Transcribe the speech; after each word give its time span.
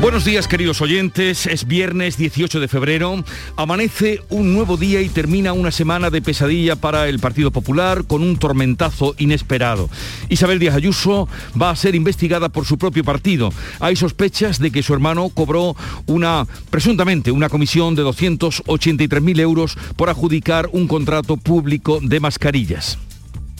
Buenos 0.00 0.26
días 0.26 0.46
queridos 0.46 0.82
oyentes, 0.82 1.46
es 1.46 1.66
viernes 1.66 2.18
18 2.18 2.60
de 2.60 2.68
febrero, 2.68 3.24
amanece 3.56 4.20
un 4.28 4.52
nuevo 4.52 4.76
día 4.76 5.00
y 5.00 5.08
termina 5.08 5.54
una 5.54 5.70
semana 5.70 6.10
de 6.10 6.20
pesadilla 6.20 6.76
para 6.76 7.08
el 7.08 7.18
Partido 7.18 7.50
Popular 7.50 8.04
con 8.04 8.22
un 8.22 8.36
tormentazo 8.36 9.14
inesperado. 9.16 9.88
Isabel 10.28 10.58
Díaz 10.58 10.76
Ayuso 10.76 11.28
va 11.60 11.70
a 11.70 11.76
ser 11.76 11.94
investigada 11.94 12.50
por 12.50 12.66
su 12.66 12.76
propio 12.76 13.04
partido. 13.04 13.50
Hay 13.80 13.96
sospechas 13.96 14.58
de 14.58 14.70
que 14.70 14.82
su 14.82 14.92
hermano 14.92 15.30
cobró 15.30 15.74
una, 16.06 16.46
presuntamente, 16.68 17.30
una 17.30 17.48
comisión 17.48 17.94
de 17.94 18.04
283.000 18.04 19.40
euros 19.40 19.78
por 19.96 20.10
adjudicar 20.10 20.68
un 20.72 20.88
contrato 20.88 21.38
público 21.38 22.00
de 22.02 22.20
mascarillas. 22.20 22.98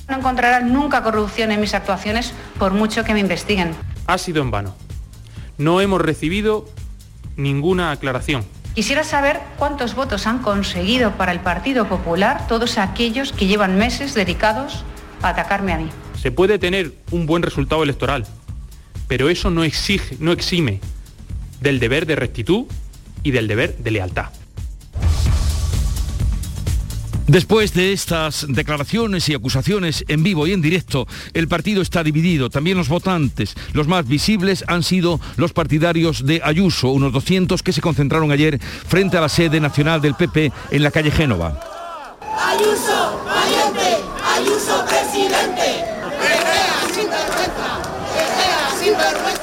No 0.06 0.18
encontrarán 0.18 0.70
nunca 0.70 1.02
corrupción 1.02 1.50
en 1.50 1.60
mis 1.60 1.72
actuaciones 1.72 2.34
por 2.58 2.72
mucho 2.72 3.04
que 3.04 3.14
me 3.14 3.20
investiguen. 3.20 3.74
Ha 4.06 4.18
sido 4.18 4.42
en 4.42 4.50
vano 4.50 4.85
no 5.58 5.80
hemos 5.80 6.00
recibido 6.00 6.68
ninguna 7.36 7.92
aclaración. 7.92 8.44
Quisiera 8.74 9.04
saber 9.04 9.40
cuántos 9.58 9.94
votos 9.94 10.26
han 10.26 10.40
conseguido 10.40 11.12
para 11.12 11.32
el 11.32 11.40
Partido 11.40 11.88
Popular 11.88 12.46
todos 12.46 12.76
aquellos 12.76 13.32
que 13.32 13.46
llevan 13.46 13.78
meses 13.78 14.14
dedicados 14.14 14.84
a 15.22 15.30
atacarme 15.30 15.72
a 15.72 15.78
mí. 15.78 15.88
Se 16.20 16.30
puede 16.30 16.58
tener 16.58 16.92
un 17.10 17.26
buen 17.26 17.42
resultado 17.42 17.82
electoral, 17.82 18.26
pero 19.08 19.30
eso 19.30 19.50
no 19.50 19.64
exige, 19.64 20.16
no 20.20 20.32
exime 20.32 20.80
del 21.60 21.80
deber 21.80 22.06
de 22.06 22.16
rectitud 22.16 22.66
y 23.22 23.30
del 23.30 23.48
deber 23.48 23.76
de 23.78 23.90
lealtad. 23.90 24.30
Después 27.28 27.74
de 27.74 27.92
estas 27.92 28.46
declaraciones 28.48 29.28
y 29.28 29.34
acusaciones 29.34 30.04
en 30.06 30.22
vivo 30.22 30.46
y 30.46 30.52
en 30.52 30.62
directo, 30.62 31.08
el 31.34 31.48
partido 31.48 31.82
está 31.82 32.04
dividido. 32.04 32.50
También 32.50 32.78
los 32.78 32.88
votantes, 32.88 33.54
los 33.72 33.88
más 33.88 34.06
visibles, 34.06 34.64
han 34.68 34.84
sido 34.84 35.20
los 35.36 35.52
partidarios 35.52 36.24
de 36.24 36.40
Ayuso, 36.44 36.90
unos 36.90 37.12
200 37.12 37.64
que 37.64 37.72
se 37.72 37.80
concentraron 37.80 38.30
ayer 38.30 38.60
frente 38.60 39.16
a 39.16 39.20
la 39.20 39.28
sede 39.28 39.60
nacional 39.60 40.00
del 40.00 40.14
PP 40.14 40.52
en 40.70 40.82
la 40.84 40.92
calle 40.92 41.10
Génova. 41.10 41.60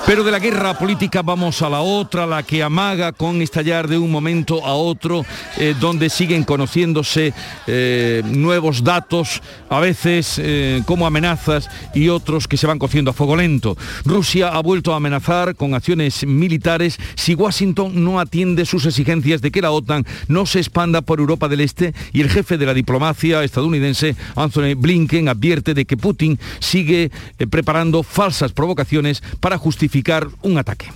Pero 0.05 0.25
de 0.25 0.31
la 0.31 0.39
guerra 0.39 0.77
política 0.77 1.21
vamos 1.21 1.61
a 1.61 1.69
la 1.69 1.79
otra, 1.79 2.27
la 2.27 2.43
que 2.43 2.61
amaga 2.61 3.13
con 3.13 3.41
estallar 3.41 3.87
de 3.87 3.97
un 3.97 4.11
momento 4.11 4.65
a 4.65 4.73
otro, 4.73 5.25
eh, 5.57 5.75
donde 5.79 6.09
siguen 6.09 6.43
conociéndose 6.43 7.33
eh, 7.67 8.21
nuevos 8.25 8.83
datos, 8.83 9.41
a 9.69 9.79
veces 9.79 10.41
eh, 10.43 10.83
como 10.85 11.07
amenazas 11.07 11.69
y 11.95 12.09
otros 12.09 12.49
que 12.49 12.57
se 12.57 12.67
van 12.67 12.79
cociendo 12.79 13.11
a 13.11 13.13
fuego 13.13 13.37
lento. 13.37 13.77
Rusia 14.03 14.49
ha 14.49 14.61
vuelto 14.61 14.91
a 14.93 14.97
amenazar 14.97 15.55
con 15.55 15.73
acciones 15.73 16.27
militares 16.27 16.99
si 17.15 17.33
Washington 17.33 18.03
no 18.03 18.19
atiende 18.19 18.65
sus 18.65 18.85
exigencias 18.85 19.41
de 19.41 19.51
que 19.51 19.61
la 19.61 19.71
OTAN 19.71 20.05
no 20.27 20.45
se 20.45 20.59
expanda 20.59 21.01
por 21.01 21.19
Europa 21.19 21.47
del 21.47 21.61
Este 21.61 21.93
y 22.11 22.19
el 22.19 22.29
jefe 22.29 22.57
de 22.57 22.65
la 22.65 22.73
diplomacia 22.73 23.41
estadounidense, 23.41 24.17
Anthony 24.35 24.75
Blinken, 24.75 25.29
advierte 25.29 25.73
de 25.73 25.85
que 25.85 25.95
Putin 25.95 26.37
sigue 26.59 27.09
preparando 27.49 28.03
falsas 28.03 28.51
provocaciones 28.51 29.23
para 29.39 29.57
justificar 29.57 29.92
un 30.41 30.57
ataque. 30.57 30.91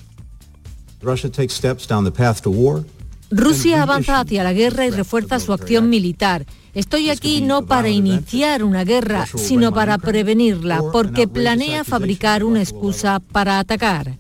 Rusia 3.30 3.84
avanza 3.84 4.22
hacia 4.22 4.44
la 4.44 4.54
guerra 4.54 4.88
y 4.88 4.89
refuerza 4.89 5.39
su 5.39 5.54
acción 5.54 5.89
militar. 5.89 6.45
Estoy 6.73 7.12
aquí 7.12 7.42
no 7.42 7.66
para 7.66 7.89
iniciar 7.89 8.64
una 8.64 8.84
guerra, 8.84 9.28
sino 9.36 9.72
para 9.72 10.00
prevenirla, 10.00 10.81
porque 10.92 11.27
planea 11.27 11.83
fabricar 11.83 12.44
una 12.44 12.61
excusa 12.61 13.20
para 13.20 13.60
atacar. 13.60 14.17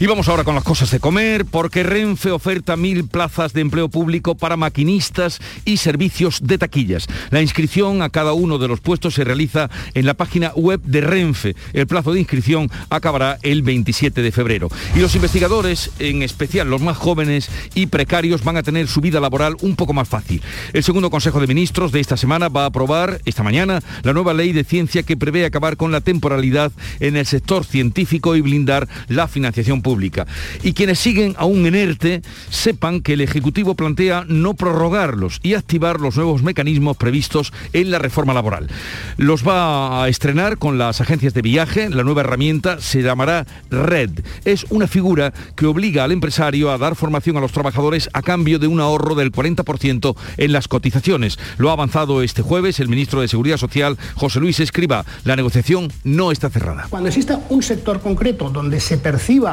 Y 0.00 0.06
vamos 0.06 0.28
ahora 0.28 0.44
con 0.44 0.54
las 0.54 0.64
cosas 0.64 0.90
de 0.90 1.00
comer, 1.00 1.44
porque 1.44 1.82
Renfe 1.82 2.30
oferta 2.30 2.76
mil 2.76 3.06
plazas 3.06 3.52
de 3.52 3.60
empleo 3.60 3.88
público 3.88 4.34
para 4.34 4.56
maquinistas 4.56 5.40
y 5.64 5.78
servicios 5.78 6.40
de 6.42 6.58
taquillas. 6.58 7.06
La 7.30 7.42
inscripción 7.42 8.02
a 8.02 8.10
cada 8.10 8.32
uno 8.32 8.58
de 8.58 8.68
los 8.68 8.80
puestos 8.80 9.14
se 9.14 9.24
realiza 9.24 9.70
en 9.94 10.06
la 10.06 10.14
página 10.14 10.52
web 10.54 10.80
de 10.82 11.00
Renfe. 11.00 11.56
El 11.72 11.86
plazo 11.86 12.12
de 12.12 12.20
inscripción 12.20 12.70
acabará 12.90 13.38
el 13.42 13.62
27 13.62 14.22
de 14.22 14.32
febrero. 14.32 14.68
Y 14.94 15.00
los 15.00 15.14
investigadores, 15.14 15.90
en 15.98 16.22
especial 16.22 16.70
los 16.70 16.80
más 16.80 16.96
jóvenes 16.96 17.50
y 17.74 17.86
precarios, 17.86 18.44
van 18.44 18.56
a 18.56 18.62
tener 18.62 18.88
su 18.88 19.00
vida 19.00 19.20
laboral 19.20 19.56
un 19.60 19.76
poco 19.76 19.92
más 19.92 20.08
fácil. 20.08 20.42
El 20.72 20.82
segundo 20.82 21.10
Consejo 21.10 21.40
de 21.40 21.46
Ministros 21.46 21.92
de 21.92 22.00
esta 22.00 22.16
semana 22.16 22.48
va 22.48 22.64
a 22.64 22.66
aprobar 22.66 23.20
esta 23.24 23.42
mañana 23.42 23.80
la 24.02 24.12
nueva 24.12 24.34
ley 24.34 24.52
de 24.52 24.64
ciencia 24.64 25.02
que 25.02 25.16
prevé 25.16 25.44
acabar 25.44 25.76
con 25.76 25.92
la 25.92 26.00
temporalidad 26.00 26.72
en 27.00 27.16
el 27.16 27.26
sector 27.26 27.64
científico 27.64 28.36
y 28.36 28.40
blindar 28.40 28.88
la 29.08 29.28
financiación 29.28 29.57
pública. 29.82 30.26
Y 30.62 30.72
quienes 30.72 30.98
siguen 30.98 31.34
aún 31.38 31.66
en 31.66 31.74
ERTE 31.74 32.22
sepan 32.50 33.00
que 33.00 33.14
el 33.14 33.20
Ejecutivo 33.20 33.74
plantea 33.74 34.24
no 34.28 34.54
prorrogarlos 34.54 35.40
y 35.42 35.54
activar 35.54 36.00
los 36.00 36.16
nuevos 36.16 36.42
mecanismos 36.42 36.96
previstos 36.96 37.52
en 37.72 37.90
la 37.90 37.98
reforma 37.98 38.34
laboral. 38.34 38.68
Los 39.16 39.46
va 39.46 40.02
a 40.02 40.08
estrenar 40.08 40.58
con 40.58 40.78
las 40.78 41.00
agencias 41.00 41.34
de 41.34 41.42
viaje. 41.42 41.90
La 41.90 42.04
nueva 42.04 42.22
herramienta 42.22 42.80
se 42.80 43.02
llamará 43.02 43.46
RED. 43.70 44.10
Es 44.44 44.66
una 44.70 44.86
figura 44.86 45.32
que 45.56 45.66
obliga 45.66 46.04
al 46.04 46.12
empresario 46.12 46.70
a 46.70 46.78
dar 46.78 46.94
formación 46.94 47.36
a 47.36 47.40
los 47.40 47.52
trabajadores 47.52 48.08
a 48.12 48.22
cambio 48.22 48.58
de 48.58 48.66
un 48.66 48.80
ahorro 48.80 49.14
del 49.14 49.32
40% 49.32 50.16
en 50.36 50.52
las 50.52 50.68
cotizaciones. 50.68 51.38
Lo 51.58 51.70
ha 51.70 51.72
avanzado 51.72 52.22
este 52.22 52.42
jueves 52.42 52.80
el 52.80 52.88
ministro 52.88 53.20
de 53.20 53.28
Seguridad 53.28 53.56
Social, 53.56 53.98
José 54.14 54.40
Luis 54.40 54.60
Escriba. 54.60 55.04
La 55.24 55.36
negociación 55.36 55.92
no 56.04 56.32
está 56.32 56.50
cerrada. 56.50 56.86
Cuando 56.90 57.08
exista 57.08 57.40
un 57.48 57.62
sector 57.62 58.00
concreto 58.00 58.50
donde 58.50 58.80
se 58.80 58.98
perciba 58.98 59.47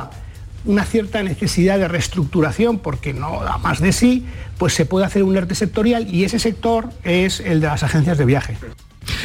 una 0.66 0.84
cierta 0.84 1.22
necesidad 1.22 1.78
de 1.78 1.88
reestructuración 1.88 2.80
porque 2.80 3.14
no 3.14 3.44
da 3.44 3.58
más 3.58 3.80
de 3.80 3.92
sí, 3.92 4.26
pues 4.58 4.74
se 4.74 4.86
puede 4.86 5.06
hacer 5.06 5.24
un 5.24 5.36
ERTE 5.36 5.56
sectorial 5.56 6.14
y 6.14 6.24
ese 6.24 6.40
sector 6.40 6.90
es 7.04 7.40
el 7.40 7.62
de 7.62 7.68
las 7.68 7.84
agencias 7.84 8.18
de 8.18 8.26
viaje. 8.26 8.58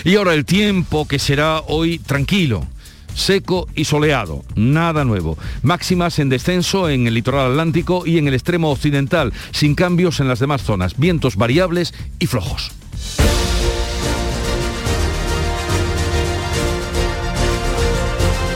Y 0.04 0.16
ahora 0.16 0.34
el 0.34 0.44
tiempo 0.44 1.08
que 1.08 1.18
será 1.18 1.60
hoy 1.60 1.98
tranquilo 1.98 2.66
seco 3.14 3.68
y 3.74 3.84
soleado, 3.84 4.44
nada 4.54 5.04
nuevo. 5.04 5.36
Máximas 5.62 6.18
en 6.18 6.28
descenso 6.28 6.88
en 6.88 7.06
el 7.06 7.14
litoral 7.14 7.50
atlántico 7.50 8.06
y 8.06 8.18
en 8.18 8.28
el 8.28 8.34
extremo 8.34 8.70
occidental, 8.70 9.32
sin 9.52 9.74
cambios 9.74 10.20
en 10.20 10.28
las 10.28 10.38
demás 10.38 10.62
zonas, 10.62 10.96
vientos 10.96 11.36
variables 11.36 11.94
y 12.18 12.26
flojos. 12.26 12.72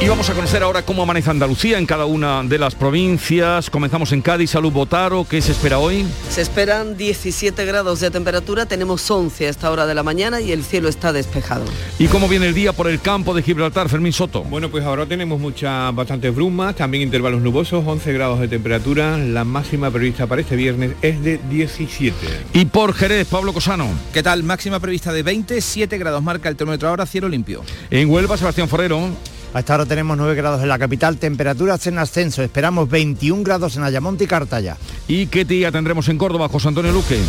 Y 0.04 0.08
vamos 0.08 0.28
a 0.28 0.34
conocer 0.34 0.62
ahora 0.62 0.82
cómo 0.82 1.02
amanece 1.02 1.30
Andalucía 1.30 1.78
en 1.78 1.86
cada 1.86 2.04
una 2.04 2.42
de 2.42 2.58
las 2.58 2.74
provincias. 2.74 3.70
Comenzamos 3.70 4.12
en 4.12 4.20
Cádiz, 4.20 4.50
Salud 4.50 4.70
Botaro. 4.70 5.26
¿Qué 5.26 5.40
se 5.40 5.52
espera 5.52 5.78
hoy? 5.78 6.04
Se 6.28 6.42
esperan 6.42 6.98
17 6.98 7.64
grados 7.64 8.00
de 8.00 8.10
temperatura, 8.10 8.66
tenemos 8.66 9.10
11 9.10 9.46
a 9.46 9.48
esta 9.48 9.70
hora 9.70 9.86
de 9.86 9.94
la 9.94 10.02
mañana 10.02 10.42
y 10.42 10.52
el 10.52 10.62
cielo 10.62 10.90
está 10.90 11.14
despejado. 11.14 11.64
¿Y 11.98 12.08
cómo 12.08 12.28
viene 12.28 12.48
el 12.48 12.52
día 12.52 12.74
por 12.74 12.86
el 12.86 13.00
campo 13.00 13.32
de 13.32 13.42
Gibraltar, 13.42 13.88
Fermín 13.88 14.12
Soto? 14.12 14.42
Bueno, 14.42 14.70
pues 14.70 14.84
ahora 14.84 15.06
tenemos 15.06 15.40
muchas, 15.40 15.94
bastantes 15.94 16.34
brumas, 16.34 16.76
también 16.76 17.02
intervalos 17.02 17.40
nubosos, 17.40 17.82
11 17.86 18.12
grados 18.12 18.40
de 18.40 18.48
temperatura. 18.48 19.16
La 19.16 19.44
máxima 19.44 19.90
prevista 19.90 20.26
para 20.26 20.42
este 20.42 20.54
viernes 20.54 20.96
es 21.00 21.22
de 21.22 21.40
17. 21.48 22.14
Y 22.52 22.66
por 22.66 22.92
Jerez, 22.92 23.26
Pablo 23.26 23.54
Cosano. 23.54 23.88
¿Qué 24.12 24.22
tal? 24.22 24.42
Máxima 24.42 24.80
prevista 24.80 25.14
de 25.14 25.22
20, 25.22 25.62
7 25.62 25.96
grados 25.96 26.22
marca 26.22 26.50
el 26.50 26.56
termómetro 26.56 26.90
ahora, 26.90 27.06
cielo 27.06 27.26
limpio. 27.26 27.62
En 27.90 28.10
Huelva, 28.10 28.36
Sebastián 28.36 28.68
Forero. 28.68 29.08
A 29.54 29.60
esta 29.60 29.74
hora 29.74 29.86
tenemos 29.86 30.16
9 30.16 30.34
grados 30.34 30.60
en 30.62 30.68
la 30.68 30.80
capital, 30.80 31.16
temperaturas 31.16 31.86
en 31.86 31.96
ascenso, 31.98 32.42
esperamos 32.42 32.90
21 32.90 33.44
grados 33.44 33.76
en 33.76 33.84
Ayamonte 33.84 34.24
y 34.24 34.26
Cartaya. 34.26 34.76
¿Y 35.06 35.28
qué 35.28 35.44
día 35.44 35.70
tendremos 35.70 36.08
en 36.08 36.18
Córdoba, 36.18 36.48
José 36.48 36.66
Antonio 36.66 36.90
Luque? 36.90 37.20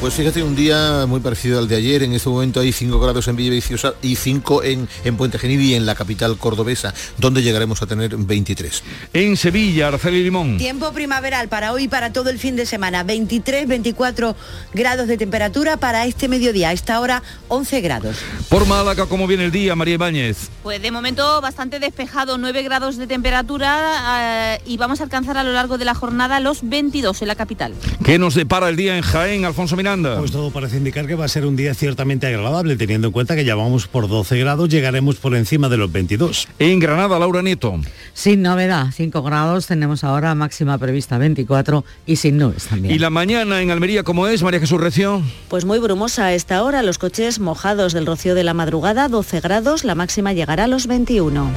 Pues 0.00 0.14
fíjate, 0.14 0.42
un 0.42 0.56
día 0.56 1.04
muy 1.06 1.20
parecido 1.20 1.58
al 1.58 1.68
de 1.68 1.76
ayer, 1.76 2.02
en 2.02 2.14
este 2.14 2.30
momento 2.30 2.60
hay 2.60 2.72
5 2.72 2.98
grados 2.98 3.28
en 3.28 3.36
Villaviciosa 3.36 3.92
y 4.00 4.16
5 4.16 4.62
en, 4.64 4.88
en 5.04 5.16
Puente 5.18 5.38
Genil 5.38 5.60
y 5.60 5.74
en 5.74 5.84
la 5.84 5.94
capital 5.94 6.38
cordobesa, 6.38 6.94
donde 7.18 7.42
llegaremos 7.42 7.82
a 7.82 7.86
tener 7.86 8.16
23. 8.16 8.82
En 9.12 9.36
Sevilla, 9.36 9.88
Araceli 9.88 10.24
Limón. 10.24 10.56
Tiempo 10.56 10.90
primaveral 10.92 11.48
para 11.48 11.74
hoy 11.74 11.82
y 11.82 11.88
para 11.88 12.14
todo 12.14 12.30
el 12.30 12.38
fin 12.38 12.56
de 12.56 12.64
semana, 12.64 13.02
23, 13.04 13.68
24 13.68 14.34
grados 14.72 15.06
de 15.06 15.18
temperatura 15.18 15.76
para 15.76 16.06
este 16.06 16.28
mediodía, 16.28 16.70
a 16.70 16.72
esta 16.72 16.98
hora 16.98 17.22
11 17.48 17.82
grados. 17.82 18.16
Por 18.48 18.66
Málaga, 18.66 19.04
¿cómo 19.04 19.26
viene 19.26 19.44
el 19.44 19.52
día, 19.52 19.76
María 19.76 19.94
Ibáñez? 19.94 20.48
Pues 20.62 20.80
de 20.80 20.90
momento 20.90 21.42
bastante 21.42 21.78
despejado, 21.78 22.38
9 22.38 22.62
grados 22.62 22.96
de 22.96 23.06
temperatura 23.06 24.54
eh, 24.54 24.62
y 24.64 24.78
vamos 24.78 25.00
a 25.00 25.02
alcanzar 25.02 25.36
a 25.36 25.44
lo 25.44 25.52
largo 25.52 25.76
de 25.76 25.84
la 25.84 25.94
jornada 25.94 26.40
los 26.40 26.66
22 26.66 27.20
en 27.20 27.28
la 27.28 27.34
capital. 27.34 27.74
¿Qué 28.02 28.18
nos 28.18 28.34
depara 28.34 28.70
el 28.70 28.76
día 28.76 28.96
en 28.96 29.02
Jaén, 29.02 29.44
Alfonso 29.44 29.76
Mina 29.76 29.89
Miranda. 29.90 30.18
Pues 30.18 30.30
todo 30.30 30.50
parece 30.50 30.76
indicar 30.76 31.06
que 31.06 31.14
va 31.14 31.24
a 31.24 31.28
ser 31.28 31.46
un 31.46 31.56
día 31.56 31.74
ciertamente 31.74 32.26
agradable, 32.26 32.76
teniendo 32.76 33.08
en 33.08 33.12
cuenta 33.12 33.34
que 33.34 33.44
ya 33.44 33.54
vamos 33.54 33.88
por 33.88 34.08
12 34.08 34.38
grados, 34.38 34.68
llegaremos 34.68 35.16
por 35.16 35.34
encima 35.34 35.68
de 35.68 35.76
los 35.76 35.90
22. 35.90 36.48
En 36.58 36.78
Granada, 36.78 37.18
Laura 37.18 37.42
Nieto. 37.42 37.80
Sin 38.12 38.42
novedad, 38.42 38.86
5 38.94 39.22
grados, 39.22 39.66
tenemos 39.66 40.04
ahora 40.04 40.34
máxima 40.34 40.78
prevista 40.78 41.18
24 41.18 41.84
y 42.06 42.16
sin 42.16 42.38
nubes 42.38 42.66
también. 42.66 42.94
¿Y 42.94 42.98
la 42.98 43.10
mañana 43.10 43.60
en 43.62 43.70
Almería 43.70 44.02
cómo 44.02 44.26
es, 44.28 44.42
María 44.42 44.60
Jesús 44.60 44.80
Recio? 44.80 45.22
Pues 45.48 45.64
muy 45.64 45.78
brumosa 45.78 46.26
a 46.26 46.34
esta 46.34 46.62
hora, 46.62 46.82
los 46.82 46.98
coches 46.98 47.40
mojados 47.40 47.92
del 47.92 48.06
rocío 48.06 48.34
de 48.34 48.44
la 48.44 48.54
madrugada, 48.54 49.08
12 49.08 49.40
grados, 49.40 49.84
la 49.84 49.94
máxima 49.94 50.32
llegará 50.32 50.64
a 50.64 50.68
los 50.68 50.86
21. 50.86 51.50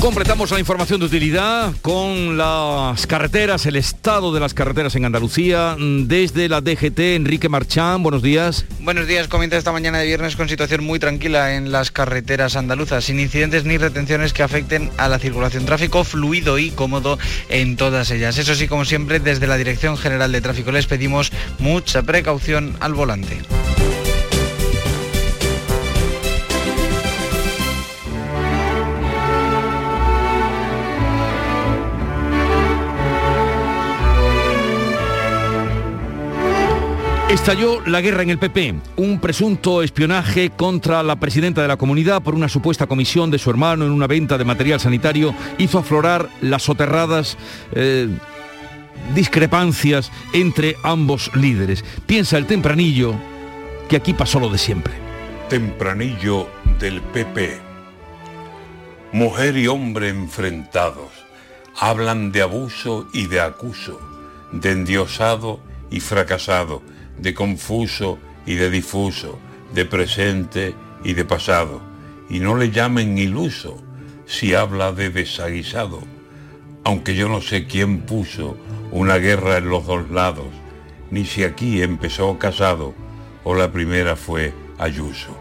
Completamos 0.00 0.52
la 0.52 0.60
información 0.60 1.00
de 1.00 1.06
utilidad 1.06 1.72
con 1.82 2.38
las 2.38 3.04
carreteras, 3.08 3.66
el 3.66 3.74
estado 3.74 4.32
de 4.32 4.38
las 4.38 4.54
carreteras 4.54 4.94
en 4.94 5.04
Andalucía. 5.04 5.76
Desde 5.76 6.48
la 6.48 6.60
DGT, 6.60 7.00
Enrique 7.16 7.48
Marchán, 7.48 8.04
buenos 8.04 8.22
días. 8.22 8.64
Buenos 8.78 9.08
días, 9.08 9.26
comienza 9.26 9.56
esta 9.56 9.72
mañana 9.72 9.98
de 9.98 10.06
viernes 10.06 10.36
con 10.36 10.48
situación 10.48 10.84
muy 10.84 11.00
tranquila 11.00 11.56
en 11.56 11.72
las 11.72 11.90
carreteras 11.90 12.54
andaluzas, 12.54 13.06
sin 13.06 13.18
incidentes 13.18 13.64
ni 13.64 13.76
retenciones 13.76 14.32
que 14.32 14.44
afecten 14.44 14.92
a 14.98 15.08
la 15.08 15.18
circulación. 15.18 15.66
Tráfico 15.66 16.04
fluido 16.04 16.58
y 16.58 16.70
cómodo 16.70 17.18
en 17.48 17.76
todas 17.76 18.12
ellas. 18.12 18.38
Eso 18.38 18.54
sí, 18.54 18.68
como 18.68 18.84
siempre, 18.84 19.18
desde 19.18 19.48
la 19.48 19.56
Dirección 19.56 19.96
General 19.96 20.30
de 20.30 20.40
Tráfico 20.40 20.70
les 20.70 20.86
pedimos 20.86 21.32
mucha 21.58 22.04
precaución 22.04 22.76
al 22.78 22.94
volante. 22.94 23.38
Estalló 37.28 37.82
la 37.86 38.00
guerra 38.00 38.22
en 38.22 38.30
el 38.30 38.38
PP, 38.38 38.74
un 38.96 39.20
presunto 39.20 39.82
espionaje 39.82 40.48
contra 40.48 41.02
la 41.02 41.16
presidenta 41.16 41.60
de 41.60 41.68
la 41.68 41.76
comunidad 41.76 42.22
por 42.22 42.34
una 42.34 42.48
supuesta 42.48 42.86
comisión 42.86 43.30
de 43.30 43.38
su 43.38 43.50
hermano 43.50 43.84
en 43.84 43.90
una 43.90 44.06
venta 44.06 44.38
de 44.38 44.46
material 44.46 44.80
sanitario 44.80 45.34
hizo 45.58 45.78
aflorar 45.78 46.30
las 46.40 46.62
soterradas 46.62 47.36
eh, 47.72 48.08
discrepancias 49.14 50.10
entre 50.32 50.76
ambos 50.82 51.30
líderes. 51.34 51.84
Piensa 52.06 52.38
el 52.38 52.46
tempranillo 52.46 53.14
que 53.90 53.96
aquí 53.96 54.14
pasó 54.14 54.40
lo 54.40 54.48
de 54.48 54.56
siempre. 54.56 54.94
Tempranillo 55.50 56.48
del 56.80 57.02
PP. 57.02 57.60
Mujer 59.12 59.58
y 59.58 59.66
hombre 59.66 60.08
enfrentados 60.08 61.10
hablan 61.78 62.32
de 62.32 62.40
abuso 62.40 63.06
y 63.12 63.26
de 63.26 63.42
acuso, 63.42 64.00
de 64.50 64.70
endiosado 64.70 65.60
y 65.90 66.00
fracasado 66.00 66.80
de 67.18 67.34
confuso 67.34 68.18
y 68.46 68.54
de 68.54 68.70
difuso, 68.70 69.38
de 69.74 69.84
presente 69.84 70.74
y 71.04 71.14
de 71.14 71.24
pasado, 71.24 71.82
y 72.30 72.40
no 72.40 72.56
le 72.56 72.70
llamen 72.70 73.18
iluso 73.18 73.82
si 74.26 74.54
habla 74.54 74.92
de 74.92 75.10
desaguisado, 75.10 76.00
aunque 76.84 77.14
yo 77.14 77.28
no 77.28 77.40
sé 77.40 77.66
quién 77.66 78.00
puso 78.00 78.56
una 78.90 79.16
guerra 79.16 79.58
en 79.58 79.68
los 79.68 79.86
dos 79.86 80.10
lados, 80.10 80.48
ni 81.10 81.24
si 81.24 81.44
aquí 81.44 81.82
empezó 81.82 82.38
Casado 82.38 82.94
o 83.44 83.54
la 83.54 83.70
primera 83.70 84.16
fue 84.16 84.52
Ayuso. 84.78 85.36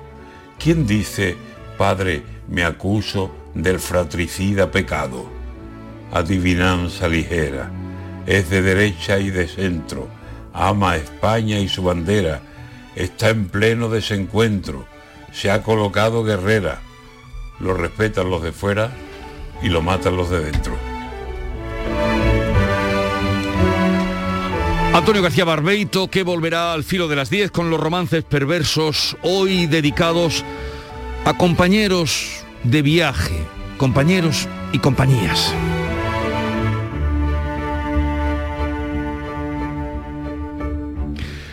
¿Quién 0.58 0.88
dice, 0.88 1.36
Padre, 1.78 2.24
me 2.48 2.64
acuso 2.64 3.36
del 3.54 3.80
fratricida 3.80 4.72
pecado? 4.72 5.30
Adivinanza 6.12 7.08
ligera, 7.08 7.70
es 8.26 8.50
de 8.50 8.62
derecha 8.62 9.20
y 9.20 9.30
de 9.30 9.48
centro, 9.48 10.08
ama 10.58 10.92
a 10.92 10.98
España 10.98 11.60
y 11.60 11.70
su 11.70 11.84
bandera, 11.84 12.42
está 12.96 13.30
en 13.30 13.48
pleno 13.48 13.90
desencuentro, 13.90 14.88
se 15.32 15.52
ha 15.52 15.62
colocado 15.62 16.24
guerrera, 16.24 16.82
lo 17.60 17.76
respetan 17.76 18.30
los 18.30 18.42
de 18.42 18.52
fuera 18.52 18.92
y 19.62 19.70
lo 19.70 19.82
matan 19.82 20.18
los 20.18 20.30
de 20.32 20.40
dentro. 20.40 20.76
Antonio 24.94 25.22
García 25.22 25.46
Barbeito, 25.46 26.08
que 26.08 26.24
volverá 26.24 26.74
al 26.74 26.84
filo 26.84 27.08
de 27.08 27.16
las 27.16 27.30
10 27.30 27.52
con 27.52 27.70
los 27.70 27.80
romances 27.80 28.24
perversos, 28.24 29.16
hoy 29.22 29.68
dedicados 29.68 30.44
a 31.24 31.38
compañeros 31.38 32.44
de 32.64 32.82
viaje, 32.82 33.36
compañeros 33.78 34.48
y 34.72 34.80
compañías. 34.80 35.54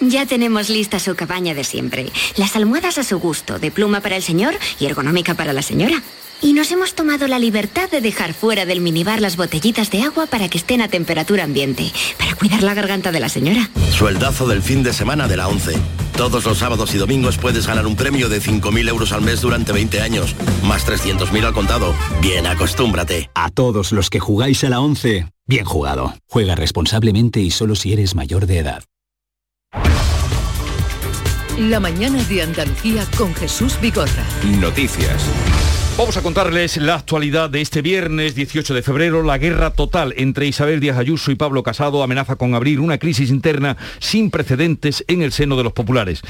Ya 0.00 0.24
tenemos 0.24 0.70
lista 0.70 0.98
su 0.98 1.14
cabaña 1.14 1.54
de 1.54 1.64
siempre. 1.64 2.06
Las 2.36 2.56
almohadas 2.56 2.96
a 2.98 3.04
su 3.04 3.18
gusto, 3.18 3.58
de 3.58 3.70
pluma 3.70 4.00
para 4.00 4.16
el 4.16 4.22
señor 4.22 4.54
y 4.78 4.86
ergonómica 4.86 5.34
para 5.34 5.52
la 5.52 5.62
señora. 5.62 6.02
Y 6.42 6.54
nos 6.54 6.72
hemos 6.72 6.94
tomado 6.94 7.28
la 7.28 7.38
libertad 7.38 7.90
de 7.90 8.00
dejar 8.00 8.32
fuera 8.32 8.64
del 8.64 8.80
minibar 8.80 9.20
las 9.20 9.36
botellitas 9.36 9.90
de 9.90 10.02
agua 10.02 10.26
para 10.26 10.48
que 10.48 10.56
estén 10.56 10.80
a 10.80 10.88
temperatura 10.88 11.44
ambiente, 11.44 11.92
para 12.18 12.34
cuidar 12.34 12.62
la 12.62 12.72
garganta 12.72 13.12
de 13.12 13.20
la 13.20 13.28
señora. 13.28 13.68
Sueldazo 13.92 14.48
del 14.48 14.62
fin 14.62 14.82
de 14.82 14.94
semana 14.94 15.28
de 15.28 15.36
la 15.36 15.48
11. 15.48 15.74
Todos 16.16 16.46
los 16.46 16.56
sábados 16.56 16.94
y 16.94 16.98
domingos 16.98 17.36
puedes 17.36 17.66
ganar 17.66 17.86
un 17.86 17.94
premio 17.94 18.30
de 18.30 18.40
5.000 18.40 18.88
euros 18.88 19.12
al 19.12 19.20
mes 19.20 19.42
durante 19.42 19.72
20 19.72 20.00
años, 20.00 20.34
más 20.64 20.86
300.000 20.86 21.44
al 21.44 21.52
contado. 21.52 21.94
Bien, 22.22 22.46
acostúmbrate. 22.46 23.30
A 23.34 23.50
todos 23.50 23.92
los 23.92 24.08
que 24.08 24.18
jugáis 24.18 24.64
a 24.64 24.70
la 24.70 24.80
11, 24.80 25.26
bien 25.46 25.66
jugado. 25.66 26.14
Juega 26.26 26.54
responsablemente 26.54 27.40
y 27.40 27.50
solo 27.50 27.74
si 27.74 27.92
eres 27.92 28.14
mayor 28.14 28.46
de 28.46 28.58
edad. 28.58 28.82
La 31.60 31.78
mañana 31.78 32.22
de 32.24 32.40
Andalucía 32.40 33.04
con 33.18 33.34
Jesús 33.34 33.78
Bigorra. 33.82 34.24
Noticias. 34.60 35.28
Vamos 35.98 36.16
a 36.16 36.22
contarles 36.22 36.78
la 36.78 36.94
actualidad 36.94 37.50
de 37.50 37.60
este 37.60 37.82
viernes 37.82 38.34
18 38.34 38.72
de 38.72 38.82
febrero. 38.82 39.22
La 39.22 39.36
guerra 39.36 39.68
total 39.68 40.14
entre 40.16 40.46
Isabel 40.46 40.80
Díaz 40.80 40.96
Ayuso 40.96 41.30
y 41.30 41.34
Pablo 41.34 41.62
Casado 41.62 42.02
amenaza 42.02 42.36
con 42.36 42.54
abrir 42.54 42.80
una 42.80 42.96
crisis 42.96 43.28
interna 43.28 43.76
sin 43.98 44.30
precedentes 44.30 45.04
en 45.06 45.20
el 45.20 45.32
seno 45.32 45.58
de 45.58 45.64
los 45.64 45.74
populares. 45.74 46.22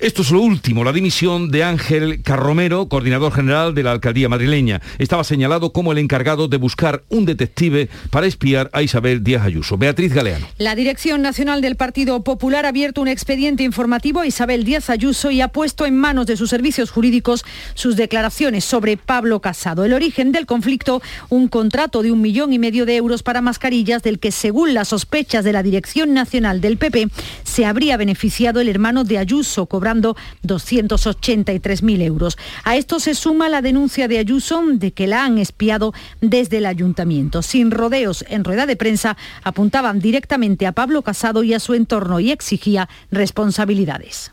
Esto 0.00 0.22
es 0.22 0.30
lo 0.30 0.40
último, 0.42 0.84
la 0.84 0.92
dimisión 0.92 1.50
de 1.50 1.64
Ángel 1.64 2.22
Carromero, 2.22 2.88
coordinador 2.88 3.32
general 3.32 3.74
de 3.74 3.82
la 3.82 3.90
alcaldía 3.90 4.28
madrileña. 4.28 4.80
Estaba 4.98 5.24
señalado 5.24 5.72
como 5.72 5.90
el 5.90 5.98
encargado 5.98 6.46
de 6.46 6.56
buscar 6.56 7.02
un 7.08 7.24
detective 7.24 7.88
para 8.10 8.28
espiar 8.28 8.70
a 8.72 8.82
Isabel 8.82 9.24
Díaz 9.24 9.44
Ayuso. 9.44 9.76
Beatriz 9.76 10.14
Galeano. 10.14 10.46
La 10.56 10.76
Dirección 10.76 11.20
Nacional 11.20 11.62
del 11.62 11.74
Partido 11.74 12.22
Popular 12.22 12.64
ha 12.64 12.68
abierto 12.68 13.00
un 13.00 13.08
expediente 13.08 13.64
informativo 13.64 14.20
a 14.20 14.26
Isabel 14.28 14.62
Díaz 14.62 14.88
Ayuso 14.88 15.32
y 15.32 15.40
ha 15.40 15.48
puesto 15.48 15.84
en 15.84 15.96
manos 15.96 16.26
de 16.26 16.36
sus 16.36 16.48
servicios 16.48 16.92
jurídicos 16.92 17.44
sus 17.74 17.96
declaraciones 17.96 18.64
sobre 18.64 18.98
Pablo 18.98 19.40
Casado. 19.40 19.84
El 19.84 19.94
origen 19.94 20.30
del 20.30 20.46
conflicto, 20.46 21.02
un 21.28 21.48
contrato 21.48 22.02
de 22.02 22.12
un 22.12 22.20
millón 22.20 22.52
y 22.52 22.60
medio 22.60 22.86
de 22.86 22.94
euros 22.94 23.24
para 23.24 23.42
mascarillas 23.42 24.04
del 24.04 24.20
que, 24.20 24.30
según 24.30 24.74
las 24.74 24.86
sospechas 24.86 25.44
de 25.44 25.52
la 25.52 25.64
Dirección 25.64 26.14
Nacional 26.14 26.60
del 26.60 26.76
PP, 26.76 27.08
se 27.42 27.66
habría 27.66 27.96
beneficiado 27.96 28.60
el 28.60 28.68
hermano 28.68 29.02
de 29.02 29.18
Ayuso, 29.18 29.66
cobrando 29.66 29.87
283.000 29.96 32.02
euros. 32.02 32.36
A 32.64 32.76
esto 32.76 33.00
se 33.00 33.14
suma 33.14 33.48
la 33.48 33.62
denuncia 33.62 34.08
de 34.08 34.18
Ayuso 34.18 34.58
de 34.72 34.92
que 34.92 35.06
la 35.06 35.24
han 35.24 35.38
espiado 35.38 35.94
desde 36.20 36.58
el 36.58 36.66
ayuntamiento. 36.66 37.42
Sin 37.42 37.70
rodeos 37.70 38.24
en 38.28 38.44
rueda 38.44 38.66
de 38.66 38.76
prensa, 38.76 39.16
apuntaban 39.42 40.00
directamente 40.00 40.66
a 40.66 40.72
Pablo 40.72 41.02
Casado 41.02 41.42
y 41.42 41.54
a 41.54 41.60
su 41.60 41.74
entorno 41.74 42.20
y 42.20 42.30
exigía 42.30 42.88
responsabilidades. 43.10 44.32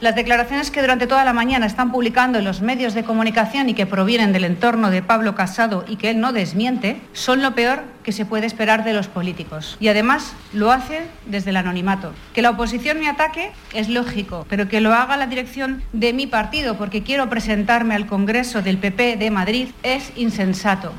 Las 0.00 0.14
declaraciones 0.14 0.70
que 0.70 0.80
durante 0.80 1.06
toda 1.06 1.26
la 1.26 1.34
mañana 1.34 1.66
están 1.66 1.92
publicando 1.92 2.38
en 2.38 2.46
los 2.46 2.62
medios 2.62 2.94
de 2.94 3.04
comunicación 3.04 3.68
y 3.68 3.74
que 3.74 3.84
provienen 3.84 4.32
del 4.32 4.44
entorno 4.44 4.90
de 4.90 5.02
Pablo 5.02 5.34
Casado 5.34 5.84
y 5.86 5.96
que 5.96 6.08
él 6.08 6.20
no 6.20 6.32
desmiente, 6.32 6.98
son 7.12 7.42
lo 7.42 7.54
peor 7.54 7.82
que 8.02 8.12
se 8.12 8.24
puede 8.24 8.46
esperar 8.46 8.82
de 8.82 8.94
los 8.94 9.08
políticos. 9.08 9.76
Y 9.78 9.88
además 9.88 10.32
lo 10.54 10.72
hace 10.72 11.02
desde 11.26 11.50
el 11.50 11.58
anonimato. 11.58 12.14
Que 12.32 12.40
la 12.40 12.48
oposición 12.48 12.98
me 12.98 13.10
ataque 13.10 13.52
es 13.74 13.90
lógico, 13.90 14.46
pero 14.48 14.68
que 14.68 14.80
lo 14.80 14.94
haga 14.94 15.18
la 15.18 15.26
dirección 15.26 15.82
de 15.92 16.14
mi 16.14 16.26
partido 16.26 16.78
porque 16.78 17.02
quiero 17.02 17.28
presentarme 17.28 17.94
al 17.94 18.06
Congreso 18.06 18.62
del 18.62 18.78
PP 18.78 19.18
de 19.18 19.30
Madrid 19.30 19.68
es 19.82 20.12
insensato. 20.16 20.94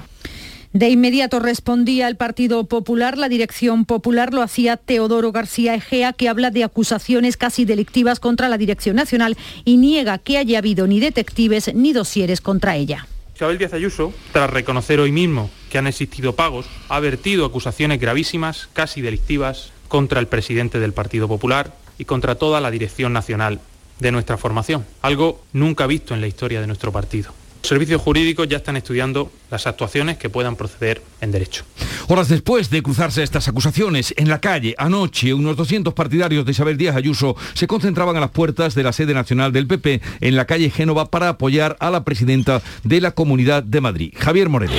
De 0.74 0.90
inmediato 0.90 1.40
respondía 1.42 2.08
el 2.08 2.16
Partido 2.16 2.64
Popular. 2.64 3.18
La 3.18 3.28
dirección 3.28 3.84
popular 3.84 4.34
lo 4.34 4.42
hacía 4.42 4.78
Teodoro 4.78 5.34
García 5.34 5.76
Egea, 5.76 6.14
que 6.14 6.30
habla 6.30 6.50
de 6.50 6.64
acusaciones 6.64 7.36
casi 7.36 7.66
delictivas 7.66 8.22
contra 8.22 8.48
la 8.48 8.58
Dirección 8.58 8.96
Nacional 8.96 9.38
y 9.66 9.76
niega 9.76 10.18
que 10.18 10.38
haya 10.38 10.60
habido 10.60 10.88
ni 10.88 11.02
detectives 11.02 11.76
ni 11.76 11.92
dosieres 11.92 12.40
contra 12.40 12.78
ella. 12.78 13.06
Isabel 13.36 13.58
Díaz 13.58 13.74
Ayuso, 13.74 14.14
tras 14.32 14.50
reconocer 14.50 15.02
hoy 15.02 15.12
mismo 15.12 15.50
que 15.70 15.78
han 15.78 15.88
existido 15.88 16.36
pagos, 16.36 16.68
ha 16.88 17.02
vertido 17.02 17.46
acusaciones 17.46 18.00
gravísimas, 18.00 18.70
casi 18.72 19.02
delictivas, 19.02 19.74
contra 19.90 20.22
el 20.22 20.28
presidente 20.28 20.80
del 20.80 20.94
Partido 20.94 21.28
Popular 21.28 21.76
y 21.98 22.06
contra 22.06 22.36
toda 22.36 22.62
la 22.62 22.72
dirección 22.72 23.12
nacional 23.12 23.60
de 24.00 24.12
nuestra 24.14 24.38
formación, 24.38 24.86
algo 25.02 25.44
nunca 25.52 25.86
visto 25.86 26.14
en 26.14 26.22
la 26.22 26.28
historia 26.28 26.62
de 26.62 26.68
nuestro 26.68 26.94
partido. 26.94 27.34
Los 27.62 27.70
servicios 27.70 28.02
jurídicos 28.02 28.48
ya 28.48 28.58
están 28.58 28.76
estudiando 28.76 29.32
las 29.52 29.68
actuaciones 29.68 30.18
que 30.18 30.30
puedan 30.30 30.56
proceder 30.56 31.02
en 31.22 31.32
derecho. 31.32 31.64
Horas 32.08 32.28
después 32.28 32.72
de 32.72 32.82
cruzarse 32.82 33.22
estas 33.22 33.48
acusaciones, 33.48 34.14
en 34.18 34.30
la 34.30 34.42
calle, 34.42 34.74
anoche, 34.80 35.34
unos 35.34 35.56
200 35.56 35.94
partidarios 35.94 36.44
de 36.44 36.52
Isabel 36.52 36.76
Díaz 36.76 36.96
Ayuso 36.96 37.36
se 37.54 37.68
concentraban 37.68 38.18
a 38.18 38.20
las 38.20 38.32
puertas 38.32 38.74
de 38.74 38.84
la 38.84 38.92
sede 38.92 39.14
nacional 39.14 39.54
del 39.54 39.68
PP 39.68 40.02
en 40.22 40.36
la 40.36 40.46
calle 40.46 40.72
Génova 40.72 41.12
para 41.12 41.30
apoyar 41.30 41.78
a 41.80 41.92
la 41.92 42.04
presidenta 42.04 42.64
de 42.84 43.00
la 43.00 43.12
Comunidad 43.12 43.62
de 43.62 43.80
Madrid, 43.80 44.14
Javier 44.18 44.50
Moreno. 44.50 44.74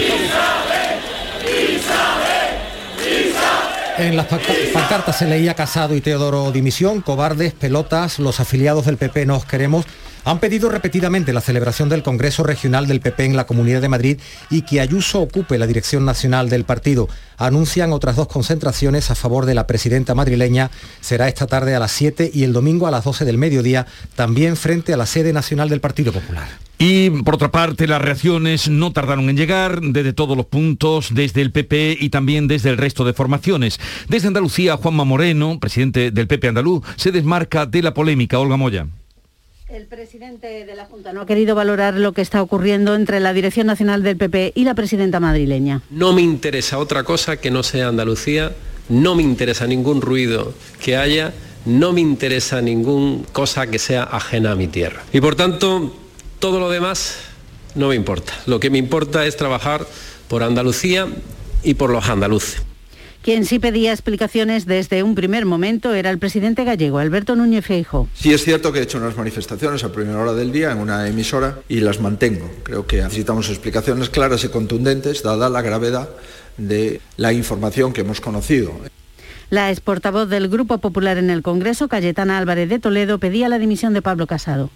En 3.98 4.16
las 4.16 4.26
pancartas 4.26 5.18
se 5.18 5.26
leía 5.26 5.54
Casado 5.54 5.94
y 5.94 6.00
Teodoro 6.00 6.50
dimisión, 6.50 7.02
cobardes, 7.02 7.52
pelotas, 7.52 8.18
los 8.18 8.40
afiliados 8.40 8.86
del 8.86 8.96
PP 8.96 9.26
nos 9.26 9.44
queremos 9.44 9.86
han 10.24 10.38
pedido 10.38 10.68
repetidamente 10.68 11.32
la 11.32 11.40
celebración 11.40 11.88
del 11.88 12.02
Congreso 12.02 12.42
Regional 12.42 12.86
del 12.86 13.00
PP 13.00 13.24
en 13.24 13.36
la 13.36 13.46
Comunidad 13.46 13.80
de 13.80 13.88
Madrid 13.88 14.20
y 14.50 14.62
que 14.62 14.80
Ayuso 14.80 15.20
ocupe 15.20 15.58
la 15.58 15.66
dirección 15.66 16.04
nacional 16.04 16.48
del 16.48 16.64
partido. 16.64 17.08
Anuncian 17.38 17.92
otras 17.92 18.16
dos 18.16 18.28
concentraciones 18.28 19.10
a 19.10 19.14
favor 19.14 19.46
de 19.46 19.54
la 19.54 19.66
presidenta 19.66 20.14
madrileña. 20.14 20.70
Será 21.00 21.28
esta 21.28 21.46
tarde 21.46 21.74
a 21.74 21.80
las 21.80 21.92
7 21.92 22.30
y 22.32 22.44
el 22.44 22.52
domingo 22.52 22.86
a 22.86 22.90
las 22.90 23.04
12 23.04 23.24
del 23.24 23.38
mediodía, 23.38 23.86
también 24.14 24.56
frente 24.56 24.92
a 24.92 24.96
la 24.96 25.06
sede 25.06 25.32
nacional 25.32 25.68
del 25.68 25.80
Partido 25.80 26.12
Popular. 26.12 26.48
Y 26.78 27.10
por 27.10 27.36
otra 27.36 27.52
parte, 27.52 27.86
las 27.86 28.02
reacciones 28.02 28.68
no 28.68 28.92
tardaron 28.92 29.30
en 29.30 29.36
llegar 29.36 29.80
desde 29.80 30.12
todos 30.12 30.36
los 30.36 30.46
puntos, 30.46 31.14
desde 31.14 31.40
el 31.40 31.52
PP 31.52 31.96
y 32.00 32.10
también 32.10 32.48
desde 32.48 32.70
el 32.70 32.76
resto 32.76 33.04
de 33.04 33.12
formaciones. 33.12 33.78
Desde 34.08 34.26
Andalucía, 34.28 34.76
Juanma 34.76 35.04
Moreno, 35.04 35.58
presidente 35.60 36.10
del 36.10 36.26
PP 36.26 36.48
andaluz, 36.48 36.84
se 36.96 37.12
desmarca 37.12 37.66
de 37.66 37.82
la 37.82 37.94
polémica. 37.94 38.40
Olga 38.40 38.56
Moya. 38.56 38.88
El 39.72 39.86
presidente 39.86 40.66
de 40.66 40.74
la 40.74 40.84
Junta 40.84 41.14
no 41.14 41.22
ha 41.22 41.26
querido 41.26 41.54
valorar 41.54 41.94
lo 41.94 42.12
que 42.12 42.20
está 42.20 42.42
ocurriendo 42.42 42.94
entre 42.94 43.20
la 43.20 43.32
Dirección 43.32 43.66
Nacional 43.66 44.02
del 44.02 44.18
PP 44.18 44.52
y 44.54 44.64
la 44.64 44.74
presidenta 44.74 45.18
madrileña. 45.18 45.80
No 45.88 46.12
me 46.12 46.20
interesa 46.20 46.76
otra 46.76 47.04
cosa 47.04 47.38
que 47.38 47.50
no 47.50 47.62
sea 47.62 47.88
Andalucía, 47.88 48.52
no 48.90 49.14
me 49.14 49.22
interesa 49.22 49.66
ningún 49.66 50.02
ruido 50.02 50.52
que 50.78 50.98
haya, 50.98 51.32
no 51.64 51.94
me 51.94 52.02
interesa 52.02 52.60
ninguna 52.60 53.24
cosa 53.32 53.66
que 53.66 53.78
sea 53.78 54.02
ajena 54.02 54.52
a 54.52 54.56
mi 54.56 54.68
tierra. 54.68 55.04
Y 55.10 55.22
por 55.22 55.36
tanto, 55.36 55.96
todo 56.38 56.60
lo 56.60 56.68
demás 56.68 57.16
no 57.74 57.88
me 57.88 57.94
importa. 57.94 58.34
Lo 58.44 58.60
que 58.60 58.68
me 58.68 58.76
importa 58.76 59.24
es 59.24 59.38
trabajar 59.38 59.86
por 60.28 60.42
Andalucía 60.42 61.06
y 61.62 61.72
por 61.74 61.88
los 61.88 62.06
andaluces. 62.10 62.60
Quien 63.22 63.46
sí 63.46 63.60
pedía 63.60 63.92
explicaciones 63.92 64.66
desde 64.66 65.04
un 65.04 65.14
primer 65.14 65.46
momento 65.46 65.94
era 65.94 66.10
el 66.10 66.18
presidente 66.18 66.64
gallego, 66.64 66.98
Alberto 66.98 67.36
Núñez 67.36 67.64
Feijo. 67.64 68.08
Sí 68.14 68.32
es 68.32 68.42
cierto 68.42 68.72
que 68.72 68.80
he 68.80 68.82
hecho 68.82 68.98
unas 68.98 69.16
manifestaciones 69.16 69.84
a 69.84 69.92
primera 69.92 70.18
hora 70.18 70.32
del 70.32 70.50
día 70.50 70.72
en 70.72 70.78
una 70.78 71.06
emisora 71.06 71.60
y 71.68 71.80
las 71.80 72.00
mantengo. 72.00 72.50
Creo 72.64 72.84
que 72.84 72.96
necesitamos 72.96 73.48
explicaciones 73.48 74.10
claras 74.10 74.42
y 74.42 74.48
contundentes, 74.48 75.22
dada 75.22 75.48
la 75.48 75.62
gravedad 75.62 76.08
de 76.56 77.00
la 77.16 77.32
información 77.32 77.92
que 77.92 78.00
hemos 78.00 78.20
conocido. 78.20 78.72
La 79.50 79.70
ex 79.70 79.80
portavoz 79.80 80.28
del 80.28 80.48
Grupo 80.48 80.78
Popular 80.78 81.16
en 81.16 81.30
el 81.30 81.42
Congreso, 81.42 81.86
Cayetana 81.86 82.38
Álvarez 82.38 82.68
de 82.68 82.80
Toledo, 82.80 83.18
pedía 83.18 83.48
la 83.48 83.58
dimisión 83.58 83.94
de 83.94 84.02
Pablo 84.02 84.26
Casado. 84.26 84.70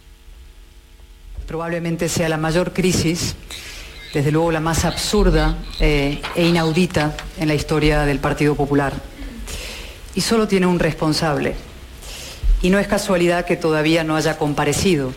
Probablemente 1.48 2.08
sea 2.08 2.28
la 2.28 2.36
mayor 2.36 2.72
crisis 2.72 3.34
desde 4.16 4.32
luego 4.32 4.50
la 4.50 4.60
más 4.60 4.86
absurda 4.86 5.58
eh, 5.78 6.22
e 6.34 6.46
inaudita 6.46 7.14
en 7.36 7.48
la 7.48 7.54
historia 7.54 8.06
del 8.06 8.18
Partido 8.18 8.54
Popular. 8.54 8.94
Y 10.14 10.22
solo 10.22 10.48
tiene 10.48 10.66
un 10.66 10.78
responsable. 10.78 11.54
Y 12.62 12.70
no 12.70 12.78
es 12.78 12.86
casualidad 12.86 13.44
que 13.44 13.58
todavía 13.58 14.04
no 14.04 14.16
haya 14.16 14.38
comparecido. 14.38 15.12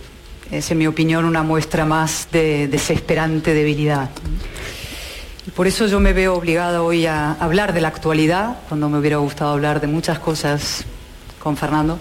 Es, 0.51 0.69
en 0.71 0.79
mi 0.79 0.85
opinión, 0.85 1.23
una 1.23 1.43
muestra 1.43 1.85
más 1.85 2.27
de 2.33 2.67
desesperante 2.67 3.53
debilidad. 3.53 4.09
Y 5.47 5.51
por 5.51 5.65
eso 5.65 5.87
yo 5.87 6.01
me 6.01 6.11
veo 6.11 6.33
obligada 6.33 6.81
hoy 6.81 7.05
a 7.05 7.31
hablar 7.39 7.71
de 7.71 7.79
la 7.79 7.87
actualidad, 7.87 8.57
cuando 8.67 8.89
me 8.89 8.99
hubiera 8.99 9.15
gustado 9.15 9.51
hablar 9.51 9.79
de 9.79 9.87
muchas 9.87 10.19
cosas 10.19 10.83
con 11.41 11.55
Fernando. 11.55 11.97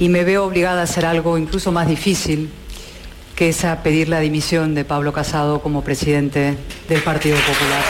Y 0.00 0.08
me 0.08 0.24
veo 0.24 0.44
obligada 0.44 0.80
a 0.80 0.84
hacer 0.84 1.06
algo 1.06 1.38
incluso 1.38 1.70
más 1.70 1.86
difícil, 1.86 2.50
que 3.34 3.48
es 3.48 3.64
a 3.64 3.82
pedir 3.82 4.08
la 4.08 4.20
dimisión 4.20 4.74
de 4.74 4.84
Pablo 4.84 5.12
Casado 5.12 5.60
como 5.60 5.82
presidente 5.82 6.56
del 6.88 7.02
Partido 7.02 7.36
Popular. 7.36 7.82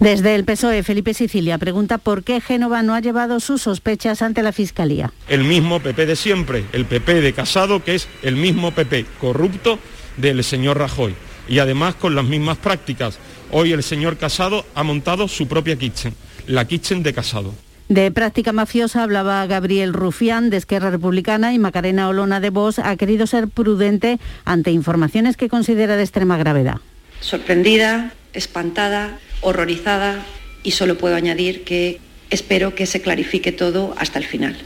Desde 0.00 0.34
el 0.34 0.44
PSOE, 0.44 0.82
Felipe 0.82 1.14
Sicilia 1.14 1.56
pregunta 1.56 1.98
por 1.98 2.24
qué 2.24 2.40
Génova 2.40 2.82
no 2.82 2.94
ha 2.94 3.00
llevado 3.00 3.40
sus 3.40 3.62
sospechas 3.62 4.22
ante 4.22 4.42
la 4.42 4.52
Fiscalía. 4.52 5.12
El 5.28 5.44
mismo 5.44 5.80
PP 5.80 6.06
de 6.06 6.16
siempre, 6.16 6.64
el 6.72 6.84
PP 6.84 7.20
de 7.20 7.32
Casado, 7.32 7.82
que 7.82 7.94
es 7.94 8.08
el 8.22 8.36
mismo 8.36 8.72
PP 8.72 9.06
corrupto 9.20 9.78
del 10.16 10.42
señor 10.44 10.78
Rajoy. 10.78 11.14
Y 11.48 11.58
además 11.58 11.94
con 11.94 12.14
las 12.14 12.24
mismas 12.24 12.58
prácticas. 12.58 13.18
Hoy 13.50 13.72
el 13.72 13.82
señor 13.82 14.16
Casado 14.16 14.66
ha 14.74 14.82
montado 14.82 15.28
su 15.28 15.46
propia 15.46 15.76
kitchen, 15.76 16.14
la 16.46 16.66
kitchen 16.66 17.02
de 17.02 17.14
Casado. 17.14 17.54
De 17.88 18.10
práctica 18.10 18.52
mafiosa 18.52 19.02
hablaba 19.02 19.46
Gabriel 19.46 19.92
Rufián 19.92 20.48
de 20.48 20.56
Esquerra 20.56 20.90
Republicana 20.90 21.52
y 21.52 21.58
Macarena 21.58 22.08
Olona 22.08 22.40
de 22.40 22.48
Vos 22.48 22.78
ha 22.78 22.96
querido 22.96 23.26
ser 23.26 23.48
prudente 23.48 24.18
ante 24.46 24.70
informaciones 24.70 25.36
que 25.36 25.50
considera 25.50 25.96
de 25.96 26.02
extrema 26.02 26.38
gravedad. 26.38 26.76
Sorprendida, 27.20 28.14
espantada, 28.32 29.18
horrorizada 29.42 30.24
y 30.62 30.70
solo 30.70 30.96
puedo 30.96 31.14
añadir 31.14 31.64
que 31.64 32.00
espero 32.30 32.74
que 32.74 32.86
se 32.86 33.02
clarifique 33.02 33.52
todo 33.52 33.94
hasta 33.98 34.18
el 34.18 34.24
final. 34.24 34.56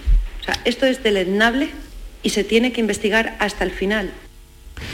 O 0.41 0.45
sea, 0.45 0.61
esto 0.65 0.87
es 0.87 1.03
deleznable 1.03 1.71
y 2.23 2.31
se 2.31 2.45
tiene 2.45 2.73
que 2.73 2.81
investigar 2.81 3.37
hasta 3.41 3.65
el 3.65 3.73
final. 3.73 4.13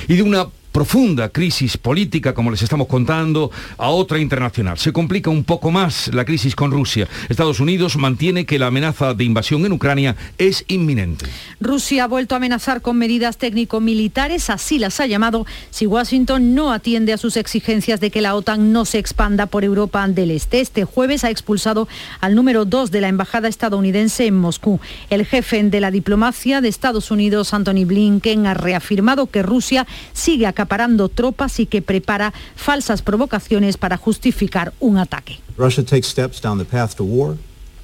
Y 0.09 0.17
de 0.17 0.23
una 0.23 0.47
profunda 0.75 1.29
crisis 1.29 1.77
política, 1.77 2.35
como 2.35 2.51
les 2.51 2.61
estamos 2.61 2.89
contando, 2.89 3.53
a 3.79 3.91
otra 3.91 4.19
internacional. 4.19 4.77
Se 4.77 4.93
complica 4.93 5.31
un 5.31 5.45
poco 5.45 5.71
más 5.71 6.13
la 6.13 6.25
crisis 6.25 6.57
con 6.57 6.73
Rusia. 6.73 7.07
Estados 7.29 7.61
Unidos 7.61 7.97
mantiene 7.97 8.45
que 8.45 8.59
la 8.59 8.67
amenaza 8.67 9.15
de 9.15 9.23
invasión 9.23 9.65
en 9.65 9.71
Ucrania 9.71 10.17
es 10.37 10.65
inminente. 10.67 11.27
Rusia 11.61 12.03
ha 12.03 12.07
vuelto 12.09 12.35
a 12.35 12.39
amenazar 12.39 12.83
con 12.83 12.99
medidas 12.99 13.39
técnico-militares, 13.39 14.51
así 14.51 14.81
las 14.81 14.99
ha 14.99 15.07
llamado, 15.07 15.47
si 15.71 15.87
Washington 15.87 16.57
no 16.57 16.73
atiende 16.73 17.13
a 17.13 17.19
sus 17.19 17.37
exigencias 17.37 18.01
de 18.01 18.11
que 18.11 18.21
la 18.21 18.35
OTAN 18.35 18.73
no 18.73 18.85
se 18.85 18.99
expanda 18.99 19.47
por 19.47 19.63
Europa 19.63 20.09
del 20.09 20.33
Este. 20.33 20.61
Este 20.61 20.85
jueves 20.85 21.23
ha 21.23 21.31
expulsado 21.31 21.87
al 22.21 22.35
número 22.35 22.65
dos 22.65 22.91
de 22.91 23.01
la 23.01 23.07
embajada 23.07 23.47
estadounidense 23.47 24.27
en 24.27 24.37
Moscú. 24.37 24.81
El 25.09 25.25
jefe 25.25 25.63
de 25.63 25.81
la 25.81 25.93
diplomacia 25.93 26.61
de 26.61 26.67
Estados 26.67 27.13
Unidos, 27.13 27.55
Anthony 27.55 27.85
Blinken, 27.87 28.49
ha 28.49 28.55
reafirmado 28.55 29.29
que 29.29 29.45
Rusia 29.45 29.87
sigue 30.13 30.49
acá 30.49 30.64
acaparando 30.65 31.11
tropas 31.11 31.61
y 31.61 31.67
que 31.67 31.83
prepara 31.83 32.33
falsas 32.57 33.03
provocaciones 33.03 33.77
para 33.77 33.97
justificar 33.99 34.73
un 34.81 34.97
ataque. 34.97 35.41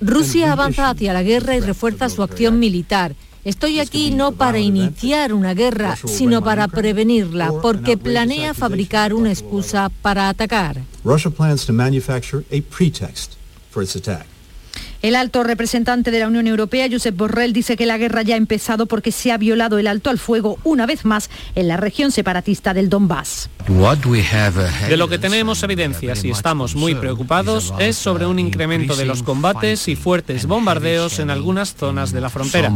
Rusia 0.01 0.53
avanza 0.53 0.89
hacia 0.89 1.13
la 1.13 1.23
guerra 1.23 1.57
y 1.57 1.61
refuerza 1.61 2.09
su 2.09 2.23
acción 2.23 2.59
militar. 2.59 3.15
Estoy 3.45 3.81
aquí 3.81 4.11
no 4.11 4.33
para 4.33 4.59
iniciar 4.59 5.33
una 5.33 5.55
guerra, 5.55 5.97
sino 6.07 6.43
para 6.43 6.69
prevenirla, 6.69 7.53
porque 7.63 7.97
planea 7.97 8.55
fabricar 8.55 9.13
una 9.13 9.31
excusa 9.31 9.91
para 10.03 10.29
atacar. 10.29 10.81
El 15.03 15.17
alto 15.17 15.43
representante 15.43 16.11
de 16.11 16.19
la 16.19 16.29
Unión 16.29 16.47
Europea, 16.47 16.87
Josep 16.91 17.17
Borrell, 17.17 17.55
dice 17.55 17.75
que 17.75 17.87
la 17.87 17.97
guerra 17.97 18.21
ya 18.21 18.35
ha 18.35 18.37
empezado 18.37 18.85
porque 18.85 19.13
se 19.13 19.33
ha 19.33 19.39
violado 19.39 19.79
el 19.79 19.87
alto 19.87 20.11
al 20.11 20.19
fuego 20.19 20.59
una 20.63 20.85
vez 20.85 21.07
más 21.07 21.31
en 21.55 21.69
la 21.69 21.79
región 21.79 22.13
separatista 22.13 22.75
del 22.75 22.91
Donbass. 22.91 23.49
De 24.89 24.97
lo 24.99 25.09
que 25.09 25.19
tenemos 25.19 25.63
evidencias 25.63 26.23
y 26.25 26.31
estamos 26.31 26.75
muy 26.77 26.95
preocupados 26.95 27.73
es 27.79 27.97
sobre 27.97 28.27
un 28.27 28.39
incremento 28.39 28.95
de 28.95 29.07
los 29.07 29.23
combates 29.23 29.89
y 29.89 29.97
fuertes 29.97 30.45
bombardeos 30.45 31.19
en 31.19 31.31
algunas 31.31 31.75
zonas 31.75 32.13
de 32.13 32.21
la 32.21 32.29
frontera. 32.29 32.71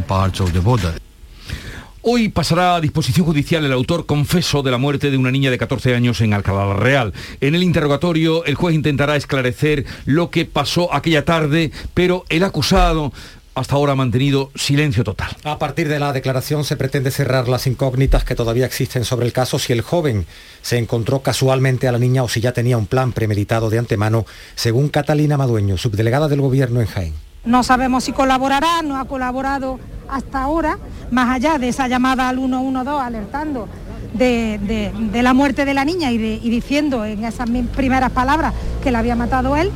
Hoy 2.06 2.28
pasará 2.28 2.76
a 2.76 2.82
disposición 2.82 3.25
judicial 3.25 3.64
el 3.64 3.73
autor 3.73 4.04
confeso 4.04 4.62
de 4.62 4.70
la 4.70 4.76
muerte 4.76 5.11
de 5.11 5.16
una 5.16 5.30
niña 5.30 5.50
de 5.50 5.56
14 5.56 5.94
años 5.94 6.20
en 6.20 6.34
Alcalá 6.34 6.75
Real. 6.75 7.14
En 7.40 7.54
el 7.54 7.62
interrogatorio 7.62 8.44
el 8.44 8.56
juez 8.56 8.75
intentará 8.75 9.16
esclarecer 9.16 9.87
lo 10.04 10.28
que 10.28 10.44
pasó 10.44 10.92
aquella 10.92 11.25
tarde, 11.25 11.73
pero 11.94 12.26
el 12.28 12.44
acusado 12.44 13.11
hasta 13.54 13.76
ahora 13.76 13.92
ha 13.92 13.96
mantenido 13.96 14.50
silencio 14.54 15.02
total. 15.02 15.34
A 15.44 15.58
partir 15.58 15.88
de 15.88 15.99
la 15.99 16.12
declaración 16.12 16.64
se 16.64 16.76
pretende 16.76 17.11
cerrar 17.11 17.49
las 17.49 17.66
incógnitas 17.66 18.23
que 18.23 18.34
todavía 18.34 18.66
existen 18.66 19.06
sobre 19.06 19.25
el 19.25 19.32
caso 19.32 19.58
si 19.58 19.73
el 19.73 19.80
joven 19.80 20.26
se 20.61 20.76
encontró 20.76 21.20
casualmente 21.20 21.88
a 21.88 21.92
la 21.92 21.99
niña 21.99 22.23
o 22.23 22.28
si 22.28 22.42
ya 22.42 22.52
tenía 22.52 22.76
un 22.76 22.87
plan 22.87 23.12
premeditado 23.12 23.70
de 23.70 23.78
antemano, 23.78 24.26
según 24.56 24.90
Catalina 24.90 25.38
Madueño, 25.38 25.78
subdelegada 25.78 26.28
del 26.28 26.42
Gobierno 26.42 26.82
en 26.82 26.87
Jaén. 26.87 27.33
No 27.44 27.62
sabemos 27.62 28.04
si 28.04 28.12
colaborará, 28.12 28.82
no 28.82 28.96
ha 28.96 29.04
colaborado 29.04 29.78
hasta 30.08 30.42
ahora, 30.42 30.78
más 31.10 31.30
allá 31.30 31.58
de 31.58 31.68
esa 31.68 31.88
llamada 31.88 32.28
al 32.28 32.36
112 32.36 32.90
alertando 33.02 33.68
de, 34.14 35.20
la 35.22 35.34
muerte 35.34 35.64
de 35.64 35.74
la 35.74 35.84
niña 35.84 36.10
y, 36.10 36.16
y 36.16 36.50
diciendo 36.50 37.04
en 37.04 37.24
esas 37.24 37.48
primeras 37.74 38.10
palabras 38.12 38.54
que 38.82 38.90
la 38.90 39.00
había 39.00 39.16
matado 39.16 39.56
él. 39.56 39.70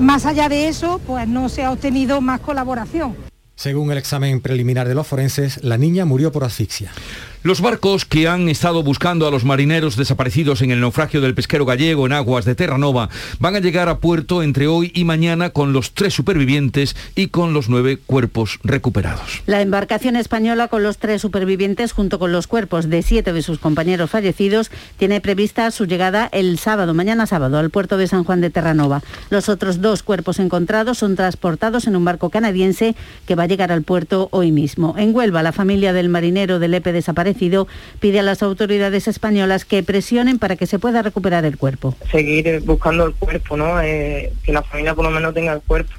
Más 0.00 0.26
allá 0.26 0.48
de 0.48 0.68
eso, 0.68 1.00
pues 1.06 1.26
no 1.26 1.48
se 1.48 1.64
ha 1.64 1.72
obtenido 1.72 2.20
más 2.20 2.40
colaboración. 2.40 3.16
Según 3.54 3.90
el 3.90 3.96
examen 3.96 4.42
preliminar 4.42 4.86
de 4.86 4.94
los 4.94 5.06
forenses, 5.06 5.64
la 5.64 5.78
niña 5.78 6.04
murió 6.04 6.30
por 6.30 6.44
asfixia. 6.44 6.92
Los 7.46 7.60
barcos 7.60 8.04
que 8.04 8.26
han 8.26 8.48
estado 8.48 8.82
buscando 8.82 9.24
a 9.24 9.30
los 9.30 9.44
marineros 9.44 9.94
desaparecidos 9.94 10.62
en 10.62 10.72
el 10.72 10.80
naufragio 10.80 11.20
del 11.20 11.36
pesquero 11.36 11.64
gallego 11.64 12.04
en 12.04 12.12
aguas 12.12 12.44
de 12.44 12.56
Terranova 12.56 13.08
van 13.38 13.54
a 13.54 13.60
llegar 13.60 13.88
a 13.88 14.00
puerto 14.00 14.42
entre 14.42 14.66
hoy 14.66 14.90
y 14.96 15.04
mañana 15.04 15.50
con 15.50 15.72
los 15.72 15.92
tres 15.92 16.12
supervivientes 16.12 16.96
y 17.14 17.28
con 17.28 17.54
los 17.54 17.68
nueve 17.68 18.00
cuerpos 18.04 18.58
recuperados. 18.64 19.44
La 19.46 19.62
embarcación 19.62 20.16
española 20.16 20.66
con 20.66 20.82
los 20.82 20.98
tres 20.98 21.22
supervivientes 21.22 21.92
junto 21.92 22.18
con 22.18 22.32
los 22.32 22.48
cuerpos 22.48 22.90
de 22.90 23.02
siete 23.02 23.32
de 23.32 23.42
sus 23.42 23.60
compañeros 23.60 24.10
fallecidos 24.10 24.72
tiene 24.96 25.20
prevista 25.20 25.70
su 25.70 25.86
llegada 25.86 26.28
el 26.32 26.58
sábado, 26.58 26.94
mañana 26.94 27.26
sábado, 27.26 27.58
al 27.58 27.70
puerto 27.70 27.96
de 27.96 28.08
San 28.08 28.24
Juan 28.24 28.40
de 28.40 28.50
Terranova. 28.50 29.04
Los 29.30 29.48
otros 29.48 29.80
dos 29.80 30.02
cuerpos 30.02 30.40
encontrados 30.40 30.98
son 30.98 31.14
transportados 31.14 31.86
en 31.86 31.94
un 31.94 32.04
barco 32.04 32.28
canadiense 32.28 32.96
que 33.24 33.36
va 33.36 33.44
a 33.44 33.46
llegar 33.46 33.70
al 33.70 33.82
puerto 33.82 34.30
hoy 34.32 34.50
mismo. 34.50 34.96
En 34.98 35.14
Huelva, 35.14 35.44
la 35.44 35.52
familia 35.52 35.92
del 35.92 36.08
marinero 36.08 36.58
del 36.58 36.74
EPE 36.74 36.90
pide 38.00 38.18
a 38.18 38.22
las 38.22 38.42
autoridades 38.42 39.08
españolas 39.08 39.64
que 39.64 39.82
presionen 39.82 40.38
para 40.38 40.56
que 40.56 40.66
se 40.66 40.78
pueda 40.78 41.02
recuperar 41.02 41.44
el 41.44 41.56
cuerpo. 41.56 41.94
Seguir 42.10 42.60
buscando 42.64 43.06
el 43.06 43.14
cuerpo, 43.14 43.56
¿no? 43.56 43.80
Eh, 43.80 44.32
que 44.44 44.52
la 44.52 44.62
familia 44.62 44.94
por 44.94 45.04
lo 45.04 45.10
menos 45.10 45.34
tenga 45.34 45.52
el 45.52 45.60
cuerpo. 45.60 45.92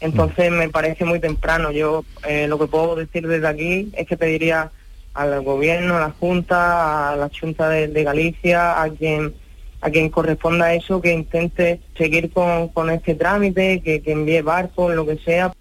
Entonces 0.00 0.50
me 0.50 0.68
parece 0.68 1.04
muy 1.04 1.20
temprano. 1.20 1.70
Yo 1.72 2.04
eh, 2.28 2.46
lo 2.48 2.58
que 2.58 2.66
puedo 2.66 2.96
decir 2.96 3.26
desde 3.26 3.46
aquí 3.46 3.90
es 3.96 4.06
que 4.06 4.16
pediría 4.16 4.70
al 5.14 5.42
gobierno, 5.42 5.96
a 5.96 6.00
la 6.00 6.10
Junta, 6.10 7.12
a 7.12 7.16
la 7.16 7.30
Junta 7.38 7.68
de, 7.70 8.04
Galicia, 8.04 8.80
a 8.80 8.90
quien 8.90 9.34
a 9.82 9.90
quien 9.90 10.08
corresponda 10.08 10.74
eso, 10.74 11.00
que 11.00 11.12
intente 11.12 11.80
seguir 11.96 12.30
con, 12.30 12.90
este 12.90 13.14
trámite, 13.14 13.82
que, 13.82 14.00
que 14.00 14.12
envíe 14.12 14.40
barcos, 14.40 14.94
lo 14.94 15.06
que 15.06 15.18
sea. 15.18 15.52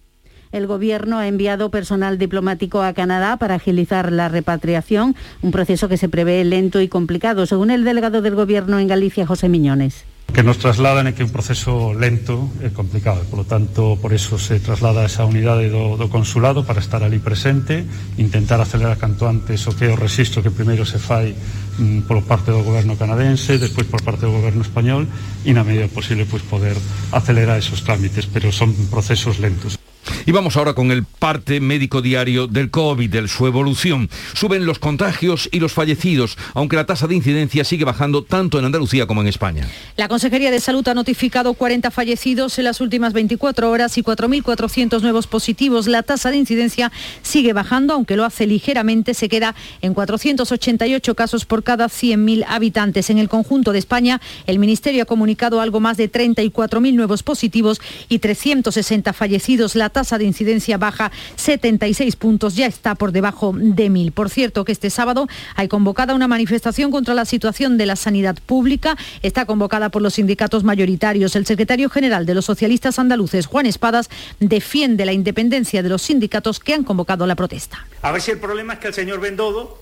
El 0.55 0.67
Gobierno 0.67 1.19
ha 1.19 1.27
enviado 1.27 1.69
personal 1.69 2.17
diplomático 2.17 2.81
a 2.81 2.93
Canadá 2.93 3.35
para 3.35 3.55
agilizar 3.55 4.13
la 4.13 4.29
repatriación, 4.29 5.13
un 5.41 5.51
proceso 5.51 5.89
que 5.89 5.97
se 5.97 6.07
prevé 6.07 6.41
lento 6.45 6.79
y 6.79 6.87
complicado, 6.87 7.45
según 7.45 7.71
el 7.71 7.83
delegado 7.83 8.21
del 8.21 8.35
Gobierno 8.35 8.79
en 8.79 8.87
Galicia, 8.87 9.27
José 9.27 9.49
Miñones 9.49 10.05
que 10.33 10.43
nos 10.43 10.59
trasladan 10.59 11.07
é 11.07 11.15
que 11.15 11.23
un 11.23 11.31
proceso 11.31 11.95
lento 11.95 12.51
e 12.59 12.67
complicado. 12.75 13.23
Por 13.31 13.39
lo 13.39 13.47
tanto, 13.47 13.95
por 13.95 14.11
eso 14.11 14.35
se 14.35 14.59
traslada 14.59 15.07
esa 15.07 15.23
unidade 15.23 15.71
do, 15.71 15.95
do 15.95 16.11
consulado 16.11 16.67
para 16.67 16.83
estar 16.83 17.07
ali 17.07 17.23
presente, 17.23 17.87
intentar 18.19 18.59
acelerar 18.59 18.99
canto 18.99 19.31
antes 19.31 19.63
o 19.63 19.71
que 19.71 19.87
é 19.87 19.95
o 19.95 19.95
registro 19.95 20.43
que 20.43 20.51
primeiro 20.51 20.83
se 20.83 20.99
fai 20.99 21.31
mm, 21.79 22.03
por 22.03 22.19
parte 22.27 22.51
do 22.51 22.67
goberno 22.67 22.99
canadense, 22.99 23.55
despois 23.55 23.87
por 23.87 24.03
parte 24.03 24.27
do 24.27 24.35
goberno 24.35 24.59
español 24.59 25.07
e 25.47 25.55
na 25.55 25.63
medida 25.63 25.87
posible 25.87 26.27
pues, 26.27 26.43
poder 26.43 26.75
acelerar 27.15 27.55
esos 27.55 27.87
trámites, 27.87 28.27
pero 28.27 28.51
son 28.51 28.75
procesos 28.91 29.39
lentos. 29.39 29.79
Y 30.25 30.31
vamos 30.31 30.57
ahora 30.57 30.73
con 30.73 30.91
el 30.91 31.03
parte 31.03 31.59
médico 31.59 32.01
diario 32.01 32.47
del 32.47 32.71
COVID, 32.71 33.09
de 33.09 33.27
su 33.27 33.47
evolución. 33.47 34.09
Suben 34.33 34.65
los 34.65 34.79
contagios 34.79 35.49
y 35.51 35.59
los 35.59 35.73
fallecidos, 35.73 36.37
aunque 36.53 36.75
la 36.75 36.85
tasa 36.85 37.07
de 37.07 37.15
incidencia 37.15 37.63
sigue 37.63 37.85
bajando 37.85 38.23
tanto 38.23 38.59
en 38.59 38.65
Andalucía 38.65 39.07
como 39.07 39.21
en 39.21 39.27
España. 39.27 39.67
La 39.97 40.07
Consejería 40.07 40.51
de 40.51 40.59
Salud 40.59 40.87
ha 40.87 40.93
notificado 40.93 41.53
40 41.53 41.91
fallecidos 41.91 42.57
en 42.57 42.65
las 42.65 42.81
últimas 42.81 43.13
24 43.13 43.69
horas 43.69 43.97
y 43.97 44.03
4.400 44.03 45.01
nuevos 45.01 45.27
positivos. 45.27 45.87
La 45.87 46.03
tasa 46.03 46.31
de 46.31 46.37
incidencia 46.37 46.91
sigue 47.21 47.53
bajando, 47.53 47.93
aunque 47.93 48.15
lo 48.15 48.25
hace 48.25 48.47
ligeramente, 48.47 49.13
se 49.13 49.29
queda 49.29 49.55
en 49.81 49.93
488 49.93 51.15
casos 51.15 51.45
por 51.45 51.63
cada 51.63 51.87
100.000 51.87 52.45
habitantes. 52.47 53.09
En 53.09 53.17
el 53.17 53.29
conjunto 53.29 53.71
de 53.71 53.79
España, 53.79 54.21
el 54.47 54.59
Ministerio 54.59 55.03
ha 55.03 55.05
comunicado 55.05 55.61
algo 55.61 55.79
más 55.79 55.97
de 55.97 56.11
34.000 56.11 56.93
nuevos 56.93 57.23
positivos 57.23 57.81
y 58.09 58.19
360 58.19 59.13
fallecidos. 59.13 59.75
La 59.75 59.89
tasa 59.95 60.17
de 60.17 60.25
incidencia 60.25 60.77
baja 60.77 61.09
76 61.37 62.17
puntos, 62.17 62.55
ya 62.57 62.65
está 62.65 62.95
por 62.95 63.13
debajo 63.13 63.53
de 63.55 63.89
1.000. 63.89 64.11
Por 64.11 64.29
cierto, 64.29 64.65
que 64.65 64.73
este 64.73 64.89
sábado 64.89 65.27
hay 65.55 65.69
convocada 65.69 66.13
una 66.13 66.27
manifestación 66.27 66.91
contra 66.91 67.13
la 67.13 67.23
situación 67.23 67.77
de 67.77 67.85
la 67.85 67.95
sanidad 67.95 68.35
pública. 68.45 68.97
Está 69.23 69.45
convocada 69.45 69.87
por 69.89 70.01
los 70.01 70.15
sindicatos 70.15 70.65
mayoritarios. 70.65 71.37
El 71.37 71.45
secretario 71.45 71.89
general 71.89 72.25
de 72.25 72.33
los 72.33 72.43
socialistas 72.43 72.99
andaluces, 72.99 73.45
Juan 73.45 73.67
Espadas, 73.67 74.09
defiende 74.41 75.05
la 75.05 75.13
independencia 75.13 75.81
de 75.81 75.87
los 75.87 76.01
sindicatos 76.01 76.59
que 76.59 76.73
han 76.73 76.83
convocado 76.83 77.25
la 77.25 77.35
protesta. 77.35 77.87
A 78.01 78.11
ver 78.11 78.21
si 78.21 78.31
el 78.31 78.39
problema 78.39 78.73
es 78.73 78.79
que 78.79 78.87
el 78.89 78.93
señor 78.93 79.21
Bendodo 79.21 79.79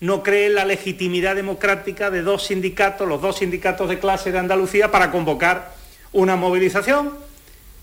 no 0.00 0.22
cree 0.22 0.50
la 0.50 0.66
legitimidad 0.66 1.36
democrática 1.36 2.10
de 2.10 2.20
dos 2.20 2.48
sindicatos, 2.48 3.08
los 3.08 3.22
dos 3.22 3.38
sindicatos 3.38 3.88
de 3.88 3.98
clase 3.98 4.30
de 4.30 4.38
Andalucía, 4.38 4.90
para 4.90 5.10
convocar 5.10 5.74
una 6.12 6.36
movilización 6.36 7.12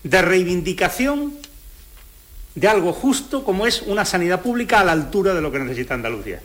de 0.04 0.22
reivindicación 0.22 1.34
de 2.54 2.68
algo 2.68 2.92
justo 2.92 3.44
como 3.44 3.66
es 3.66 3.82
una 3.82 4.04
sanidad 4.04 4.40
pública 4.40 4.80
a 4.80 4.84
la 4.84 4.92
altura 4.92 5.34
de 5.34 5.40
lo 5.40 5.50
que 5.50 5.58
necesita 5.58 5.94
Andalucía. 5.94 6.40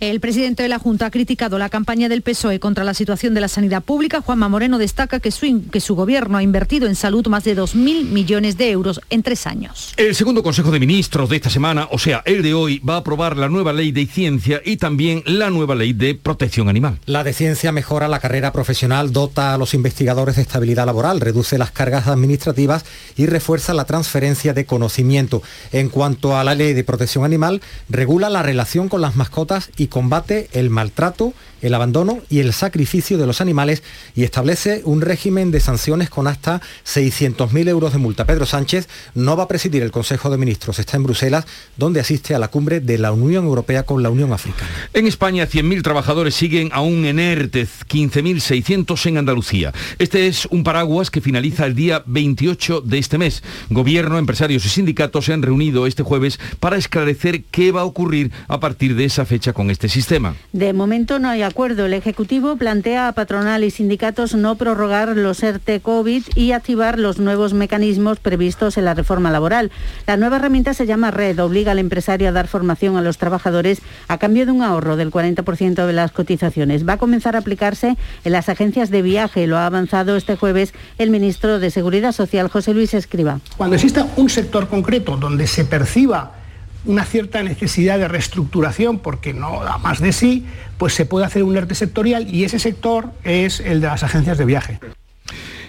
El 0.00 0.20
presidente 0.20 0.62
de 0.62 0.68
la 0.68 0.78
Junta 0.78 1.06
ha 1.06 1.10
criticado 1.10 1.58
la 1.58 1.70
campaña 1.70 2.08
del 2.08 2.22
PSOE 2.22 2.60
contra 2.60 2.84
la 2.84 2.94
situación 2.94 3.34
de 3.34 3.40
la 3.40 3.48
sanidad 3.48 3.82
pública. 3.82 4.20
Juanma 4.20 4.48
Moreno 4.48 4.78
destaca 4.78 5.18
que 5.18 5.32
su, 5.32 5.64
que 5.72 5.80
su 5.80 5.96
gobierno 5.96 6.38
ha 6.38 6.42
invertido 6.44 6.86
en 6.86 6.94
salud 6.94 7.26
más 7.26 7.42
de 7.42 7.56
2.000 7.56 8.04
millones 8.04 8.56
de 8.56 8.70
euros 8.70 9.00
en 9.10 9.24
tres 9.24 9.48
años. 9.48 9.94
El 9.96 10.14
segundo 10.14 10.44
Consejo 10.44 10.70
de 10.70 10.78
Ministros 10.78 11.28
de 11.28 11.34
esta 11.34 11.50
semana, 11.50 11.88
o 11.90 11.98
sea, 11.98 12.22
el 12.26 12.42
de 12.42 12.54
hoy, 12.54 12.78
va 12.78 12.94
a 12.94 12.98
aprobar 12.98 13.36
la 13.36 13.48
nueva 13.48 13.72
ley 13.72 13.90
de 13.90 14.06
ciencia 14.06 14.62
y 14.64 14.76
también 14.76 15.24
la 15.26 15.50
nueva 15.50 15.74
ley 15.74 15.94
de 15.94 16.14
protección 16.14 16.68
animal. 16.68 17.00
La 17.04 17.24
de 17.24 17.32
ciencia 17.32 17.72
mejora 17.72 18.06
la 18.06 18.20
carrera 18.20 18.52
profesional, 18.52 19.12
dota 19.12 19.52
a 19.52 19.58
los 19.58 19.74
investigadores 19.74 20.36
de 20.36 20.42
estabilidad 20.42 20.86
laboral, 20.86 21.20
reduce 21.20 21.58
las 21.58 21.72
cargas 21.72 22.06
administrativas 22.06 22.84
y 23.16 23.26
refuerza 23.26 23.74
la 23.74 23.84
transferencia 23.84 24.54
de 24.54 24.64
conocimiento. 24.64 25.42
En 25.72 25.88
cuanto 25.88 26.36
a 26.36 26.44
la 26.44 26.54
ley 26.54 26.72
de 26.72 26.84
protección 26.84 27.24
animal, 27.24 27.62
regula 27.88 28.30
la 28.30 28.44
relación 28.44 28.88
con 28.88 29.00
las 29.00 29.16
mascotas 29.16 29.70
y 29.76 29.87
combate 29.88 30.48
el 30.52 30.70
maltrato, 30.70 31.32
el 31.62 31.74
abandono 31.74 32.20
y 32.28 32.40
el 32.40 32.52
sacrificio 32.52 33.18
de 33.18 33.26
los 33.26 33.40
animales 33.40 33.82
y 34.14 34.24
establece 34.24 34.82
un 34.84 35.00
régimen 35.00 35.50
de 35.50 35.60
sanciones 35.60 36.10
con 36.10 36.26
hasta 36.26 36.60
600.000 36.86 37.68
euros 37.68 37.92
de 37.92 37.98
multa. 37.98 38.24
Pedro 38.24 38.46
Sánchez 38.46 38.88
no 39.14 39.36
va 39.36 39.44
a 39.44 39.48
presidir 39.48 39.82
el 39.82 39.90
Consejo 39.90 40.30
de 40.30 40.38
Ministros, 40.38 40.78
está 40.78 40.96
en 40.96 41.02
Bruselas, 41.02 41.46
donde 41.76 42.00
asiste 42.00 42.34
a 42.34 42.38
la 42.38 42.48
cumbre 42.48 42.80
de 42.80 42.98
la 42.98 43.12
Unión 43.12 43.44
Europea 43.44 43.82
con 43.82 44.02
la 44.02 44.10
Unión 44.10 44.32
Africana. 44.32 44.70
En 44.94 45.06
España, 45.06 45.46
100.000 45.46 45.82
trabajadores 45.82 46.34
siguen 46.34 46.70
aún 46.72 47.04
en 47.04 47.18
ERTE, 47.18 47.66
15.600 47.66 49.06
en 49.06 49.18
Andalucía. 49.18 49.72
Este 49.98 50.26
es 50.26 50.46
un 50.46 50.64
paraguas 50.64 51.10
que 51.10 51.20
finaliza 51.20 51.66
el 51.66 51.74
día 51.74 52.02
28 52.06 52.82
de 52.82 52.98
este 52.98 53.18
mes. 53.18 53.42
Gobierno, 53.70 54.18
empresarios 54.18 54.64
y 54.64 54.68
sindicatos 54.68 55.24
se 55.24 55.32
han 55.32 55.42
reunido 55.42 55.86
este 55.86 56.02
jueves 56.02 56.38
para 56.60 56.76
esclarecer 56.76 57.44
qué 57.44 57.72
va 57.72 57.82
a 57.82 57.84
ocurrir 57.84 58.30
a 58.48 58.60
partir 58.60 58.94
de 58.94 59.04
esa 59.04 59.24
fecha 59.24 59.52
con 59.52 59.70
este 59.70 59.88
sistema. 59.88 60.34
De 60.52 60.72
momento 60.72 61.18
no 61.18 61.28
hay 61.28 61.42
acuerdo. 61.48 61.86
El 61.86 61.94
Ejecutivo 61.94 62.56
plantea 62.56 63.08
a 63.08 63.12
patronal 63.12 63.64
y 63.64 63.70
sindicatos 63.70 64.34
no 64.34 64.54
prorrogar 64.54 65.16
los 65.16 65.42
ERTE 65.42 65.80
COVID 65.80 66.22
y 66.34 66.52
activar 66.52 66.98
los 66.98 67.18
nuevos 67.18 67.54
mecanismos 67.54 68.20
previstos 68.20 68.78
en 68.78 68.84
la 68.84 68.94
reforma 68.94 69.30
laboral. 69.30 69.72
La 70.06 70.16
nueva 70.16 70.36
herramienta 70.36 70.74
se 70.74 70.86
llama 70.86 71.10
Red, 71.10 71.42
obliga 71.42 71.72
al 71.72 71.78
empresario 71.78 72.28
a 72.28 72.32
dar 72.32 72.46
formación 72.46 72.96
a 72.96 73.02
los 73.02 73.18
trabajadores 73.18 73.82
a 74.06 74.18
cambio 74.18 74.46
de 74.46 74.52
un 74.52 74.62
ahorro 74.62 74.96
del 74.96 75.10
40% 75.10 75.86
de 75.86 75.92
las 75.92 76.12
cotizaciones. 76.12 76.88
Va 76.88 76.94
a 76.94 76.98
comenzar 76.98 77.34
a 77.34 77.40
aplicarse 77.40 77.96
en 78.24 78.32
las 78.32 78.48
agencias 78.48 78.90
de 78.90 79.02
viaje, 79.02 79.46
lo 79.46 79.56
ha 79.56 79.66
avanzado 79.66 80.16
este 80.16 80.36
jueves 80.36 80.72
el 80.98 81.10
ministro 81.10 81.58
de 81.58 81.70
Seguridad 81.70 82.12
Social, 82.12 82.48
José 82.48 82.74
Luis 82.74 82.94
Escriba. 82.94 83.40
Cuando 83.56 83.76
exista 83.76 84.06
un 84.16 84.30
sector 84.30 84.68
concreto 84.68 85.16
donde 85.16 85.46
se 85.46 85.64
perciba 85.64 86.37
una 86.84 87.04
cierta 87.04 87.42
necesidad 87.42 87.98
de 87.98 88.08
reestructuración 88.08 88.98
porque 88.98 89.34
no 89.34 89.62
da 89.62 89.78
más 89.78 90.00
de 90.00 90.12
sí, 90.12 90.46
pues 90.78 90.94
se 90.94 91.06
puede 91.06 91.26
hacer 91.26 91.42
un 91.42 91.56
ERTE 91.56 91.74
sectorial 91.74 92.32
y 92.32 92.44
ese 92.44 92.58
sector 92.58 93.12
es 93.24 93.60
el 93.60 93.80
de 93.80 93.88
las 93.88 94.02
agencias 94.02 94.38
de 94.38 94.44
viaje. 94.44 94.80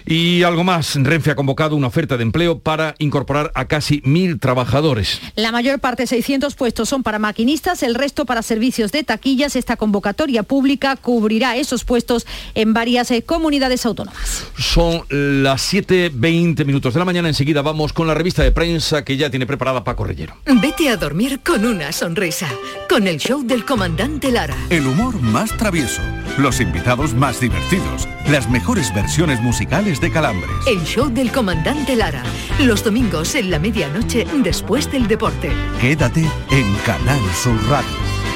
Y 0.06 0.42
algo 0.42 0.64
más, 0.64 0.96
Renfe 0.96 1.30
ha 1.30 1.34
convocado 1.34 1.76
una 1.76 1.86
oferta 1.86 2.16
de 2.16 2.22
empleo 2.22 2.58
para 2.58 2.94
incorporar 2.98 3.52
a 3.54 3.66
casi 3.66 4.02
mil 4.04 4.38
trabajadores. 4.38 5.20
La 5.36 5.52
mayor 5.52 5.78
parte, 5.78 6.06
600 6.06 6.54
puestos, 6.54 6.88
son 6.88 7.02
para 7.02 7.18
maquinistas, 7.18 7.82
el 7.82 7.94
resto 7.94 8.26
para 8.26 8.42
servicios 8.42 8.92
de 8.92 9.04
taquillas. 9.04 9.56
Esta 9.56 9.76
convocatoria 9.76 10.42
pública 10.42 10.96
cubrirá 10.96 11.56
esos 11.56 11.84
puestos 11.84 12.26
en 12.54 12.72
varias 12.72 13.10
eh, 13.10 13.22
comunidades 13.22 13.86
autónomas. 13.86 14.44
Son 14.58 15.02
las 15.10 15.72
7.20 15.72 16.64
minutos 16.64 16.94
de 16.94 16.98
la 16.98 17.04
mañana. 17.04 17.28
Enseguida 17.28 17.62
vamos 17.62 17.92
con 17.92 18.06
la 18.06 18.14
revista 18.14 18.42
de 18.42 18.52
prensa 18.52 19.04
que 19.04 19.16
ya 19.16 19.30
tiene 19.30 19.46
preparada 19.46 19.84
Paco 19.84 20.04
Rellero. 20.04 20.36
Vete 20.46 20.88
a 20.88 20.96
dormir 20.96 21.40
con 21.44 21.64
una 21.64 21.92
sonrisa, 21.92 22.48
con 22.88 23.06
el 23.06 23.18
show 23.18 23.42
del 23.42 23.64
comandante 23.64 24.30
Lara. 24.30 24.56
El 24.70 24.86
humor 24.86 25.20
más 25.20 25.56
travieso, 25.56 26.02
los 26.38 26.60
invitados 26.60 27.14
más 27.14 27.40
divertidos, 27.40 28.08
las 28.28 28.48
mejores 28.50 28.94
versiones 28.94 29.40
musicales 29.40 29.89
de 29.98 30.10
Calambres. 30.10 30.66
El 30.66 30.84
show 30.84 31.08
del 31.08 31.32
comandante 31.32 31.96
Lara. 31.96 32.22
Los 32.60 32.84
domingos 32.84 33.34
en 33.34 33.50
la 33.50 33.58
medianoche 33.58 34.26
después 34.44 34.90
del 34.92 35.08
deporte. 35.08 35.50
Quédate 35.80 36.20
en 36.50 36.74
Canal 36.86 37.20
Sur 37.34 37.56
Radio, 37.68 37.88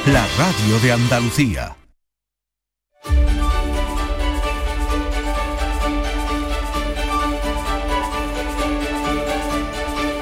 la 0.07 0.27
radio 0.37 0.81
de 0.83 0.93
Andalucía. 0.93 1.77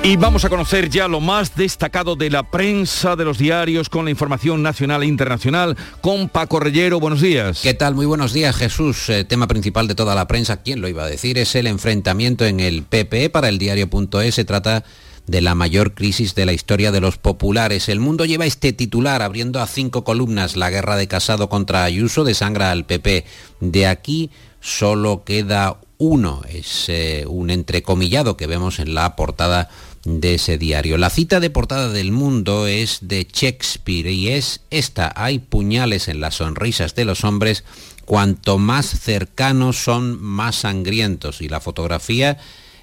Y 0.04 0.16
vamos 0.16 0.44
a 0.44 0.48
conocer 0.48 0.90
ya 0.90 1.06
lo 1.06 1.20
más 1.20 1.54
destacado 1.54 2.16
de 2.16 2.28
la 2.28 2.50
prensa, 2.50 3.14
de 3.14 3.24
los 3.24 3.38
diarios, 3.38 3.88
con 3.88 4.04
la 4.04 4.10
información 4.10 4.60
nacional 4.60 5.04
e 5.04 5.06
internacional, 5.06 5.76
con 6.00 6.28
Paco 6.28 6.58
Rellero. 6.58 6.98
Buenos 6.98 7.20
días. 7.20 7.60
¿Qué 7.62 7.72
tal? 7.74 7.94
Muy 7.94 8.06
buenos 8.06 8.32
días, 8.32 8.56
Jesús. 8.56 9.08
Eh, 9.10 9.22
tema 9.22 9.46
principal 9.46 9.86
de 9.86 9.94
toda 9.94 10.16
la 10.16 10.26
prensa, 10.26 10.56
¿quién 10.56 10.80
lo 10.80 10.88
iba 10.88 11.04
a 11.04 11.08
decir? 11.08 11.38
Es 11.38 11.54
el 11.54 11.68
enfrentamiento 11.68 12.44
en 12.44 12.58
el 12.58 12.82
PP. 12.82 13.30
Para 13.30 13.48
el 13.48 13.58
diario.es 13.58 14.34
se 14.34 14.44
trata 14.44 14.82
de 15.28 15.40
la 15.40 15.54
mayor 15.54 15.94
crisis 15.94 16.34
de 16.34 16.46
la 16.46 16.52
historia 16.52 16.90
de 16.90 17.00
los 17.00 17.16
populares. 17.16 17.88
El 17.88 18.00
mundo 18.00 18.24
lleva 18.24 18.44
este 18.44 18.72
titular 18.72 19.22
abriendo 19.22 19.60
a 19.60 19.68
cinco 19.68 20.02
columnas. 20.02 20.56
La 20.56 20.70
guerra 20.70 20.96
de 20.96 21.06
Casado 21.06 21.48
contra 21.48 21.84
Ayuso 21.84 22.24
desangra 22.24 22.72
al 22.72 22.86
PP. 22.86 23.24
De 23.60 23.86
aquí 23.86 24.32
solo 24.60 25.22
queda 25.24 25.78
uno. 25.98 26.42
Es 26.48 26.88
eh, 26.88 27.24
un 27.28 27.50
entrecomillado 27.50 28.36
que 28.36 28.48
vemos 28.48 28.80
en 28.80 28.94
la 28.94 29.14
portada 29.14 29.68
de 30.04 30.34
ese 30.34 30.58
diario. 30.58 30.98
La 30.98 31.10
cita 31.10 31.40
de 31.40 31.50
portada 31.50 31.90
del 31.90 32.12
mundo 32.12 32.66
es 32.66 32.98
de 33.02 33.26
Shakespeare 33.30 34.10
y 34.10 34.28
es 34.30 34.62
esta. 34.70 35.12
Hay 35.16 35.38
puñales 35.38 36.08
en 36.08 36.20
las 36.20 36.36
sonrisas 36.36 36.94
de 36.94 37.04
los 37.04 37.24
hombres. 37.24 37.64
Cuanto 38.04 38.58
más 38.58 38.86
cercanos 38.86 39.76
son, 39.76 40.20
más 40.20 40.56
sangrientos. 40.56 41.40
Y 41.40 41.48
la 41.48 41.60
fotografía 41.60 42.38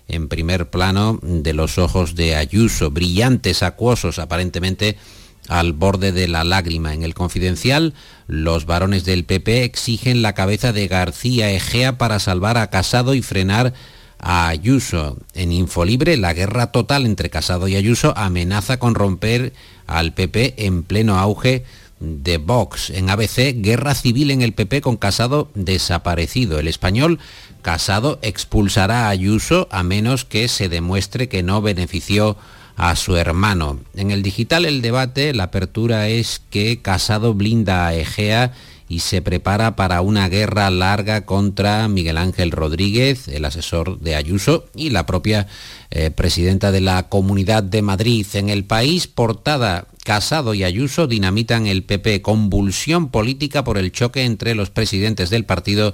en 0.10 0.28
primer 0.28 0.70
plano 0.70 1.20
de 1.22 1.54
los 1.54 1.78
ojos 1.78 2.16
de 2.16 2.36
Ayuso, 2.36 2.90
brillantes, 2.90 3.64
acuosos, 3.64 4.18
aparentemente 4.18 4.98
al 5.48 5.74
borde 5.74 6.12
de 6.12 6.28
la 6.28 6.44
lágrima. 6.44 6.94
En 6.94 7.04
el 7.04 7.14
confidencial, 7.14 7.94
los 8.28 8.66
varones 8.66 9.06
del 9.06 9.24
PP 9.24 9.64
exigen 9.64 10.22
la 10.22 10.34
cabeza 10.34 10.74
de 10.74 10.88
García 10.88 11.52
Egea 11.52 11.98
para 11.98 12.20
salvar 12.20 12.58
a 12.58 12.70
Casado 12.70 13.14
y 13.14 13.22
frenar 13.22 13.74
a 14.20 14.48
Ayuso. 14.50 15.18
En 15.34 15.52
Infolibre, 15.52 16.18
la 16.18 16.34
guerra 16.34 16.72
total 16.72 17.06
entre 17.06 17.30
Casado 17.30 17.68
y 17.68 17.76
Ayuso 17.76 18.14
amenaza 18.18 18.78
con 18.78 18.96
romper 18.96 19.54
al 19.88 20.14
PP 20.14 20.66
en 20.66 20.84
pleno 20.84 21.18
auge 21.18 21.64
de 22.00 22.38
Vox. 22.38 22.92
En 22.92 23.10
ABC, 23.10 23.56
guerra 23.56 23.96
civil 23.96 24.32
en 24.32 24.42
el 24.42 24.54
PP 24.54 24.82
con 24.82 24.98
Casado 24.98 25.50
desaparecido. 25.56 26.60
El 26.60 26.68
español 26.68 27.20
Casado 27.62 28.20
expulsará 28.22 29.06
a 29.06 29.10
Ayuso 29.10 29.68
a 29.72 29.84
menos 29.84 30.26
que 30.26 30.48
se 30.48 30.70
demuestre 30.70 31.28
que 31.28 31.44
no 31.44 31.62
benefició 31.62 32.38
a 32.78 32.96
su 32.96 33.18
hermano. 33.18 33.80
En 33.96 34.12
el 34.12 34.24
digital 34.24 34.64
el 34.64 34.82
debate, 34.82 35.34
la 35.34 35.44
apertura 35.44 36.08
es 36.08 36.42
que 36.50 36.82
Casado 36.82 37.34
blinda 37.34 37.88
a 37.88 37.94
Egea 37.94 38.54
y 38.90 39.00
se 39.00 39.22
prepara 39.22 39.76
para 39.76 40.02
una 40.02 40.28
guerra 40.30 40.70
larga 40.72 41.24
contra 41.26 41.88
Miguel 41.88 42.18
Ángel 42.18 42.50
Rodríguez, 42.50 43.28
el 43.28 43.46
asesor 43.46 44.00
de 44.00 44.16
Ayuso, 44.16 44.66
y 44.74 44.90
la 44.90 45.06
propia 45.06 45.46
eh, 45.92 46.10
presidenta 46.10 46.72
de 46.72 46.82
la 46.82 47.08
Comunidad 47.08 47.62
de 47.62 47.84
Madrid. 47.84 48.26
En 48.34 48.50
el 48.50 48.66
país, 48.66 49.06
portada 49.06 49.86
Casado 50.04 50.56
y 50.56 50.64
Ayuso 50.64 51.06
dinamitan 51.06 51.68
el 51.68 51.84
PP, 51.84 52.24
convulsión 52.24 53.10
política 53.10 53.64
por 53.64 53.78
el 53.78 53.92
choque 53.92 54.24
entre 54.24 54.56
los 54.56 54.72
presidentes 54.72 55.30
del 55.30 55.46
partido 55.46 55.94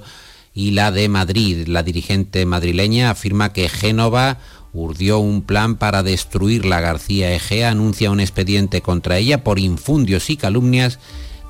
y 0.54 0.70
la 0.70 0.90
de 0.90 1.10
Madrid. 1.10 1.68
La 1.68 1.82
dirigente 1.82 2.46
madrileña 2.46 3.10
afirma 3.10 3.52
que 3.52 3.68
Génova 3.68 4.38
urdió 4.72 5.18
un 5.18 5.42
plan 5.42 5.76
para 5.76 6.02
destruir 6.02 6.64
la 6.64 6.80
García 6.80 7.34
Egea, 7.34 7.70
anuncia 7.70 8.10
un 8.10 8.20
expediente 8.20 8.80
contra 8.80 9.18
ella 9.18 9.44
por 9.44 9.58
infundios 9.58 10.30
y 10.30 10.38
calumnias 10.38 10.98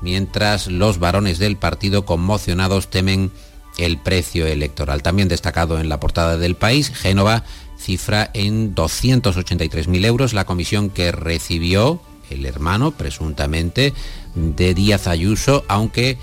mientras 0.01 0.67
los 0.67 0.99
varones 0.99 1.39
del 1.39 1.57
partido 1.57 2.05
conmocionados 2.05 2.89
temen 2.89 3.31
el 3.77 3.97
precio 3.97 4.45
electoral. 4.47 5.03
También 5.03 5.27
destacado 5.27 5.79
en 5.79 5.89
la 5.89 5.99
portada 5.99 6.37
del 6.37 6.55
país, 6.55 6.89
Génova 6.89 7.43
cifra 7.77 8.29
en 8.33 8.73
283.000 8.73 10.05
euros 10.05 10.33
la 10.33 10.45
comisión 10.45 10.89
que 10.89 11.11
recibió 11.11 12.01
el 12.29 12.45
hermano, 12.45 12.91
presuntamente, 12.91 13.93
de 14.35 14.73
Díaz 14.73 15.07
Ayuso, 15.07 15.63
aunque 15.67 16.17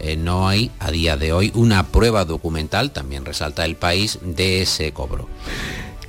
eh, 0.00 0.16
no 0.16 0.48
hay 0.48 0.70
a 0.78 0.90
día 0.90 1.16
de 1.16 1.32
hoy 1.32 1.50
una 1.54 1.86
prueba 1.88 2.24
documental, 2.24 2.92
también 2.92 3.24
resalta 3.24 3.64
el 3.64 3.74
país, 3.74 4.18
de 4.22 4.62
ese 4.62 4.92
cobro. 4.92 5.28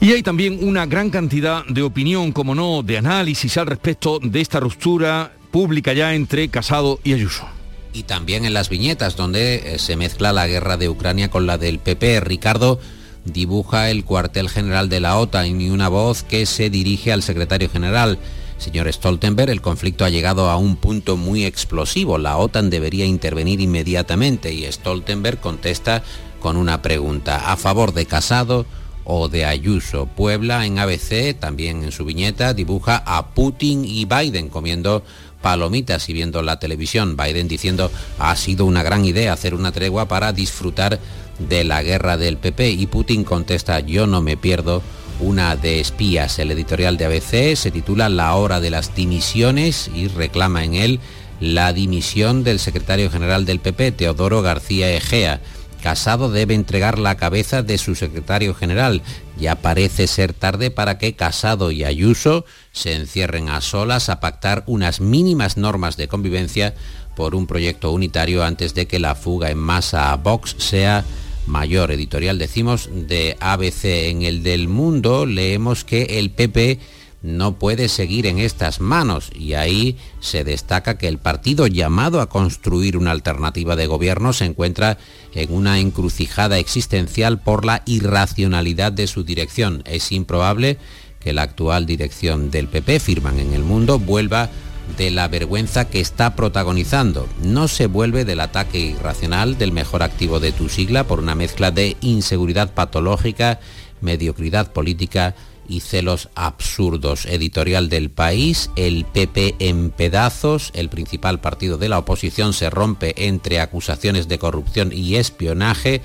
Y 0.01 0.13
hay 0.13 0.23
también 0.23 0.60
una 0.62 0.86
gran 0.86 1.10
cantidad 1.10 1.65
de 1.65 1.82
opinión, 1.82 2.32
como 2.32 2.55
no, 2.55 2.84
de 2.84 2.97
análisis 2.97 3.58
al 3.58 3.67
respecto 3.67 4.19
de 4.19 4.39
esta 4.39 4.60
ruptura 4.60 5.34
pública 5.51 5.93
ya 5.93 6.13
entre 6.13 6.49
Casado 6.49 6.99
y 7.03 7.13
Ayuso. 7.13 7.45
Y 7.93 8.03
también 8.03 8.45
en 8.45 8.53
las 8.53 8.69
viñetas, 8.69 9.15
donde 9.15 9.55
eh, 9.55 9.79
se 9.79 9.95
mezcla 9.95 10.31
la 10.31 10.47
guerra 10.47 10.77
de 10.77 10.89
Ucrania 10.89 11.29
con 11.29 11.47
la 11.47 11.57
del 11.57 11.79
PP. 11.79 12.19
Ricardo 12.19 12.79
dibuja 13.25 13.89
el 13.89 14.05
cuartel 14.05 14.49
general 14.49 14.89
de 14.89 14.99
la 14.99 15.17
OTAN 15.17 15.59
y 15.59 15.69
una 15.69 15.89
voz 15.89 16.23
que 16.23 16.45
se 16.45 16.69
dirige 16.69 17.12
al 17.12 17.23
secretario 17.23 17.69
general. 17.69 18.19
Señor 18.57 18.91
Stoltenberg, 18.91 19.49
el 19.49 19.62
conflicto 19.62 20.03
ha 20.03 20.09
llegado 20.09 20.49
a 20.49 20.57
un 20.57 20.75
punto 20.75 21.15
muy 21.15 21.45
explosivo. 21.45 22.17
La 22.17 22.38
OTAN 22.38 22.69
debería 22.69 23.05
intervenir 23.05 23.62
inmediatamente 23.62 24.51
y 24.53 24.69
Stoltenberg 24.69 25.39
contesta 25.39 26.03
con 26.41 26.57
una 26.57 26.81
pregunta. 26.81 27.51
¿A 27.51 27.57
favor 27.57 27.93
de 27.93 28.05
Casado 28.05 28.65
o 29.05 29.29
de 29.29 29.45
Ayuso? 29.45 30.07
Puebla 30.07 30.65
en 30.65 30.77
ABC, 30.77 31.38
también 31.39 31.83
en 31.83 31.91
su 31.93 32.03
viñeta, 32.03 32.53
dibuja 32.53 33.01
a 33.05 33.33
Putin 33.33 33.85
y 33.85 34.05
Biden 34.05 34.49
comiendo 34.49 35.03
palomitas 35.41 36.10
y 36.10 36.13
viendo 36.13 36.41
la 36.41 36.60
televisión. 36.60 37.17
Biden 37.17 37.47
diciendo 37.47 37.91
ha 38.17 38.36
sido 38.36 38.65
una 38.65 38.84
gran 38.84 39.06
idea 39.06 39.34
hacer 39.34 39.54
una 39.54 39.71
tregua 39.71 40.08
para 40.08 40.34
disfrutar 40.34 40.99
de 41.39 41.63
la 41.63 41.82
guerra 41.84 42.17
del 42.17 42.38
PP 42.38 42.71
y 42.71 42.86
Putin 42.88 43.23
contesta 43.23 43.80
yo 43.80 44.08
no 44.08 44.21
me 44.21 44.38
pierdo 44.38 44.82
una 45.19 45.56
de 45.56 45.80
espías. 45.80 46.39
El 46.39 46.52
editorial 46.52 46.97
de 46.97 47.06
ABC 47.06 47.56
se 47.56 47.71
titula 47.71 48.10
La 48.10 48.36
hora 48.36 48.60
de 48.60 48.69
las 48.69 48.95
dimisiones 48.95 49.89
y 49.93 50.08
reclama 50.08 50.63
en 50.63 50.73
él 50.75 50.99
la 51.39 51.71
dimisión 51.73 52.43
del 52.43 52.60
secretario 52.60 53.10
general 53.10 53.45
del 53.45 53.60
PP, 53.60 53.93
Teodoro 53.93 54.41
García 54.41 54.91
Egea. 54.91 55.41
Casado 55.82 56.30
debe 56.30 56.56
entregar 56.56 57.00
la 57.00 57.15
cabeza 57.15 57.63
de 57.63 57.78
su 57.78 57.96
secretario 57.96 58.54
general. 58.54 59.02
Ya 59.38 59.56
parece 59.56 60.08
ser 60.08 60.34
tarde 60.34 60.72
para 60.72 60.98
que 60.98 61.15
Casado 61.15 61.72
y 61.72 61.84
Ayuso 61.84 62.46
se 62.72 62.94
encierren 62.94 63.50
a 63.50 63.62
solas 63.62 64.10
a 64.10 64.20
pactar 64.20 64.63
unas 64.68 65.00
mínimas 65.00 65.56
normas 65.58 65.96
de 65.96 66.08
convivencia 66.08 66.74
por 67.15 67.36
un 67.36 67.48
proyecto 67.48 67.92
unitario 67.92 68.44
antes 68.44 68.74
de 68.74 68.88
que 68.88 69.00
la 69.00 69.15
fuga 69.15 69.50
en 69.50 69.58
masa 69.58 70.12
a 70.12 70.18
Vox 70.18 70.56
sea 70.58 71.06
mayor. 71.48 71.92
Editorial 71.92 72.38
decimos 72.38 72.89
de 72.92 73.38
ABC 73.39 73.86
en 74.10 74.22
el 74.22 74.44
del 74.44 74.68
mundo 74.68 75.26
leemos 75.26 75.84
que 75.84 76.20
el 76.20 76.30
PP 76.30 76.80
no 77.21 77.55
puede 77.55 77.89
seguir 77.89 78.25
en 78.25 78.39
estas 78.39 78.79
manos 78.79 79.29
y 79.36 79.53
ahí 79.53 79.97
se 80.21 80.43
destaca 80.43 80.97
que 80.97 81.08
el 81.08 81.17
partido 81.17 81.67
llamado 81.67 82.21
a 82.21 82.29
construir 82.29 82.95
una 82.95 83.12
alternativa 83.12 83.75
de 83.75 83.88
gobierno 83.88 84.32
se 84.32 84.45
encuentra 84.45 84.97
en 85.34 85.53
una 85.53 85.79
encrucijada 85.79 86.58
existencial 86.60 87.39
por 87.41 87.65
la 87.65 87.84
irracionalidad 87.86 88.91
de 88.93 89.08
su 89.08 89.23
dirección. 89.23 89.84
Es 89.86 90.12
improbable 90.12 90.77
que 91.19 91.34
la 91.34 91.41
actual 91.41 91.86
dirección 91.86 92.51
del 92.51 92.67
PP, 92.67 92.99
firman 93.01 93.39
en 93.39 93.53
el 93.53 93.63
mundo, 93.63 93.99
vuelva 93.99 94.49
de 94.97 95.12
la 95.12 95.27
vergüenza 95.27 95.89
que 95.89 95.99
está 95.99 96.36
protagonizando. 96.36 97.27
No 97.43 97.67
se 97.67 97.88
vuelve 97.88 98.25
del 98.25 98.39
ataque 98.39 98.79
irracional 98.79 99.58
del 99.58 99.73
mejor 99.73 100.03
activo 100.03 100.39
de 100.39 100.53
tu 100.53 100.69
sigla 100.69 101.03
por 101.03 101.19
una 101.19 101.36
mezcla 101.36 101.71
de 101.71 101.97
inseguridad 102.01 102.73
patológica, 102.73 103.60
mediocridad 104.01 104.71
política 104.71 105.36
y 105.69 105.79
celos 105.82 106.29
absurdos. 106.36 107.25
Editorial 107.25 107.88
del 107.88 108.10
país, 108.10 108.71
el 108.75 109.05
PP 109.05 109.55
en 109.60 109.91
pedazos, 109.91 110.71
el 110.73 110.89
principal 110.89 111.39
partido 111.39 111.77
de 111.77 111.88
la 111.88 111.99
oposición 111.99 112.53
se 112.53 112.69
rompe 112.69 113.27
entre 113.27 113.62
acusaciones 113.62 114.27
de 114.27 114.39
corrupción 114.39 114.91
y 114.91 115.15
espionaje. 115.15 116.01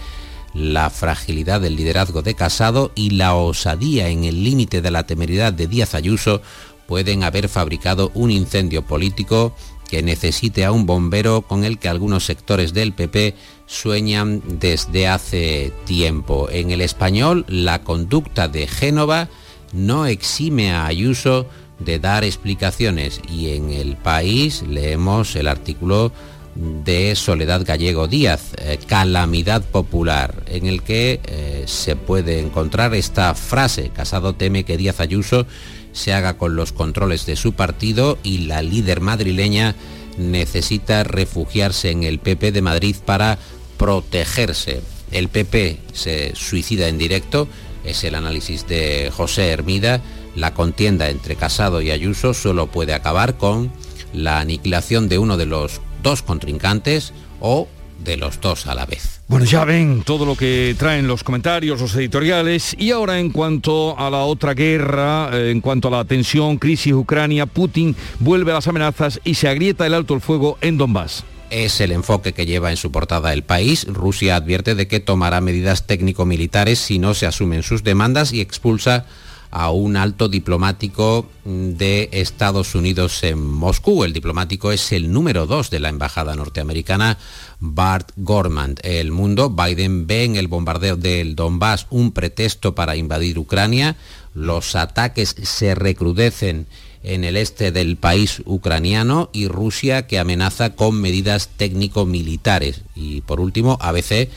la 0.52 0.88
fragilidad 0.88 1.60
del 1.60 1.74
liderazgo 1.74 2.22
de 2.22 2.34
Casado 2.34 2.92
y 2.94 3.10
la 3.10 3.34
osadía 3.34 4.08
en 4.10 4.22
el 4.22 4.44
límite 4.44 4.82
de 4.82 4.92
la 4.92 5.04
temeridad 5.04 5.52
de 5.52 5.66
Díaz 5.66 5.96
Ayuso 5.96 6.42
pueden 6.86 7.24
haber 7.24 7.48
fabricado 7.48 8.12
un 8.14 8.30
incendio 8.30 8.82
político 8.82 9.56
que 9.88 10.02
necesite 10.02 10.64
a 10.64 10.72
un 10.72 10.86
bombero 10.86 11.42
con 11.42 11.64
el 11.64 11.78
que 11.78 11.88
algunos 11.88 12.24
sectores 12.24 12.72
del 12.72 12.92
PP 12.92 13.34
sueñan 13.66 14.42
desde 14.46 15.08
hace 15.08 15.72
tiempo. 15.86 16.48
En 16.50 16.70
el 16.70 16.80
español, 16.80 17.44
la 17.48 17.82
conducta 17.82 18.46
de 18.48 18.66
Génova 18.66 19.28
no 19.74 20.06
exime 20.06 20.72
a 20.72 20.86
Ayuso 20.86 21.46
de 21.78 21.98
dar 21.98 22.24
explicaciones 22.24 23.20
y 23.28 23.50
en 23.50 23.70
el 23.70 23.96
país 23.96 24.62
leemos 24.62 25.36
el 25.36 25.48
artículo 25.48 26.12
de 26.54 27.16
Soledad 27.16 27.64
Gallego 27.64 28.06
Díaz, 28.06 28.52
eh, 28.58 28.78
Calamidad 28.86 29.62
Popular, 29.62 30.44
en 30.46 30.66
el 30.66 30.82
que 30.82 31.20
eh, 31.24 31.64
se 31.66 31.96
puede 31.96 32.38
encontrar 32.38 32.94
esta 32.94 33.34
frase, 33.34 33.90
Casado 33.90 34.34
teme 34.34 34.64
que 34.64 34.76
Díaz 34.76 35.00
Ayuso 35.00 35.46
se 35.92 36.12
haga 36.12 36.38
con 36.38 36.54
los 36.54 36.72
controles 36.72 37.26
de 37.26 37.36
su 37.36 37.54
partido 37.54 38.18
y 38.22 38.38
la 38.46 38.62
líder 38.62 39.00
madrileña 39.00 39.74
necesita 40.16 41.02
refugiarse 41.02 41.90
en 41.90 42.04
el 42.04 42.18
PP 42.20 42.52
de 42.52 42.62
Madrid 42.62 42.96
para 43.04 43.38
protegerse. 43.76 44.80
El 45.10 45.28
PP 45.28 45.78
se 45.92 46.34
suicida 46.34 46.88
en 46.88 46.98
directo, 46.98 47.48
es 47.84 48.04
el 48.04 48.14
análisis 48.14 48.66
de 48.66 49.10
José 49.14 49.48
Hermida. 49.48 50.00
La 50.34 50.54
contienda 50.54 51.10
entre 51.10 51.36
Casado 51.36 51.80
y 51.80 51.90
Ayuso 51.90 52.34
solo 52.34 52.66
puede 52.66 52.94
acabar 52.94 53.36
con 53.36 53.70
la 54.12 54.40
aniquilación 54.40 55.08
de 55.08 55.18
uno 55.18 55.36
de 55.36 55.46
los 55.46 55.80
dos 56.02 56.22
contrincantes 56.22 57.12
o 57.40 57.68
de 58.04 58.16
los 58.16 58.40
dos 58.40 58.66
a 58.66 58.74
la 58.74 58.86
vez. 58.86 59.22
Bueno, 59.28 59.46
ya 59.46 59.64
ven 59.64 60.02
todo 60.04 60.26
lo 60.26 60.36
que 60.36 60.74
traen 60.78 61.06
los 61.06 61.24
comentarios, 61.24 61.80
los 61.80 61.94
editoriales. 61.96 62.74
Y 62.78 62.90
ahora 62.90 63.18
en 63.18 63.30
cuanto 63.30 63.98
a 63.98 64.10
la 64.10 64.24
otra 64.24 64.52
guerra, 64.54 65.30
eh, 65.32 65.50
en 65.50 65.60
cuanto 65.60 65.88
a 65.88 65.92
la 65.92 66.04
tensión, 66.04 66.58
crisis 66.58 66.92
Ucrania, 66.92 67.46
Putin 67.46 67.96
vuelve 68.18 68.50
a 68.50 68.54
las 68.54 68.68
amenazas 68.68 69.20
y 69.24 69.34
se 69.34 69.48
agrieta 69.48 69.86
el 69.86 69.94
alto 69.94 70.14
el 70.14 70.20
fuego 70.20 70.58
en 70.60 70.76
Donbass 70.76 71.24
es 71.54 71.80
el 71.80 71.92
enfoque 71.92 72.32
que 72.32 72.46
lleva 72.46 72.70
en 72.70 72.76
su 72.76 72.90
portada 72.90 73.32
el 73.32 73.44
país. 73.44 73.86
Rusia 73.88 74.34
advierte 74.34 74.74
de 74.74 74.88
que 74.88 74.98
tomará 74.98 75.40
medidas 75.40 75.86
técnico-militares 75.86 76.80
si 76.80 76.98
no 76.98 77.14
se 77.14 77.26
asumen 77.26 77.62
sus 77.62 77.84
demandas 77.84 78.32
y 78.32 78.40
expulsa 78.40 79.06
a 79.52 79.70
un 79.70 79.96
alto 79.96 80.28
diplomático 80.28 81.28
de 81.44 82.08
Estados 82.10 82.74
Unidos 82.74 83.22
en 83.22 83.40
Moscú. 83.40 84.02
El 84.02 84.12
diplomático 84.12 84.72
es 84.72 84.90
el 84.90 85.12
número 85.12 85.46
dos 85.46 85.70
de 85.70 85.78
la 85.78 85.90
embajada 85.90 86.34
norteamericana, 86.34 87.18
Bart 87.60 88.10
Gorman. 88.16 88.74
El 88.82 89.12
mundo, 89.12 89.50
Biden 89.50 90.08
ve 90.08 90.24
en 90.24 90.34
el 90.34 90.48
bombardeo 90.48 90.96
del 90.96 91.36
Donbass 91.36 91.86
un 91.90 92.10
pretexto 92.10 92.74
para 92.74 92.96
invadir 92.96 93.38
Ucrania. 93.38 93.94
Los 94.34 94.74
ataques 94.74 95.36
se 95.40 95.76
recrudecen 95.76 96.66
en 97.04 97.22
el 97.22 97.36
este 97.36 97.70
del 97.70 97.96
país 97.96 98.42
ucraniano 98.46 99.30
y 99.32 99.46
Rusia 99.46 100.06
que 100.06 100.18
amenaza 100.18 100.74
con 100.74 101.00
medidas 101.00 101.50
técnico-militares. 101.56 102.80
Y 102.96 103.20
por 103.20 103.40
último, 103.40 103.78
ABC, 103.80 104.28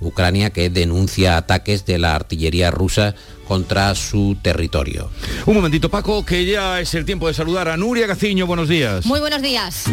Ucrania 0.00 0.50
que 0.50 0.68
denuncia 0.68 1.38
ataques 1.38 1.86
de 1.86 1.98
la 1.98 2.14
artillería 2.14 2.70
rusa 2.70 3.14
contra 3.48 3.94
su 3.94 4.36
territorio. 4.42 5.10
Un 5.46 5.54
momentito 5.54 5.88
Paco, 5.88 6.26
que 6.26 6.44
ya 6.44 6.80
es 6.80 6.92
el 6.94 7.04
tiempo 7.04 7.28
de 7.28 7.34
saludar 7.34 7.68
a 7.68 7.76
Nuria 7.76 8.06
Gaciño. 8.06 8.46
Buenos 8.46 8.68
días. 8.68 9.06
Muy 9.06 9.20
buenos 9.20 9.40
días. 9.40 9.84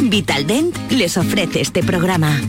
Vitaldent 0.00 0.74
les 0.90 1.18
ofrece 1.18 1.60
este 1.60 1.82
programa. 1.82 2.40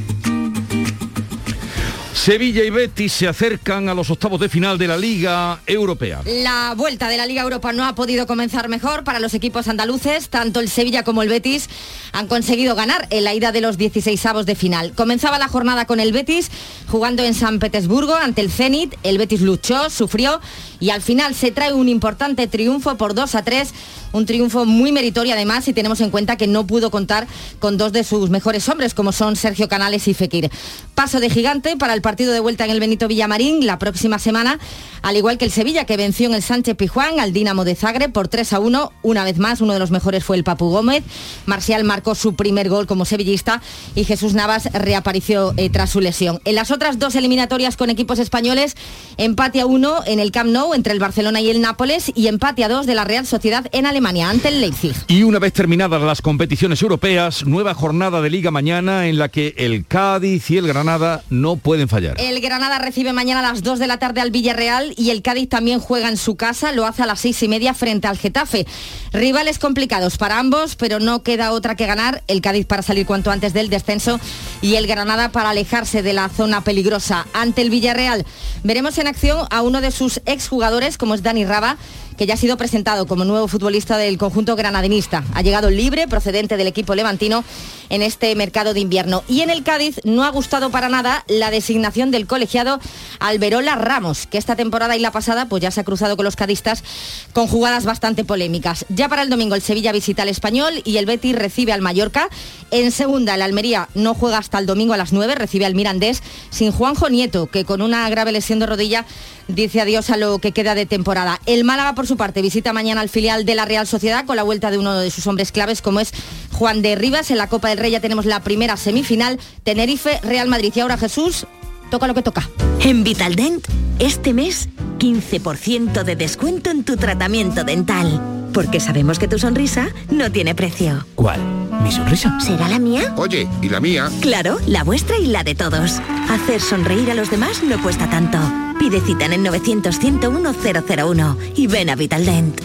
Sevilla 2.20 2.66
y 2.66 2.70
Betis 2.70 3.14
se 3.14 3.30
acercan 3.30 3.88
a 3.88 3.94
los 3.94 4.12
octavos 4.12 4.42
de 4.42 4.50
final 4.50 4.78
de 4.78 4.90
la 4.90 4.98
Liga 4.98 5.62
Europea. 5.66 6.20
La 6.26 6.74
vuelta 6.76 7.08
de 7.08 7.16
la 7.16 7.26
Liga 7.26 7.44
Europa 7.44 7.72
no 7.72 7.86
ha 7.86 7.96
podido 7.96 8.28
comenzar 8.28 8.68
mejor 8.68 9.06
para 9.06 9.20
los 9.20 9.34
equipos 9.34 9.70
andaluces. 9.70 10.28
Tanto 10.28 10.60
el 10.60 10.68
Sevilla 10.68 11.04
como 11.04 11.24
el 11.24 11.30
Betis 11.30 11.70
han 12.12 12.28
conseguido 12.28 12.76
ganar 12.76 13.08
en 13.10 13.24
la 13.24 13.34
ida 13.34 13.54
de 13.54 13.62
los 13.62 13.78
16 13.78 14.26
avos 14.26 14.46
de 14.46 14.56
final. 14.56 14.92
Comenzaba 14.92 15.40
la 15.40 15.48
jornada 15.48 15.86
con 15.86 16.02
el 16.02 16.12
Betis 16.12 16.52
jugando 16.90 17.24
en 17.24 17.34
San 17.34 17.58
Petersburgo 17.58 18.16
ante 18.16 18.42
el 18.42 18.52
Zenit. 18.52 18.96
El 19.04 19.18
Betis 19.18 19.40
luchó, 19.40 19.90
sufrió 19.90 20.42
y 20.82 20.90
al 20.90 21.02
final 21.02 21.34
se 21.36 21.52
trae 21.52 21.72
un 21.72 21.88
importante 21.88 22.48
triunfo 22.48 22.98
por 22.98 23.14
2 23.14 23.34
a 23.36 23.44
3 23.44 23.74
un 24.12 24.26
triunfo 24.26 24.66
muy 24.66 24.92
meritorio 24.92 25.34
además 25.34 25.66
si 25.66 25.74
tenemos 25.74 26.02
en 26.02 26.10
cuenta 26.10 26.36
que 26.36 26.48
no 26.48 26.66
pudo 26.66 26.92
contar 26.92 27.28
con 27.60 27.78
dos 27.78 27.92
de 27.92 28.04
sus 28.04 28.30
mejores 28.30 28.68
hombres 28.70 28.94
como 28.94 29.12
son 29.12 29.36
Sergio 29.36 29.68
Canales 29.68 30.08
y 30.08 30.14
Fekir. 30.14 30.50
Paso 30.96 31.20
de 31.20 31.30
gigante 31.30 31.78
para 31.78 31.94
el 31.94 32.02
partido 32.02 32.34
de 32.34 32.40
vuelta 32.40 32.66
en 32.66 32.72
el 32.72 32.80
Benito 32.80 33.08
Villamarín 33.08 33.66
la 33.66 33.80
próxima 33.80 34.20
semana, 34.20 34.60
al 35.02 35.16
igual 35.16 35.38
que 35.38 35.46
el 35.46 35.52
Sevilla 35.52 35.86
que 35.86 35.98
venció 35.98 36.28
en 36.28 36.36
el 36.36 36.42
Sánchez 36.42 36.76
Pijuán 36.76 37.20
al 37.20 37.32
Dinamo 37.32 37.64
de 37.64 37.76
Zagreb 37.76 38.12
por 38.12 38.28
3 38.28 38.54
a 38.54 38.60
1. 38.60 38.92
Una 39.04 39.24
vez 39.24 39.38
más, 39.38 39.62
uno 39.62 39.74
de 39.74 39.80
los 39.80 39.92
mejores 39.92 40.24
fue 40.24 40.36
el 40.38 40.44
Papu 40.44 40.70
Gómez. 40.70 41.04
Marcial 41.46 41.84
marcó 41.84 42.16
su 42.16 42.36
primer 42.36 42.70
gol 42.70 42.88
como 42.88 43.06
sevillista 43.06 43.62
y 43.96 44.04
Jesús 44.04 44.34
Navas 44.34 44.70
reapareció 44.74 45.54
eh, 45.58 45.70
tras 45.70 45.90
su 45.92 46.02
lesión. 46.02 46.42
En 46.46 46.56
las 46.56 46.72
otras 46.72 47.00
dos 47.00 47.16
eliminatorias 47.16 47.78
con 47.78 47.90
equipos 47.90 48.20
españoles, 48.20 48.76
empate 49.18 49.62
a 49.62 49.66
1 49.66 50.04
en 50.06 50.20
el 50.20 50.32
Camp 50.32 50.50
Nou 50.50 50.74
entre 50.74 50.94
el 50.94 51.00
Barcelona 51.00 51.42
y 51.42 51.50
el 51.50 51.62
Nápoles 51.62 52.12
y 52.16 52.28
empate 52.28 52.64
a 52.64 52.70
2 52.70 52.86
de 52.86 52.96
la 52.96 53.06
Real 53.06 53.26
Sociedad 53.26 53.68
en 53.72 53.86
Alemania 53.86 53.99
ante 54.08 54.48
el 54.48 54.62
Leipzig. 54.62 54.96
Y 55.08 55.24
una 55.24 55.40
vez 55.40 55.52
terminadas 55.52 56.02
las 56.02 56.22
competiciones 56.22 56.82
europeas, 56.82 57.46
nueva 57.46 57.74
jornada 57.74 58.22
de 58.22 58.30
liga 58.30 58.50
mañana 58.50 59.08
en 59.08 59.20
la 59.20 59.28
que 59.28 59.54
el 59.58 59.86
Cádiz 59.86 60.50
y 60.50 60.58
el 60.58 60.68
Granada 60.68 61.22
no 61.30 61.58
pueden 61.58 61.90
fallar. 61.90 62.16
El 62.18 62.40
Granada 62.40 62.80
recibe 62.80 63.12
mañana 63.12 63.42
a 63.42 63.52
las 63.52 63.62
2 63.62 63.78
de 63.78 63.88
la 63.88 64.00
tarde 64.00 64.22
al 64.22 64.32
Villarreal 64.32 64.94
y 64.96 65.10
el 65.10 65.22
Cádiz 65.22 65.50
también 65.50 65.80
juega 65.80 66.08
en 66.08 66.16
su 66.16 66.38
casa, 66.38 66.72
lo 66.72 66.86
hace 66.86 67.04
a 67.04 67.06
las 67.06 67.20
6 67.20 67.44
y 67.44 67.48
media 67.50 67.74
frente 67.74 68.08
al 68.08 68.18
Getafe. 68.18 68.66
Rivales 69.12 69.60
complicados 69.60 70.18
para 70.18 70.40
ambos, 70.40 70.78
pero 70.78 71.00
no 71.00 71.22
queda 71.22 71.52
otra 71.52 71.76
que 71.76 71.86
ganar. 71.86 72.24
El 72.28 72.42
Cádiz 72.42 72.66
para 72.66 72.82
salir 72.82 73.06
cuanto 73.06 73.32
antes 73.32 73.54
del 73.54 73.70
descenso 73.70 74.18
y 74.62 74.76
el 74.76 74.88
Granada 74.88 75.32
para 75.32 75.50
alejarse 75.50 76.02
de 76.02 76.14
la 76.14 76.30
zona 76.30 76.62
peligrosa. 76.62 77.28
Ante 77.34 77.62
el 77.62 77.70
Villarreal 77.70 78.26
veremos 78.64 78.98
en 78.98 79.08
acción 79.08 79.46
a 79.52 79.62
uno 79.62 79.82
de 79.82 79.92
sus 79.92 80.22
exjugadores 80.26 80.98
como 80.98 81.16
es 81.16 81.22
Dani 81.22 81.44
Raba 81.44 81.78
que 82.20 82.26
ya 82.26 82.34
ha 82.34 82.38
sido 82.38 82.58
presentado 82.58 83.08
como 83.08 83.24
nuevo 83.24 83.48
futbolista 83.48 83.96
del 83.96 84.18
conjunto 84.18 84.58
granadinista. 84.58 85.24
Ha 85.34 85.42
llegado 85.42 85.70
libre, 85.70 86.06
procedente 86.06 86.58
del 86.58 86.68
equipo 86.68 86.94
levantino, 86.94 87.46
en 87.88 88.02
este 88.02 88.36
mercado 88.36 88.74
de 88.74 88.82
invierno. 88.82 89.24
Y 89.30 89.40
en 89.40 89.50
el 89.50 89.64
Cádiz 89.64 90.02
no 90.04 90.26
ha 90.26 90.30
gustado 90.30 90.70
para 90.70 90.90
nada 90.90 91.24
la 91.30 91.50
designación 91.50 92.12
del 92.12 92.28
colegiado 92.28 92.82
Alberola 93.20 93.76
Ramos, 93.76 94.28
que 94.28 94.38
esta 94.38 94.58
temporada 94.58 94.98
y 94.98 95.00
la 95.00 95.14
pasada 95.14 95.48
pues 95.48 95.62
ya 95.62 95.72
se 95.72 95.80
ha 95.80 95.86
cruzado 95.86 96.18
con 96.18 96.26
los 96.26 96.36
cadistas 96.36 96.84
con 97.32 97.48
jugadas 97.48 97.86
bastante 97.86 98.26
polémicas. 98.26 98.86
Ya 98.90 99.08
para 99.08 99.22
el 99.22 99.30
domingo 99.30 99.56
el 99.56 99.62
Sevilla 99.62 99.94
visita 99.94 100.24
al 100.24 100.30
Español 100.30 100.82
y 100.84 100.98
el 100.98 101.06
Betis 101.06 101.38
recibe 101.38 101.72
al 101.72 101.82
Mallorca. 101.82 102.28
En 102.70 102.92
segunda 102.92 103.36
el 103.36 103.42
Almería 103.42 103.88
no 103.96 104.14
juega 104.14 104.40
hasta 104.40 104.60
el 104.60 104.66
domingo 104.66 104.94
a 104.94 104.98
las 104.98 105.14
9, 105.14 105.36
recibe 105.36 105.66
al 105.66 105.74
Mirandés 105.74 106.22
sin 106.50 106.74
Juanjo 106.74 107.10
Nieto, 107.10 107.48
que 107.48 107.64
con 107.64 107.82
una 107.82 108.10
grave 108.10 108.34
lesión 108.34 108.60
de 108.60 108.66
rodilla 108.66 109.06
dice 109.48 109.82
adiós 109.82 110.10
a 110.10 110.18
lo 110.18 110.40
que 110.40 110.52
queda 110.52 110.76
de 110.76 110.86
temporada. 110.86 111.40
El 111.46 111.64
Málaga, 111.64 111.96
por 111.96 112.06
su 112.10 112.18
parte, 112.18 112.42
visita 112.42 112.74
mañana 112.74 113.02
al 113.02 113.08
filial 113.08 113.46
de 113.46 113.56
la 113.56 113.66
Real 113.66 113.88
Sociedad 113.88 114.26
con 114.26 114.36
la 114.36 114.44
vuelta 114.44 114.72
de 114.72 114.78
uno 114.78 114.98
de 114.98 115.12
sus 115.12 115.28
hombres 115.28 115.52
claves, 115.52 115.82
como 115.82 116.00
es 116.00 116.12
Juan 116.52 116.82
de 116.82 116.96
Rivas. 116.96 117.30
En 117.32 117.38
la 117.38 117.48
Copa 117.48 117.70
del 117.70 117.78
Rey 117.78 117.92
ya 117.92 118.02
tenemos 118.02 118.26
la 118.26 118.42
primera 118.42 118.76
semifinal, 118.78 119.40
Tenerife, 119.64 120.20
Real 120.24 120.48
Madrid. 120.48 120.74
Y 120.76 120.80
ahora 120.80 120.98
Jesús, 120.98 121.46
toca 121.92 122.08
lo 122.08 122.16
que 122.16 122.24
toca. 122.24 122.50
En 122.80 123.04
Vitaldent, 123.04 123.68
este 124.00 124.34
mes, 124.34 124.70
15% 124.98 126.04
de 126.04 126.16
descuento 126.16 126.72
en 126.72 126.84
tu 126.84 126.98
tratamiento 126.98 127.64
dental. 127.64 128.50
Porque 128.54 128.80
sabemos 128.80 129.20
que 129.20 129.28
tu 129.28 129.38
sonrisa 129.38 129.90
no 130.10 130.32
tiene 130.32 130.56
precio. 130.56 131.06
¿Cuál? 131.14 131.69
¿Mi 131.82 131.92
sonrisa? 131.92 132.40
¿Será 132.40 132.68
la 132.68 132.80
mía? 132.80 133.14
Oye, 133.18 133.48
¿y 133.62 133.70
la 133.70 133.80
mía? 133.80 134.10
Claro, 134.22 134.58
la 134.66 134.84
vuestra 134.84 135.18
y 135.18 135.28
la 135.28 135.44
de 135.44 135.56
todos. 135.56 136.00
Hacer 136.30 136.62
sonreír 136.62 137.12
a 137.12 137.16
los 137.16 137.30
demás 137.32 137.64
no 137.64 137.82
cuesta 137.82 138.10
tanto. 138.10 138.38
Pide 138.80 139.02
cita 139.02 139.26
en 139.26 139.34
el 139.34 139.42
900-101-001 139.46 141.38
y 141.56 141.68
ven 141.68 141.90
a 141.90 141.96
Vitaldent. 141.96 142.62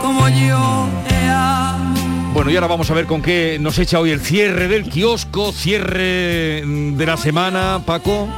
Como 0.00 0.28
yo 0.28 0.88
bueno, 2.38 2.52
y 2.52 2.54
ahora 2.54 2.68
vamos 2.68 2.88
a 2.88 2.94
ver 2.94 3.06
con 3.06 3.20
qué 3.20 3.58
nos 3.60 3.80
echa 3.80 3.98
hoy 3.98 4.12
el 4.12 4.20
cierre 4.20 4.68
del 4.68 4.88
kiosco, 4.88 5.50
cierre 5.50 6.62
de 6.64 7.04
la 7.04 7.16
semana, 7.16 7.82
Paco. 7.84 8.28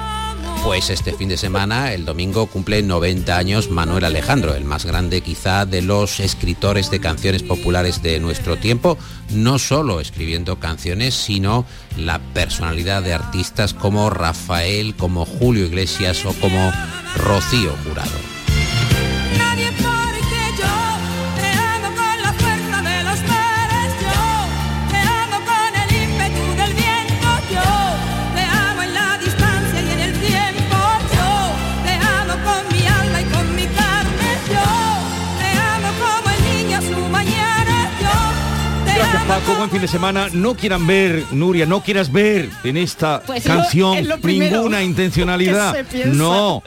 Pues 0.64 0.90
este 0.90 1.14
fin 1.14 1.28
de 1.30 1.38
semana, 1.38 1.94
el 1.94 2.04
domingo, 2.04 2.46
cumple 2.46 2.82
90 2.82 3.36
años 3.36 3.70
Manuel 3.70 4.04
Alejandro, 4.04 4.54
el 4.54 4.64
más 4.64 4.84
grande 4.84 5.22
quizá 5.22 5.64
de 5.64 5.80
los 5.80 6.20
escritores 6.20 6.90
de 6.90 7.00
canciones 7.00 7.42
populares 7.42 8.02
de 8.02 8.20
nuestro 8.20 8.56
tiempo, 8.56 8.98
no 9.32 9.58
solo 9.58 10.00
escribiendo 10.00 10.60
canciones, 10.60 11.14
sino 11.14 11.64
la 11.96 12.18
personalidad 12.34 13.02
de 13.02 13.14
artistas 13.14 13.72
como 13.72 14.10
Rafael, 14.10 14.94
como 14.96 15.24
Julio 15.24 15.64
Iglesias 15.64 16.24
o 16.26 16.34
como 16.34 16.70
Rocío 17.16 17.74
Jurado. 17.84 18.29
Paco, 39.40 39.54
buen 39.56 39.70
fin 39.70 39.80
de 39.80 39.88
semana. 39.88 40.28
No 40.32 40.54
quieran 40.54 40.86
ver, 40.86 41.24
Nuria, 41.32 41.64
no 41.66 41.82
quieras 41.82 42.10
ver 42.12 42.50
en 42.64 42.76
esta 42.76 43.22
Pues 43.22 43.44
es 43.44 43.46
lo- 43.50 43.54
canción 43.60 43.96
es 43.98 44.06
lo 44.06 44.18
primero 44.20 44.56
ninguna 44.58 44.82
intencionalidad. 44.82 45.76
No. 46.06 46.62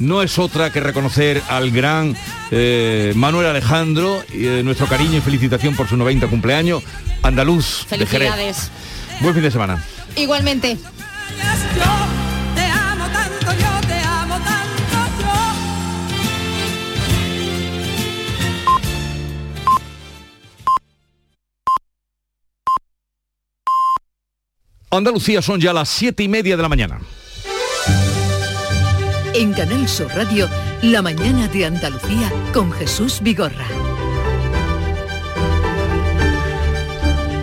No 0.00 0.22
es 0.22 0.38
otra 0.40 0.70
que 0.72 0.80
reconocer 0.80 1.40
al 1.48 1.70
gran 1.70 2.16
eh, 2.50 3.12
Manuel 3.14 3.46
Alejandro, 3.46 4.24
y, 4.32 4.44
eh, 4.46 4.62
nuestro 4.64 4.86
cariño 4.88 5.18
y 5.18 5.20
felicitación 5.20 5.76
por 5.76 5.88
su 5.88 5.96
90 5.96 6.26
cumpleaños, 6.26 6.82
andaluz 7.22 7.86
de 7.88 7.98
Jerez. 7.98 8.08
Felicidades. 8.10 8.70
Buen 9.20 9.34
fin 9.34 9.42
de 9.44 9.50
semana. 9.52 9.84
Igualmente. 10.16 10.76
Andalucía 24.96 25.42
son 25.42 25.60
ya 25.60 25.72
las 25.72 25.88
siete 25.88 26.22
y 26.22 26.28
media 26.28 26.56
de 26.56 26.62
la 26.62 26.68
mañana. 26.68 27.00
En 29.34 29.52
Canal 29.52 29.88
Sur 29.88 30.08
Radio, 30.14 30.48
La 30.82 31.02
mañana 31.02 31.48
de 31.48 31.66
Andalucía 31.66 32.32
con 32.52 32.70
Jesús 32.72 33.20
Vigorra. 33.20 33.66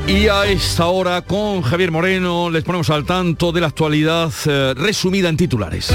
Y 0.08 0.28
a 0.28 0.46
esta 0.46 0.88
hora 0.88 1.22
con 1.22 1.62
Javier 1.62 1.92
Moreno 1.92 2.50
les 2.50 2.64
ponemos 2.64 2.90
al 2.90 3.06
tanto 3.06 3.52
de 3.52 3.62
la 3.62 3.68
actualidad 3.68 4.32
eh, 4.46 4.74
resumida 4.76 5.30
en 5.30 5.38
titulares. 5.38 5.92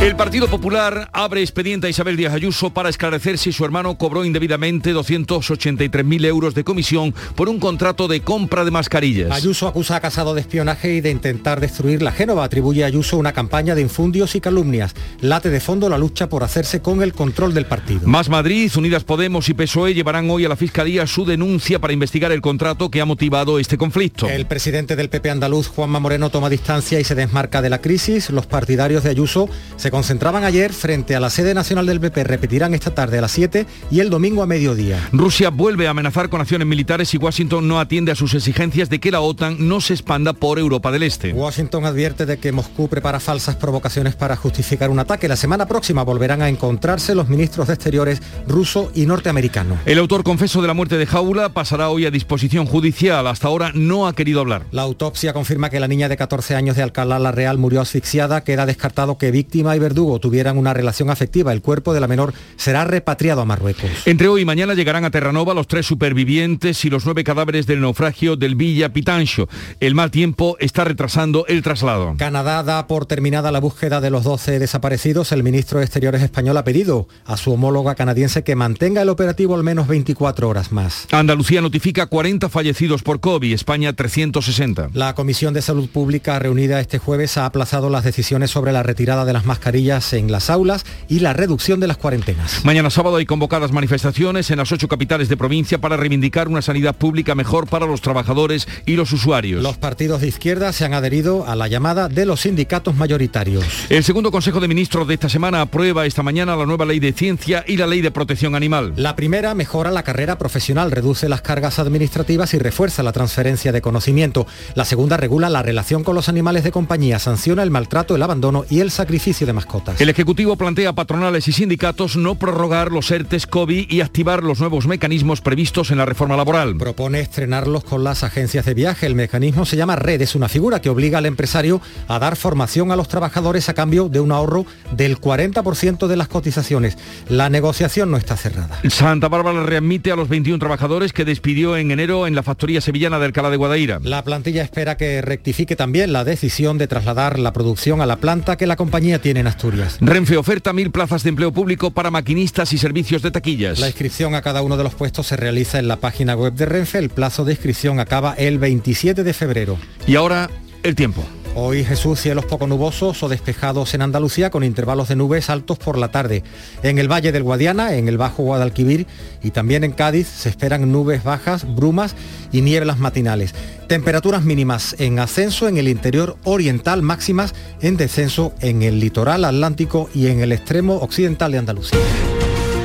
El 0.00 0.16
Partido 0.16 0.48
Popular 0.48 1.10
abre 1.12 1.42
expediente 1.42 1.86
a 1.86 1.90
Isabel 1.90 2.16
Díaz 2.16 2.32
Ayuso 2.32 2.70
para 2.70 2.88
esclarecer 2.88 3.36
si 3.36 3.52
su 3.52 3.66
hermano 3.66 3.98
cobró 3.98 4.24
indebidamente 4.24 4.94
283.000 4.94 6.24
euros 6.24 6.54
de 6.54 6.64
comisión 6.64 7.14
por 7.34 7.50
un 7.50 7.60
contrato 7.60 8.08
de 8.08 8.22
compra 8.22 8.64
de 8.64 8.70
mascarillas. 8.70 9.30
Ayuso 9.30 9.68
acusa 9.68 9.96
a 9.96 10.00
Casado 10.00 10.32
de 10.34 10.40
espionaje 10.40 10.94
y 10.94 11.02
de 11.02 11.10
intentar 11.10 11.60
destruir 11.60 12.00
la 12.00 12.12
Génova. 12.12 12.44
Atribuye 12.44 12.82
a 12.82 12.86
Ayuso 12.86 13.18
una 13.18 13.34
campaña 13.34 13.74
de 13.74 13.82
infundios 13.82 14.34
y 14.36 14.40
calumnias. 14.40 14.94
Late 15.20 15.50
de 15.50 15.60
fondo 15.60 15.90
la 15.90 15.98
lucha 15.98 16.30
por 16.30 16.44
hacerse 16.44 16.80
con 16.80 17.02
el 17.02 17.12
control 17.12 17.52
del 17.52 17.66
partido. 17.66 18.08
Más 18.08 18.30
Madrid, 18.30 18.72
Unidas 18.74 19.04
Podemos 19.04 19.50
y 19.50 19.54
PSOE 19.54 19.92
llevarán 19.92 20.30
hoy 20.30 20.46
a 20.46 20.48
la 20.48 20.56
Fiscalía 20.56 21.06
su 21.06 21.26
denuncia 21.26 21.78
para 21.78 21.92
investigar 21.92 22.32
el 22.32 22.40
contrato 22.40 22.90
que 22.90 23.02
ha 23.02 23.04
motivado 23.04 23.58
este 23.58 23.76
conflicto. 23.76 24.30
El 24.30 24.46
presidente 24.46 24.96
del 24.96 25.10
PP 25.10 25.28
andaluz, 25.28 25.68
Juanma 25.68 26.00
Moreno, 26.00 26.30
toma 26.30 26.48
distancia 26.48 26.98
y 26.98 27.04
se 27.04 27.14
desmarca 27.14 27.60
de 27.60 27.68
la 27.68 27.82
crisis. 27.82 28.30
Los 28.30 28.46
partidarios 28.46 29.02
de 29.02 29.10
Ayuso 29.10 29.50
se 29.76 29.90
concentraban 30.00 30.44
ayer 30.44 30.72
frente 30.72 31.14
a 31.14 31.20
la 31.20 31.28
sede 31.28 31.52
nacional 31.52 31.84
del 31.84 32.00
PP. 32.00 32.24
Repetirán 32.24 32.72
esta 32.72 32.94
tarde 32.94 33.18
a 33.18 33.20
las 33.20 33.32
7 33.32 33.66
y 33.90 34.00
el 34.00 34.08
domingo 34.08 34.42
a 34.42 34.46
mediodía. 34.46 34.98
Rusia 35.12 35.50
vuelve 35.50 35.88
a 35.88 35.90
amenazar 35.90 36.30
con 36.30 36.40
acciones 36.40 36.66
militares 36.66 37.12
y 37.12 37.18
Washington 37.18 37.68
no 37.68 37.78
atiende 37.78 38.10
a 38.10 38.14
sus 38.14 38.32
exigencias 38.32 38.88
de 38.88 38.98
que 38.98 39.10
la 39.10 39.20
OTAN 39.20 39.68
no 39.68 39.82
se 39.82 39.92
expanda 39.92 40.32
por 40.32 40.58
Europa 40.58 40.90
del 40.90 41.02
Este. 41.02 41.34
Washington 41.34 41.84
advierte 41.84 42.24
de 42.24 42.38
que 42.38 42.50
Moscú 42.50 42.88
prepara 42.88 43.20
falsas 43.20 43.56
provocaciones 43.56 44.16
para 44.16 44.36
justificar 44.36 44.88
un 44.88 45.00
ataque. 45.00 45.28
La 45.28 45.36
semana 45.36 45.66
próxima 45.66 46.02
volverán 46.02 46.40
a 46.40 46.48
encontrarse 46.48 47.14
los 47.14 47.28
ministros 47.28 47.66
de 47.66 47.74
Exteriores 47.74 48.22
ruso 48.48 48.90
y 48.94 49.04
norteamericano. 49.04 49.76
El 49.84 49.98
autor 49.98 50.22
confeso 50.22 50.62
de 50.62 50.68
la 50.68 50.72
muerte 50.72 50.96
de 50.96 51.04
Jaula 51.04 51.50
pasará 51.50 51.90
hoy 51.90 52.06
a 52.06 52.10
disposición 52.10 52.64
judicial. 52.64 53.26
Hasta 53.26 53.48
ahora 53.48 53.70
no 53.74 54.06
ha 54.06 54.14
querido 54.14 54.40
hablar. 54.40 54.64
La 54.70 54.80
autopsia 54.80 55.34
confirma 55.34 55.68
que 55.68 55.78
la 55.78 55.88
niña 55.88 56.08
de 56.08 56.16
14 56.16 56.54
años 56.54 56.76
de 56.76 56.84
Alcalá 56.84 57.18
la 57.18 57.32
Real 57.32 57.58
murió 57.58 57.82
asfixiada. 57.82 58.44
Queda 58.44 58.64
descartado 58.64 59.18
que 59.18 59.30
víctima 59.30 59.76
y 59.76 59.78
verdugo 59.80 60.20
tuvieran 60.20 60.58
una 60.58 60.72
relación 60.72 61.10
afectiva. 61.10 61.52
El 61.52 61.62
cuerpo 61.62 61.92
de 61.92 62.00
la 62.00 62.08
menor 62.08 62.32
será 62.56 62.84
repatriado 62.84 63.40
a 63.40 63.44
Marruecos. 63.44 63.90
Entre 64.06 64.28
hoy 64.28 64.42
y 64.42 64.44
mañana 64.44 64.74
llegarán 64.74 65.04
a 65.04 65.10
Terranova 65.10 65.54
los 65.54 65.66
tres 65.66 65.86
supervivientes 65.86 66.84
y 66.84 66.90
los 66.90 67.04
nueve 67.04 67.24
cadáveres 67.24 67.66
del 67.66 67.80
naufragio 67.80 68.36
del 68.36 68.54
Villa 68.54 68.92
Pitancho. 68.92 69.48
El 69.80 69.94
mal 69.94 70.10
tiempo 70.10 70.56
está 70.60 70.84
retrasando 70.84 71.46
el 71.46 71.62
traslado. 71.62 72.14
Canadá 72.16 72.62
da 72.62 72.86
por 72.86 73.06
terminada 73.06 73.50
la 73.50 73.60
búsqueda 73.60 74.00
de 74.00 74.10
los 74.10 74.24
12 74.24 74.58
desaparecidos. 74.58 75.32
El 75.32 75.42
ministro 75.42 75.78
de 75.78 75.84
Exteriores 75.84 76.22
español 76.22 76.56
ha 76.56 76.64
pedido 76.64 77.08
a 77.24 77.36
su 77.36 77.52
homóloga 77.52 77.94
canadiense 77.94 78.44
que 78.44 78.54
mantenga 78.56 79.02
el 79.02 79.08
operativo 79.08 79.54
al 79.54 79.62
menos 79.62 79.88
24 79.88 80.48
horas 80.48 80.72
más. 80.72 81.06
Andalucía 81.10 81.60
notifica 81.60 82.06
40 82.06 82.48
fallecidos 82.48 83.02
por 83.02 83.20
COVID, 83.20 83.52
España 83.52 83.92
360. 83.92 84.90
La 84.92 85.14
Comisión 85.14 85.54
de 85.54 85.62
Salud 85.62 85.88
Pública 85.88 86.38
reunida 86.38 86.80
este 86.80 86.98
jueves 86.98 87.36
ha 87.36 87.46
aplazado 87.46 87.90
las 87.90 88.04
decisiones 88.04 88.50
sobre 88.50 88.72
la 88.72 88.82
retirada 88.82 89.24
de 89.24 89.32
las 89.32 89.44
mascarillas 89.44 89.69
en 89.70 90.32
las 90.32 90.50
aulas 90.50 90.84
y 91.08 91.20
la 91.20 91.32
reducción 91.32 91.78
de 91.80 91.86
las 91.86 91.96
cuarentenas. 91.96 92.64
Mañana 92.64 92.90
sábado 92.90 93.16
hay 93.16 93.24
convocadas 93.24 93.72
manifestaciones 93.72 94.50
en 94.50 94.58
las 94.58 94.72
ocho 94.72 94.88
capitales 94.88 95.28
de 95.28 95.36
provincia 95.36 95.80
para 95.80 95.96
reivindicar 95.96 96.48
una 96.48 96.60
sanidad 96.60 96.96
pública 96.96 97.34
mejor 97.34 97.68
para 97.68 97.86
los 97.86 98.00
trabajadores 98.00 98.66
y 98.84 98.96
los 98.96 99.12
usuarios. 99.12 99.62
Los 99.62 99.78
partidos 99.78 100.20
de 100.20 100.28
izquierda 100.28 100.72
se 100.72 100.84
han 100.84 100.92
adherido 100.92 101.46
a 101.46 101.54
la 101.54 101.68
llamada 101.68 102.08
de 102.08 102.26
los 102.26 102.40
sindicatos 102.40 102.96
mayoritarios. 102.96 103.64
El 103.88 104.02
segundo 104.02 104.30
Consejo 104.30 104.60
de 104.60 104.68
Ministros 104.68 105.06
de 105.06 105.14
esta 105.14 105.28
semana 105.28 105.60
aprueba 105.60 106.04
esta 106.04 106.22
mañana 106.22 106.56
la 106.56 106.66
nueva 106.66 106.84
ley 106.84 106.98
de 106.98 107.12
ciencia 107.12 107.64
y 107.66 107.76
la 107.76 107.86
ley 107.86 108.00
de 108.00 108.10
protección 108.10 108.54
animal. 108.54 108.92
La 108.96 109.14
primera 109.14 109.54
mejora 109.54 109.90
la 109.90 110.02
carrera 110.02 110.36
profesional, 110.36 110.90
reduce 110.90 111.28
las 111.28 111.42
cargas 111.42 111.78
administrativas 111.78 112.54
y 112.54 112.58
refuerza 112.58 113.02
la 113.02 113.12
transferencia 113.12 113.72
de 113.72 113.80
conocimiento. 113.80 114.46
La 114.74 114.84
segunda 114.84 115.16
regula 115.16 115.48
la 115.48 115.62
relación 115.62 116.02
con 116.02 116.14
los 116.14 116.28
animales 116.28 116.64
de 116.64 116.72
compañía, 116.72 117.18
sanciona 117.18 117.62
el 117.62 117.70
maltrato, 117.70 118.16
el 118.16 118.22
abandono 118.22 118.64
y 118.68 118.80
el 118.80 118.90
sacrificio 118.90 119.46
de 119.46 119.52
mascotas. 119.60 120.00
El 120.00 120.08
Ejecutivo 120.08 120.56
plantea 120.56 120.90
a 120.90 120.92
patronales 120.94 121.46
y 121.48 121.52
sindicatos 121.52 122.16
no 122.16 122.36
prorrogar 122.36 122.90
los 122.90 123.10
ERTES 123.10 123.46
COVID 123.46 123.90
y 123.90 124.00
activar 124.00 124.42
los 124.42 124.60
nuevos 124.60 124.86
mecanismos 124.86 125.42
previstos 125.42 125.90
en 125.90 125.98
la 125.98 126.06
reforma 126.06 126.36
laboral. 126.36 126.76
Propone 126.76 127.20
estrenarlos 127.20 127.84
con 127.84 128.02
las 128.02 128.24
agencias 128.24 128.64
de 128.64 128.72
viaje. 128.72 129.06
El 129.06 129.14
mecanismo 129.14 129.66
se 129.66 129.76
llama 129.76 129.96
RED, 129.96 130.22
es 130.22 130.34
una 130.34 130.48
figura 130.48 130.80
que 130.80 130.88
obliga 130.88 131.18
al 131.18 131.26
empresario 131.26 131.82
a 132.08 132.18
dar 132.18 132.36
formación 132.36 132.90
a 132.90 132.96
los 132.96 133.08
trabajadores 133.08 133.68
a 133.68 133.74
cambio 133.74 134.08
de 134.08 134.20
un 134.20 134.32
ahorro 134.32 134.64
del 134.96 135.20
40% 135.20 136.06
de 136.06 136.16
las 136.16 136.28
cotizaciones. 136.28 136.96
La 137.28 137.50
negociación 137.50 138.10
no 138.10 138.16
está 138.16 138.36
cerrada. 138.36 138.80
Santa 138.88 139.28
Bárbara 139.28 139.62
readmite 139.64 140.10
a 140.10 140.16
los 140.16 140.28
21 140.28 140.58
trabajadores 140.58 141.12
que 141.12 141.26
despidió 141.26 141.76
en 141.76 141.90
enero 141.90 142.26
en 142.26 142.34
la 142.34 142.42
factoría 142.42 142.80
sevillana 142.80 143.18
de 143.18 143.26
Alcalá 143.26 143.50
de 143.50 143.56
Guadaira. 143.56 144.00
La 144.02 144.24
plantilla 144.24 144.62
espera 144.62 144.96
que 144.96 145.20
rectifique 145.20 145.76
también 145.76 146.12
la 146.12 146.24
decisión 146.24 146.78
de 146.78 146.88
trasladar 146.88 147.38
la 147.38 147.52
producción 147.52 148.00
a 148.00 148.06
la 148.06 148.16
planta 148.16 148.56
que 148.56 148.66
la 148.66 148.76
compañía 148.76 149.20
tiene 149.20 149.40
en 149.40 149.46
Asturias. 149.50 149.98
Renfe 150.00 150.36
oferta 150.36 150.72
mil 150.72 150.90
plazas 150.90 151.22
de 151.22 151.30
empleo 151.30 151.52
público 151.52 151.90
para 151.90 152.10
maquinistas 152.10 152.72
y 152.72 152.78
servicios 152.78 153.22
de 153.22 153.30
taquillas. 153.30 153.78
La 153.78 153.88
inscripción 153.88 154.34
a 154.34 154.42
cada 154.42 154.62
uno 154.62 154.76
de 154.76 154.84
los 154.84 154.94
puestos 154.94 155.26
se 155.26 155.36
realiza 155.36 155.78
en 155.78 155.88
la 155.88 155.96
página 155.96 156.34
web 156.34 156.54
de 156.54 156.66
Renfe. 156.66 156.98
El 156.98 157.10
plazo 157.10 157.44
de 157.44 157.52
inscripción 157.52 158.00
acaba 158.00 158.34
el 158.34 158.58
27 158.58 159.22
de 159.22 159.32
febrero. 159.32 159.78
Y 160.06 160.16
ahora 160.16 160.50
el 160.82 160.94
tiempo. 160.94 161.24
Hoy 161.56 161.84
Jesús, 161.84 162.20
cielos 162.20 162.44
poco 162.44 162.68
nubosos 162.68 163.22
o 163.24 163.28
despejados 163.28 163.92
en 163.94 164.02
Andalucía 164.02 164.50
con 164.50 164.62
intervalos 164.62 165.08
de 165.08 165.16
nubes 165.16 165.50
altos 165.50 165.78
por 165.78 165.98
la 165.98 166.12
tarde. 166.12 166.44
En 166.84 166.98
el 166.98 167.10
Valle 167.10 167.32
del 167.32 167.42
Guadiana, 167.42 167.94
en 167.96 168.06
el 168.06 168.18
Bajo 168.18 168.44
Guadalquivir 168.44 169.08
y 169.42 169.50
también 169.50 169.82
en 169.82 169.90
Cádiz 169.90 170.28
se 170.28 170.48
esperan 170.48 170.92
nubes 170.92 171.24
bajas, 171.24 171.66
brumas 171.74 172.14
y 172.52 172.60
nieblas 172.60 172.98
matinales. 172.98 173.52
Temperaturas 173.88 174.44
mínimas 174.44 174.94
en 175.00 175.18
ascenso 175.18 175.66
en 175.66 175.76
el 175.76 175.88
interior 175.88 176.36
oriental, 176.44 177.02
máximas 177.02 177.52
en 177.80 177.96
descenso 177.96 178.54
en 178.60 178.82
el 178.82 179.00
litoral 179.00 179.44
atlántico 179.44 180.08
y 180.14 180.28
en 180.28 180.40
el 180.40 180.52
extremo 180.52 180.98
occidental 180.98 181.50
de 181.50 181.58
Andalucía. 181.58 181.98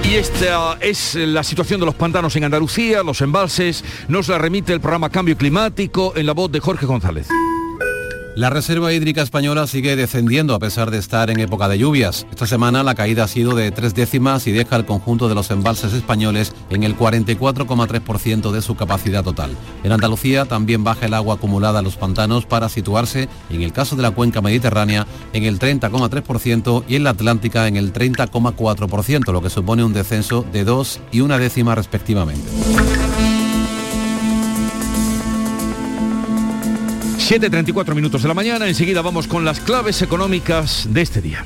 Y 0.04 0.15
esta 0.15 0.78
es 0.82 1.13
la 1.15 1.43
situación 1.43 1.80
de 1.80 1.86
los 1.86 1.95
pantanos 1.95 2.36
en 2.36 2.43
Andalucía, 2.43 3.04
los 3.04 3.21
embalses. 3.21 3.84
Nos 4.08 4.28
la 4.28 4.39
remite 4.39 4.73
el 4.73 4.82
programa 4.82 5.10
Cambio 5.10 5.38
Climático 5.38 6.13
en 6.15 6.25
la 6.25 6.34
voz 6.34 6.51
de 6.51 6.60
Jorge 6.60 6.86
González. 6.88 7.28
La 8.36 8.50
reserva 8.50 8.91
hídrica 8.91 9.21
española 9.21 9.65
sigue 9.65 9.95
descendiendo 9.95 10.56
a 10.56 10.60
pesar 10.60 10.91
de 10.91 10.98
estar 10.98 11.30
en 11.30 11.39
época 11.39 11.69
de 11.69 11.78
lluvias. 11.78 12.28
Esta 12.32 12.45
semana 12.45 12.84
la 12.84 12.93
caída 12.93 13.24
ha 13.24 13.30
sido 13.30 13.56
de 13.56 13.71
tres 13.71 13.95
décimas 13.95 14.45
y 14.45 14.52
deja 14.52 14.76
el 14.76 14.86
conjunto 14.86 15.30
de 15.30 15.36
los 15.36 15.52
embalses 15.52 15.93
españoles 15.93 16.54
en 16.69 16.84
el 16.84 16.98
44,3% 16.98 18.52
de 18.52 18.62
su 18.62 18.76
capacidad 18.76 19.24
total. 19.24 19.52
En 19.86 19.93
Andalucía 19.93 20.43
también 20.43 20.84
baja 20.84 21.06
el 21.06 21.13
agua 21.13 21.36
acumulada 21.36 21.80
en 21.80 21.86
los 21.86 21.95
pantanos 21.95 22.45
para 22.45 22.67
situarse, 22.67 23.30
en 23.50 23.62
el 23.62 23.71
caso 23.71 23.95
de 23.95 24.02
la 24.02 24.12
cuenca 24.12 24.41
mediterránea, 24.41 25.08
en 25.32 25.43
el 25.45 25.58
30,3% 25.58 26.84
y 26.89 26.98
en 26.98 27.06
la 27.06 27.12
atlántica 27.12 27.69
en 27.69 27.78
el 27.78 27.93
30,4%, 27.93 29.32
lo 29.32 29.41
que 29.41 29.50
supone 29.50 29.86
un 29.86 29.93
descenso 29.93 30.45
de 30.52 30.65
dos 30.65 31.00
y 31.13 31.21
una 31.21 31.38
décima 31.38 31.74
respectivamente. 31.74 32.50
7.34 37.29 37.95
minutos 37.95 38.21
de 38.21 38.27
la 38.27 38.35
mañana, 38.35 38.67
enseguida 38.67 39.01
vamos 39.01 39.25
con 39.25 39.45
las 39.45 39.59
claves 39.59 40.03
económicas 40.03 40.88
de 40.91 41.01
este 41.01 41.21
día. 41.21 41.43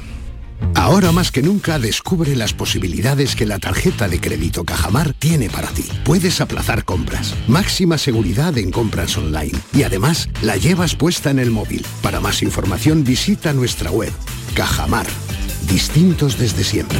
Ahora 0.76 1.14
más 1.14 1.32
que 1.32 1.42
nunca 1.42 1.80
descubre 1.80 2.36
las 2.36 2.54
posibilidades 2.54 3.34
que 3.34 3.46
la 3.46 3.60
tarjeta 3.60 4.10
de 4.10 4.20
crédito 4.20 4.66
Cajamar 4.66 5.14
tiene 5.14 5.50
para 5.50 5.70
ti. 5.70 5.86
Puedes 6.04 6.42
aplazar 6.42 6.84
compras, 6.84 7.34
máxima 7.48 7.98
seguridad 7.98 8.58
en 8.58 8.72
compras 8.72 9.18
online 9.18 9.58
y 9.74 9.84
además 9.84 10.28
la 10.42 10.58
llevas 10.58 10.96
puesta 10.96 11.32
en 11.32 11.40
el 11.40 11.50
móvil. 11.50 11.86
Para 12.02 12.20
más 12.20 12.44
información 12.44 13.06
visita 13.06 13.54
nuestra 13.54 13.90
web. 13.90 14.12
Cajamar. 14.56 15.08
Distintos 15.70 16.38
desde 16.38 16.66
siempre. 16.66 17.00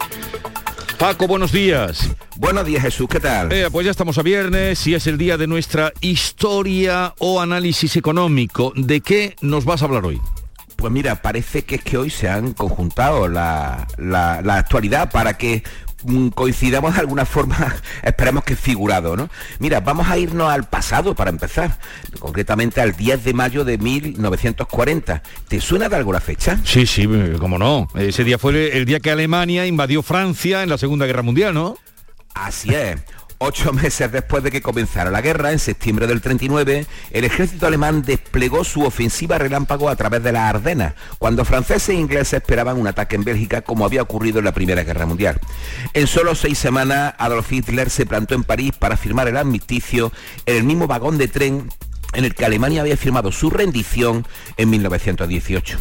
Paco, 1.01 1.25
buenos 1.25 1.51
días. 1.51 2.11
Buenos 2.37 2.63
días 2.63 2.83
Jesús, 2.83 3.07
¿qué 3.09 3.19
tal? 3.19 3.51
Eh, 3.51 3.69
pues 3.71 3.85
ya 3.85 3.89
estamos 3.89 4.19
a 4.19 4.21
viernes 4.21 4.85
y 4.85 4.93
es 4.93 5.07
el 5.07 5.17
día 5.17 5.35
de 5.35 5.47
nuestra 5.47 5.91
historia 5.99 7.15
o 7.17 7.41
análisis 7.41 7.95
económico. 7.95 8.71
¿De 8.75 9.01
qué 9.01 9.35
nos 9.41 9.65
vas 9.65 9.81
a 9.81 9.85
hablar 9.85 10.05
hoy? 10.05 10.21
Pues 10.75 10.93
mira, 10.93 11.23
parece 11.23 11.63
que 11.63 11.77
es 11.77 11.83
que 11.83 11.97
hoy 11.97 12.11
se 12.11 12.29
han 12.29 12.53
conjuntado 12.53 13.27
la, 13.27 13.87
la, 13.97 14.43
la 14.43 14.57
actualidad 14.57 15.09
para 15.09 15.39
que 15.39 15.63
coincidamos 16.33 16.93
de 16.93 16.99
alguna 16.99 17.25
forma, 17.25 17.75
esperemos 18.03 18.43
que 18.43 18.55
figurado, 18.55 19.15
¿no? 19.15 19.29
Mira, 19.59 19.79
vamos 19.79 20.07
a 20.07 20.17
irnos 20.17 20.51
al 20.51 20.65
pasado 20.65 21.15
para 21.15 21.29
empezar, 21.29 21.77
concretamente 22.19 22.81
al 22.81 22.95
10 22.95 23.23
de 23.23 23.33
mayo 23.33 23.63
de 23.63 23.77
1940. 23.77 25.23
¿Te 25.47 25.61
suena 25.61 25.89
de 25.89 25.95
algo 25.95 26.13
la 26.13 26.21
fecha? 26.21 26.59
Sí, 26.63 26.85
sí, 26.85 27.07
cómo 27.39 27.57
no. 27.57 27.87
Ese 27.95 28.23
día 28.23 28.37
fue 28.37 28.77
el 28.77 28.85
día 28.85 28.99
que 28.99 29.11
Alemania 29.11 29.65
invadió 29.65 30.01
Francia 30.01 30.63
en 30.63 30.69
la 30.69 30.77
Segunda 30.77 31.05
Guerra 31.05 31.21
Mundial, 31.21 31.53
¿no? 31.53 31.77
Así 32.33 32.73
es. 32.73 33.01
Ocho 33.43 33.73
meses 33.73 34.11
después 34.11 34.43
de 34.43 34.51
que 34.51 34.61
comenzara 34.61 35.09
la 35.09 35.19
guerra, 35.19 35.51
en 35.51 35.57
septiembre 35.57 36.05
del 36.05 36.21
39, 36.21 36.85
el 37.09 37.23
ejército 37.25 37.65
alemán 37.65 38.03
desplegó 38.03 38.63
su 38.63 38.83
ofensiva 38.83 39.39
relámpago 39.39 39.89
a 39.89 39.95
través 39.95 40.21
de 40.21 40.31
las 40.31 40.43
Ardenas, 40.43 40.93
cuando 41.17 41.43
franceses 41.43 41.89
e 41.89 41.93
ingleses 41.95 42.33
esperaban 42.33 42.77
un 42.77 42.85
ataque 42.85 43.15
en 43.15 43.23
Bélgica 43.23 43.63
como 43.63 43.83
había 43.83 44.03
ocurrido 44.03 44.37
en 44.37 44.45
la 44.45 44.51
Primera 44.51 44.83
Guerra 44.83 45.07
Mundial. 45.07 45.39
En 45.95 46.05
solo 46.05 46.35
seis 46.35 46.59
semanas, 46.59 47.15
Adolf 47.17 47.51
Hitler 47.51 47.89
se 47.89 48.05
plantó 48.05 48.35
en 48.35 48.43
París 48.43 48.73
para 48.77 48.95
firmar 48.95 49.27
el 49.27 49.37
armisticio 49.37 50.11
en 50.45 50.57
el 50.57 50.63
mismo 50.63 50.85
vagón 50.85 51.17
de 51.17 51.27
tren 51.27 51.67
en 52.13 52.25
el 52.25 52.35
que 52.35 52.45
Alemania 52.45 52.81
había 52.81 52.97
firmado 52.97 53.31
su 53.31 53.49
rendición 53.49 54.25
en 54.57 54.69
1918. 54.69 55.77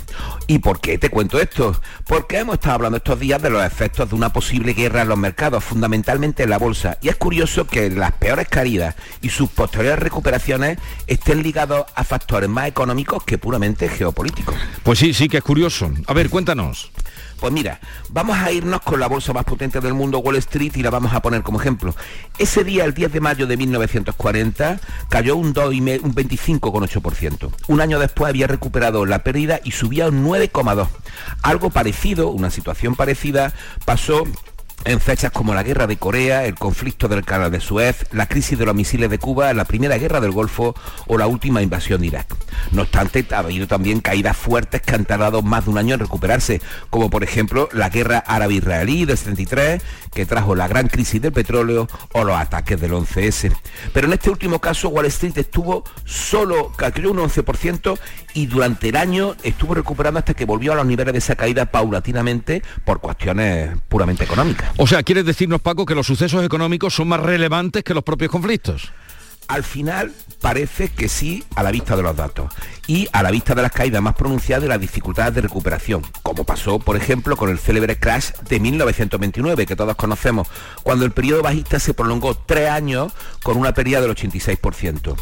¿Y 0.47 0.59
por 0.59 0.81
qué 0.81 0.99
te 0.99 1.11
cuento 1.11 1.41
esto? 1.41 1.81
Porque 2.07 2.39
hemos 2.39 2.55
estado 2.55 2.75
hablando 2.75 2.99
estos 2.99 3.19
días 3.19 3.41
de 3.43 3.51
los 3.51 3.65
efectos 3.65 4.09
de 4.09 4.15
una 4.15 4.33
posible 4.33 4.73
guerra 4.73 5.03
en 5.03 5.09
los 5.09 5.19
mercados, 5.19 5.65
fundamentalmente 5.65 6.45
en 6.45 6.51
la 6.51 6.59
bolsa, 6.59 6.99
y 7.01 7.09
es 7.09 7.17
curioso 7.17 7.67
que 7.67 7.91
las 7.91 8.13
peores 8.13 8.49
caídas 8.49 8.95
y 9.21 9.31
sus 9.31 9.51
posteriores 9.51 9.99
recuperaciones 9.99 10.79
estén 11.07 11.43
ligados 11.43 11.87
a 11.95 12.05
factores 12.05 12.49
más 12.49 12.69
económicos 12.69 13.25
que 13.25 13.39
puramente 13.39 13.89
geopolíticos. 13.89 14.55
Pues 14.83 14.99
sí, 14.99 15.15
sí 15.15 15.29
que 15.29 15.39
es 15.39 15.45
curioso. 15.45 15.91
A 16.07 16.15
ver, 16.15 16.31
cuéntanos. 16.31 16.91
Pues 17.41 17.55
mira, 17.55 17.81
vamos 18.11 18.37
a 18.37 18.53
irnos 18.53 18.83
con 18.83 19.01
la 19.01 19.07
bolsa 19.07 19.33
más 19.33 19.45
potente 19.45 19.81
del 19.81 19.95
mundo, 19.95 20.19
Wall 20.19 20.37
Street, 20.37 20.73
y 20.77 20.83
la 20.83 20.91
vamos 20.91 21.15
a 21.15 21.23
poner 21.23 21.43
como 21.43 21.59
ejemplo. 21.59 21.95
Ese 22.37 22.65
día, 22.65 22.85
el 22.85 22.93
10 22.93 23.13
de 23.13 23.21
mayo 23.21 23.47
de 23.47 23.57
1940, 23.57 24.79
cayó 25.09 25.37
un, 25.37 25.55
2 25.55 25.75
y 25.75 25.81
un 25.81 26.15
25,8%. 26.15 27.51
Un 27.69 27.81
año 27.81 27.99
después 27.99 28.29
había 28.29 28.47
recuperado 28.47 29.07
la 29.07 29.25
pérdida 29.25 29.59
y 29.65 29.71
subía 29.71 30.09
un 30.09 30.23
9,2%. 30.27 30.89
Algo 31.43 31.71
parecido, 31.71 32.29
una 32.29 32.51
situación 32.51 32.95
parecida, 32.95 33.55
pasó 33.87 34.25
en 34.85 35.01
fechas 35.01 35.31
como 35.31 35.55
la 35.55 35.63
guerra 35.63 35.87
de 35.87 35.97
Corea, 35.97 36.45
el 36.45 36.55
conflicto 36.55 37.09
del 37.09 37.25
canal 37.25 37.51
de 37.51 37.61
Suez, 37.61 38.07
la 38.13 38.27
crisis 38.27 38.59
de 38.59 38.65
los 38.67 38.75
misiles 38.75 39.11
de 39.11 39.19
Cuba, 39.19 39.53
la 39.53 39.65
primera 39.65 39.99
guerra 39.99 40.21
del 40.21 40.31
Golfo 40.31 40.75
o 41.07 41.19
la 41.19 41.27
última 41.27 41.63
invasión 41.63 42.01
de 42.01 42.09
Irak. 42.09 42.35
No 42.73 42.83
obstante, 42.83 43.27
ha 43.33 43.39
habido 43.39 43.67
también 43.67 44.01
caídas 44.01 44.37
fuertes 44.37 44.83
que 44.83 44.95
han 44.95 45.05
tardado 45.05 45.43
más 45.43 45.65
de 45.65 45.71
un 45.71 45.79
año 45.79 45.95
en 45.95 46.01
recuperarse, 46.01 46.61
como 46.89 47.11
por 47.11 47.25
ejemplo 47.25 47.69
la 47.73 47.89
guerra 47.89 48.19
árabe-israelí 48.19 49.05
del 49.05 49.19
73, 49.19 49.83
que 50.13 50.27
trajo 50.27 50.55
la 50.55 50.69
gran 50.69 50.89
crisis 50.89 51.21
del 51.21 51.33
petróleo 51.33 51.89
o 52.13 52.25
los 52.25 52.37
ataques 52.37 52.81
del 52.81 52.93
11S. 52.93 53.53
Pero 53.93 54.07
en 54.07 54.15
este 54.15 54.31
último 54.31 54.61
caso, 54.61 54.89
Wall 54.89 55.07
Street 55.07 55.37
estuvo 55.37 55.85
solo, 56.05 56.73
cayó 56.77 57.11
un 57.11 57.19
11% 57.19 57.99
y 58.35 58.47
durante 58.47 58.89
el 58.89 58.97
año 58.97 59.35
estuvo 59.43 59.75
recuperando 59.75 60.19
hasta 60.19 60.35
que 60.35 60.45
volvió 60.45 60.73
a 60.73 60.77
los 60.77 60.87
niveles 60.87 61.13
de 61.13 61.19
esa 61.19 61.37
caída 61.37 61.67
paulatinamente 61.67 62.63
por 62.85 63.01
cuestiones 63.01 63.71
puramente 63.89 64.25
económicas. 64.25 64.70
O 64.77 64.87
sea, 64.87 65.03
¿quieres 65.03 65.25
decirnos, 65.25 65.61
Paco, 65.61 65.85
que 65.85 65.95
los 65.95 66.07
sucesos 66.07 66.45
económicos 66.45 66.95
son 66.95 67.09
más 67.09 67.21
relevantes 67.21 67.85
que 67.85 67.95
los 67.95 68.05
propios 68.05 68.31
conflictos? 68.31 68.91
Al 69.49 69.65
final 69.65 70.13
parece 70.41 70.89
que 70.89 71.09
sí 71.09 71.45
a 71.57 71.63
la 71.63 71.73
vista 71.73 71.97
de 71.97 72.03
los 72.03 72.15
datos 72.15 72.53
y 72.87 73.09
a 73.13 73.23
la 73.23 73.33
vista 73.33 73.55
de 73.55 73.63
las 73.63 73.73
caídas 73.73 74.01
más 74.01 74.15
pronunciadas 74.15 74.63
de 74.63 74.69
las 74.69 74.81
dificultades 74.81 75.35
de 75.35 75.41
recuperación, 75.41 76.03
como 76.23 76.45
pasó, 76.45 76.79
por 76.79 76.97
ejemplo, 76.97 77.37
con 77.37 77.51
el 77.51 77.59
célebre 77.59 77.99
crash 77.99 78.31
de 78.49 78.61
1929, 78.61 79.67
que 79.67 79.75
todos 79.75 79.97
conocemos, 79.97 80.47
cuando 80.85 81.05
el 81.05 81.11
periodo 81.11 81.43
bajista 81.43 81.81
se 81.81 81.95
prolongó 81.95 82.37
tres 82.37 82.71
años 82.71 83.13
con 83.43 83.57
una 83.57 83.75
pérdida 83.75 84.01
del 84.01 84.15
86% 84.15 85.17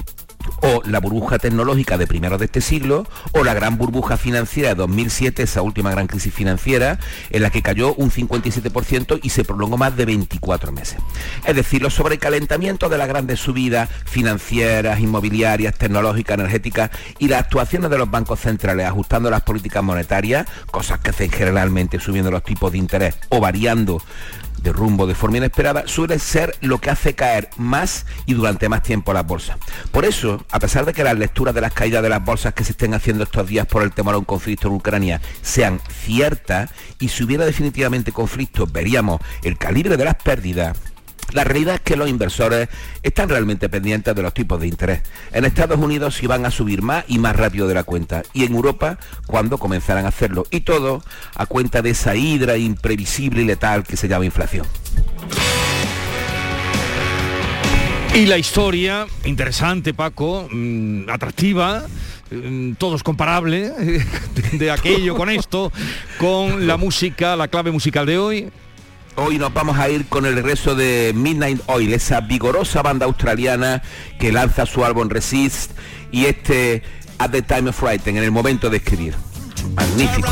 o 0.62 0.82
la 0.84 1.00
burbuja 1.00 1.38
tecnológica 1.38 1.98
de 1.98 2.06
primeros 2.06 2.38
de 2.38 2.46
este 2.46 2.60
siglo, 2.60 3.06
o 3.32 3.44
la 3.44 3.54
gran 3.54 3.78
burbuja 3.78 4.16
financiera 4.16 4.70
de 4.70 4.74
2007, 4.76 5.42
esa 5.42 5.62
última 5.62 5.90
gran 5.90 6.06
crisis 6.06 6.32
financiera, 6.32 6.98
en 7.30 7.42
la 7.42 7.50
que 7.50 7.62
cayó 7.62 7.94
un 7.94 8.10
57% 8.10 9.20
y 9.22 9.30
se 9.30 9.44
prolongó 9.44 9.76
más 9.76 9.96
de 9.96 10.04
24 10.04 10.72
meses. 10.72 10.98
Es 11.46 11.54
decir, 11.54 11.82
los 11.82 11.94
sobrecalentamientos 11.94 12.90
de 12.90 12.98
las 12.98 13.08
grandes 13.08 13.40
subidas 13.40 13.88
financieras, 14.04 15.00
inmobiliarias, 15.00 15.74
tecnológicas, 15.76 16.38
energéticas 16.38 16.90
y 17.18 17.28
las 17.28 17.40
actuaciones 17.40 17.90
de 17.90 17.98
los 17.98 18.10
bancos 18.10 18.40
centrales 18.40 18.86
ajustando 18.86 19.30
las 19.30 19.42
políticas 19.42 19.82
monetarias, 19.82 20.46
cosas 20.70 21.00
que 21.00 21.10
hacen 21.10 21.30
generalmente 21.30 22.00
subiendo 22.00 22.30
los 22.30 22.42
tipos 22.42 22.72
de 22.72 22.78
interés 22.78 23.16
o 23.28 23.40
variando 23.40 24.02
de 24.62 24.72
rumbo 24.72 25.06
de 25.06 25.14
forma 25.14 25.38
inesperada 25.38 25.84
suele 25.86 26.18
ser 26.18 26.56
lo 26.60 26.78
que 26.78 26.90
hace 26.90 27.14
caer 27.14 27.50
más 27.56 28.06
y 28.26 28.34
durante 28.34 28.68
más 28.68 28.82
tiempo 28.82 29.12
las 29.12 29.26
bolsas. 29.26 29.56
Por 29.90 30.04
eso, 30.04 30.44
a 30.50 30.58
pesar 30.58 30.84
de 30.84 30.92
que 30.92 31.04
las 31.04 31.18
lecturas 31.18 31.54
de 31.54 31.60
las 31.60 31.72
caídas 31.72 32.02
de 32.02 32.08
las 32.08 32.24
bolsas 32.24 32.54
que 32.54 32.64
se 32.64 32.72
estén 32.72 32.94
haciendo 32.94 33.24
estos 33.24 33.46
días 33.46 33.66
por 33.66 33.82
el 33.82 33.92
temor 33.92 34.14
a 34.14 34.18
un 34.18 34.24
conflicto 34.24 34.68
en 34.68 34.74
Ucrania 34.74 35.20
sean 35.42 35.80
ciertas 36.04 36.70
y 36.98 37.08
si 37.08 37.24
hubiera 37.24 37.44
definitivamente 37.44 38.12
conflicto 38.12 38.66
veríamos 38.66 39.20
el 39.42 39.58
calibre 39.58 39.96
de 39.96 40.04
las 40.04 40.16
pérdidas, 40.16 40.76
la 41.32 41.44
realidad 41.44 41.76
es 41.76 41.80
que 41.80 41.96
los 41.96 42.08
inversores 42.08 42.68
están 43.02 43.28
realmente 43.28 43.68
pendientes 43.68 44.14
de 44.14 44.22
los 44.22 44.32
tipos 44.32 44.60
de 44.60 44.66
interés. 44.66 45.02
En 45.32 45.44
Estados 45.44 45.78
Unidos 45.78 46.14
si 46.14 46.26
van 46.26 46.46
a 46.46 46.50
subir 46.50 46.82
más 46.82 47.04
y 47.08 47.18
más 47.18 47.36
rápido 47.36 47.68
de 47.68 47.74
la 47.74 47.84
cuenta. 47.84 48.22
Y 48.32 48.44
en 48.44 48.54
Europa 48.54 48.98
cuando 49.26 49.58
comenzarán 49.58 50.06
a 50.06 50.08
hacerlo. 50.08 50.46
Y 50.50 50.60
todo 50.60 51.02
a 51.34 51.46
cuenta 51.46 51.82
de 51.82 51.90
esa 51.90 52.16
hidra 52.16 52.56
imprevisible 52.56 53.42
y 53.42 53.44
letal 53.44 53.84
que 53.84 53.96
se 53.96 54.08
llama 54.08 54.24
inflación. 54.24 54.66
Y 58.14 58.26
la 58.26 58.38
historia, 58.38 59.06
interesante 59.24 59.94
Paco, 59.94 60.48
mmm, 60.50 61.08
atractiva, 61.10 61.84
mmm, 62.30 62.72
todo 62.72 62.96
es 62.96 63.02
comparable 63.02 63.70
de 64.52 64.70
aquello 64.70 65.14
con 65.14 65.28
esto, 65.30 65.70
con 66.18 66.66
la 66.66 66.76
música, 66.78 67.36
la 67.36 67.48
clave 67.48 67.70
musical 67.70 68.06
de 68.06 68.18
hoy. 68.18 68.50
Hoy 69.20 69.36
nos 69.36 69.52
vamos 69.52 69.76
a 69.76 69.88
ir 69.88 70.06
con 70.06 70.26
el 70.26 70.36
regreso 70.36 70.76
de 70.76 71.12
Midnight 71.12 71.60
Oil, 71.66 71.92
esa 71.92 72.20
vigorosa 72.20 72.82
banda 72.82 73.06
australiana 73.06 73.82
que 74.20 74.30
lanza 74.30 74.64
su 74.64 74.84
álbum 74.84 75.08
Resist 75.08 75.72
y 76.12 76.26
este 76.26 76.84
At 77.18 77.32
the 77.32 77.42
Time 77.42 77.70
of 77.70 77.82
Writing, 77.82 78.16
en 78.16 78.22
el 78.22 78.30
momento 78.30 78.70
de 78.70 78.76
escribir. 78.76 79.16
Magnífico. 79.74 80.28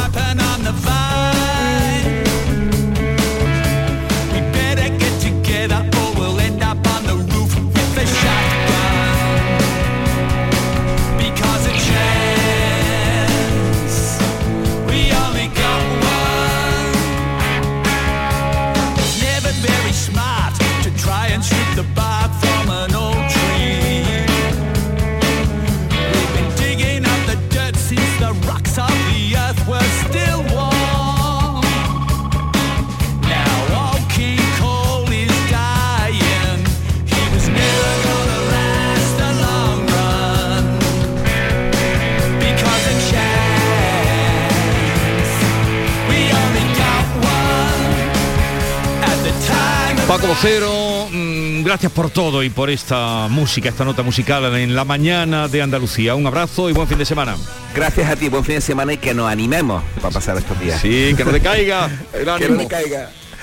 Paco 50.16 50.28
Vocero, 50.28 51.08
mmm, 51.12 51.62
gracias 51.62 51.92
por 51.92 52.08
todo 52.08 52.42
y 52.42 52.48
por 52.48 52.70
esta 52.70 53.28
música, 53.28 53.68
esta 53.68 53.84
nota 53.84 54.02
musical 54.02 54.56
en 54.56 54.74
la 54.74 54.86
mañana 54.86 55.46
de 55.46 55.60
Andalucía. 55.60 56.14
Un 56.14 56.26
abrazo 56.26 56.70
y 56.70 56.72
buen 56.72 56.88
fin 56.88 56.96
de 56.96 57.04
semana. 57.04 57.36
Gracias 57.74 58.08
a 58.08 58.16
ti, 58.16 58.30
buen 58.30 58.42
fin 58.42 58.54
de 58.54 58.60
semana 58.62 58.94
y 58.94 58.96
que 58.96 59.12
nos 59.12 59.30
animemos 59.30 59.84
para 60.00 60.08
pasar 60.08 60.38
estos 60.38 60.58
días. 60.58 60.80
Sí, 60.80 61.12
que 61.14 61.22
no 61.22 61.32
decaiga. 61.32 61.90
El 62.14 62.24
que 62.38 62.48
no 62.48 62.56
decaiga. 62.56 63.10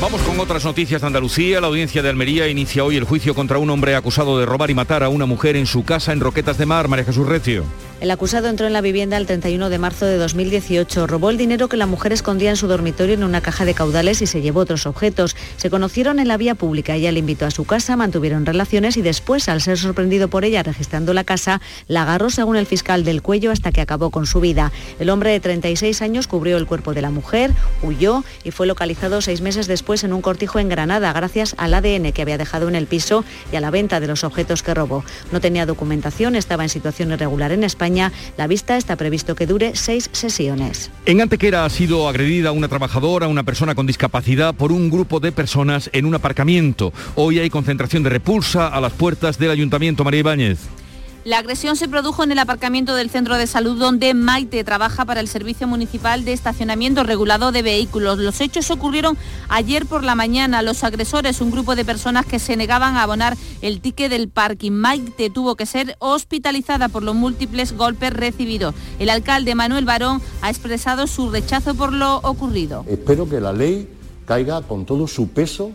Vamos 0.00 0.22
con 0.22 0.40
otras 0.40 0.64
noticias 0.64 1.02
de 1.02 1.06
Andalucía. 1.08 1.60
La 1.60 1.66
audiencia 1.66 2.02
de 2.02 2.08
Almería 2.08 2.48
inicia 2.48 2.84
hoy 2.84 2.96
el 2.96 3.04
juicio 3.04 3.34
contra 3.34 3.58
un 3.58 3.68
hombre 3.68 3.94
acusado 3.94 4.38
de 4.38 4.46
robar 4.46 4.70
y 4.70 4.74
matar 4.74 5.02
a 5.02 5.10
una 5.10 5.26
mujer 5.26 5.56
en 5.56 5.66
su 5.66 5.84
casa 5.84 6.14
en 6.14 6.20
Roquetas 6.20 6.56
de 6.56 6.64
Mar, 6.64 6.88
María 6.88 7.04
Jesús 7.04 7.26
Recio. 7.26 7.64
El 8.00 8.10
acusado 8.10 8.48
entró 8.48 8.66
en 8.66 8.72
la 8.72 8.80
vivienda 8.80 9.18
el 9.18 9.26
31 9.26 9.68
de 9.68 9.78
marzo 9.78 10.06
de 10.06 10.16
2018, 10.16 11.06
robó 11.06 11.28
el 11.28 11.36
dinero 11.36 11.68
que 11.68 11.76
la 11.76 11.84
mujer 11.84 12.14
escondía 12.14 12.48
en 12.48 12.56
su 12.56 12.66
dormitorio 12.66 13.12
en 13.12 13.24
una 13.24 13.42
caja 13.42 13.66
de 13.66 13.74
caudales 13.74 14.22
y 14.22 14.26
se 14.26 14.40
llevó 14.40 14.60
otros 14.60 14.86
objetos. 14.86 15.36
Se 15.58 15.68
conocieron 15.68 16.18
en 16.18 16.26
la 16.26 16.38
vía 16.38 16.54
pública, 16.54 16.94
ella 16.94 17.12
le 17.12 17.18
invitó 17.18 17.44
a 17.44 17.50
su 17.50 17.66
casa, 17.66 17.98
mantuvieron 17.98 18.46
relaciones 18.46 18.96
y 18.96 19.02
después, 19.02 19.50
al 19.50 19.60
ser 19.60 19.76
sorprendido 19.76 20.28
por 20.28 20.46
ella 20.46 20.62
registrando 20.62 21.12
la 21.12 21.24
casa, 21.24 21.60
la 21.88 22.04
agarró 22.04 22.30
según 22.30 22.56
el 22.56 22.64
fiscal 22.64 23.04
del 23.04 23.20
cuello 23.20 23.50
hasta 23.50 23.70
que 23.70 23.82
acabó 23.82 24.08
con 24.08 24.24
su 24.24 24.40
vida. 24.40 24.72
El 24.98 25.10
hombre 25.10 25.32
de 25.32 25.40
36 25.40 26.00
años 26.00 26.26
cubrió 26.26 26.56
el 26.56 26.64
cuerpo 26.64 26.94
de 26.94 27.02
la 27.02 27.10
mujer, 27.10 27.52
huyó 27.82 28.24
y 28.44 28.50
fue 28.50 28.66
localizado 28.66 29.20
seis 29.20 29.42
meses 29.42 29.66
después 29.66 30.04
en 30.04 30.14
un 30.14 30.22
cortijo 30.22 30.58
en 30.58 30.70
Granada 30.70 31.12
gracias 31.12 31.54
al 31.58 31.74
ADN 31.74 32.12
que 32.12 32.22
había 32.22 32.38
dejado 32.38 32.66
en 32.66 32.76
el 32.76 32.86
piso 32.86 33.26
y 33.52 33.56
a 33.56 33.60
la 33.60 33.70
venta 33.70 34.00
de 34.00 34.06
los 34.06 34.24
objetos 34.24 34.62
que 34.62 34.72
robó. 34.72 35.04
No 35.32 35.42
tenía 35.42 35.66
documentación, 35.66 36.34
estaba 36.34 36.62
en 36.62 36.70
situación 36.70 37.12
irregular 37.12 37.52
en 37.52 37.62
España. 37.62 37.89
La 38.36 38.46
vista 38.46 38.76
está 38.76 38.96
previsto 38.96 39.34
que 39.34 39.46
dure 39.46 39.72
seis 39.74 40.08
sesiones. 40.12 40.90
En 41.06 41.20
Antequera 41.20 41.64
ha 41.64 41.70
sido 41.70 42.08
agredida 42.08 42.52
una 42.52 42.68
trabajadora, 42.68 43.26
una 43.26 43.42
persona 43.42 43.74
con 43.74 43.86
discapacidad, 43.86 44.54
por 44.54 44.72
un 44.72 44.90
grupo 44.90 45.20
de 45.20 45.32
personas 45.32 45.90
en 45.92 46.06
un 46.06 46.14
aparcamiento. 46.14 46.92
Hoy 47.16 47.38
hay 47.38 47.50
concentración 47.50 48.02
de 48.02 48.10
repulsa 48.10 48.68
a 48.68 48.80
las 48.80 48.92
puertas 48.92 49.38
del 49.38 49.50
Ayuntamiento. 49.50 50.04
María 50.04 50.20
Ibáñez. 50.20 50.79
La 51.22 51.36
agresión 51.36 51.76
se 51.76 51.86
produjo 51.86 52.24
en 52.24 52.32
el 52.32 52.38
aparcamiento 52.38 52.94
del 52.94 53.10
centro 53.10 53.36
de 53.36 53.46
salud 53.46 53.78
donde 53.78 54.14
Maite 54.14 54.64
trabaja 54.64 55.04
para 55.04 55.20
el 55.20 55.28
Servicio 55.28 55.66
Municipal 55.66 56.24
de 56.24 56.32
Estacionamiento 56.32 57.04
Regulado 57.04 57.52
de 57.52 57.60
Vehículos. 57.60 58.18
Los 58.18 58.40
hechos 58.40 58.70
ocurrieron 58.70 59.18
ayer 59.50 59.84
por 59.84 60.02
la 60.02 60.14
mañana. 60.14 60.62
Los 60.62 60.82
agresores, 60.82 61.42
un 61.42 61.50
grupo 61.50 61.76
de 61.76 61.84
personas 61.84 62.24
que 62.24 62.38
se 62.38 62.56
negaban 62.56 62.96
a 62.96 63.02
abonar 63.02 63.36
el 63.60 63.82
ticket 63.82 64.10
del 64.10 64.30
parking. 64.30 64.72
Maite 64.72 65.28
tuvo 65.28 65.56
que 65.56 65.66
ser 65.66 65.94
hospitalizada 65.98 66.88
por 66.88 67.02
los 67.02 67.14
múltiples 67.14 67.76
golpes 67.76 68.14
recibidos. 68.14 68.74
El 68.98 69.10
alcalde 69.10 69.54
Manuel 69.54 69.84
Barón 69.84 70.22
ha 70.40 70.48
expresado 70.48 71.06
su 71.06 71.30
rechazo 71.30 71.74
por 71.74 71.92
lo 71.92 72.16
ocurrido. 72.18 72.86
Espero 72.88 73.28
que 73.28 73.42
la 73.42 73.52
ley 73.52 73.90
caiga 74.24 74.62
con 74.62 74.86
todo 74.86 75.06
su 75.06 75.28
peso 75.28 75.70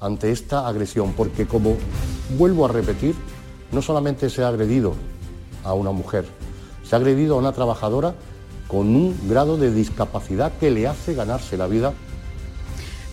ante 0.00 0.30
esta 0.32 0.66
agresión, 0.66 1.12
porque 1.14 1.46
como 1.46 1.76
vuelvo 2.38 2.64
a 2.64 2.68
repetir, 2.68 3.14
no 3.74 3.82
solamente 3.82 4.30
se 4.30 4.42
ha 4.42 4.48
agredido 4.48 4.94
a 5.64 5.74
una 5.74 5.90
mujer, 5.90 6.26
se 6.88 6.94
ha 6.94 6.98
agredido 6.98 7.34
a 7.34 7.38
una 7.38 7.52
trabajadora 7.52 8.14
con 8.68 8.94
un 8.94 9.28
grado 9.28 9.56
de 9.56 9.72
discapacidad 9.72 10.52
que 10.58 10.70
le 10.70 10.86
hace 10.86 11.14
ganarse 11.14 11.56
la 11.56 11.66
vida 11.66 11.92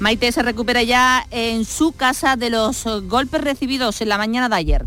Maite 0.02 0.32
se 0.32 0.42
recupera 0.42 0.82
ya 0.82 1.28
en 1.30 1.64
su 1.64 1.92
casa 1.92 2.36
de 2.36 2.50
los 2.50 2.86
golpes 3.04 3.40
recibidos 3.40 4.02
en 4.02 4.10
la 4.10 4.18
mañana 4.18 4.50
de 4.50 4.56
ayer. 4.56 4.86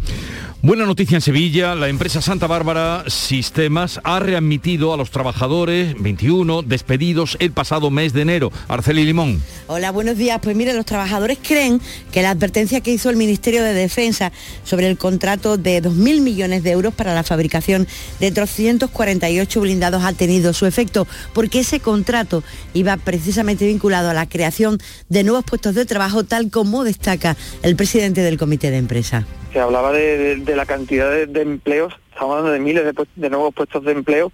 Buena 0.65 0.87
noticia 0.87 1.17
en 1.17 1.21
Sevilla, 1.21 1.75
la 1.75 1.91
empresa 1.91 2.23
Santa 2.23 2.47
Bárbara 2.47 3.05
Sistemas 3.09 4.01
ha 4.03 4.19
readmitido 4.19 4.95
a 4.95 4.97
los 4.97 5.11
trabajadores 5.11 5.95
21 6.01 6.62
despedidos 6.62 7.37
el 7.39 7.53
pasado 7.53 7.91
mes 7.91 8.15
de 8.15 8.23
enero. 8.23 8.51
Arceli 8.67 9.05
Limón. 9.05 9.43
Hola, 9.67 9.91
buenos 9.91 10.17
días. 10.17 10.41
Pues 10.43 10.57
mire, 10.57 10.73
los 10.73 10.87
trabajadores 10.87 11.37
creen 11.43 11.83
que 12.12 12.23
la 12.23 12.31
advertencia 12.31 12.81
que 12.81 12.93
hizo 12.93 13.11
el 13.11 13.17
Ministerio 13.17 13.62
de 13.62 13.75
Defensa 13.75 14.33
sobre 14.65 14.89
el 14.89 14.97
contrato 14.97 15.59
de 15.59 15.83
2.000 15.83 16.23
millones 16.23 16.62
de 16.62 16.71
euros 16.71 16.95
para 16.95 17.12
la 17.12 17.25
fabricación 17.25 17.87
de 18.19 18.33
348 18.33 19.61
blindados 19.61 20.03
ha 20.03 20.15
tenido 20.15 20.55
su 20.55 20.65
efecto, 20.65 21.07
porque 21.35 21.61
ese 21.61 21.81
contrato 21.81 22.43
iba 22.73 22.97
precisamente 22.97 23.67
vinculado 23.67 24.09
a 24.09 24.15
la 24.15 24.31
creación 24.31 24.79
de 25.11 25.25
nuevos 25.25 25.45
puestos 25.45 25.75
de 25.75 25.85
trabajo, 25.85 26.25
tal 26.25 26.51
como 26.51 26.85
destaca 26.85 27.37
el 27.62 27.77
presidente 27.77 28.23
del 28.23 28.39
comité 28.39 28.71
de 28.71 28.79
empresa. 28.79 29.27
Se 29.55 29.61
hablaba 29.61 29.92
de, 29.92 30.42
la 30.57 30.66
cantidad 30.66 31.09
de, 31.28 31.40
empleos, 31.40 31.94
estamos 32.12 32.32
hablando 32.32 32.50
de 32.50 32.59
miles 32.59 32.92
de, 33.14 33.30
nuevos 33.30 33.55
puestos 33.55 33.84
de 33.84 33.92
empleo 33.92 34.32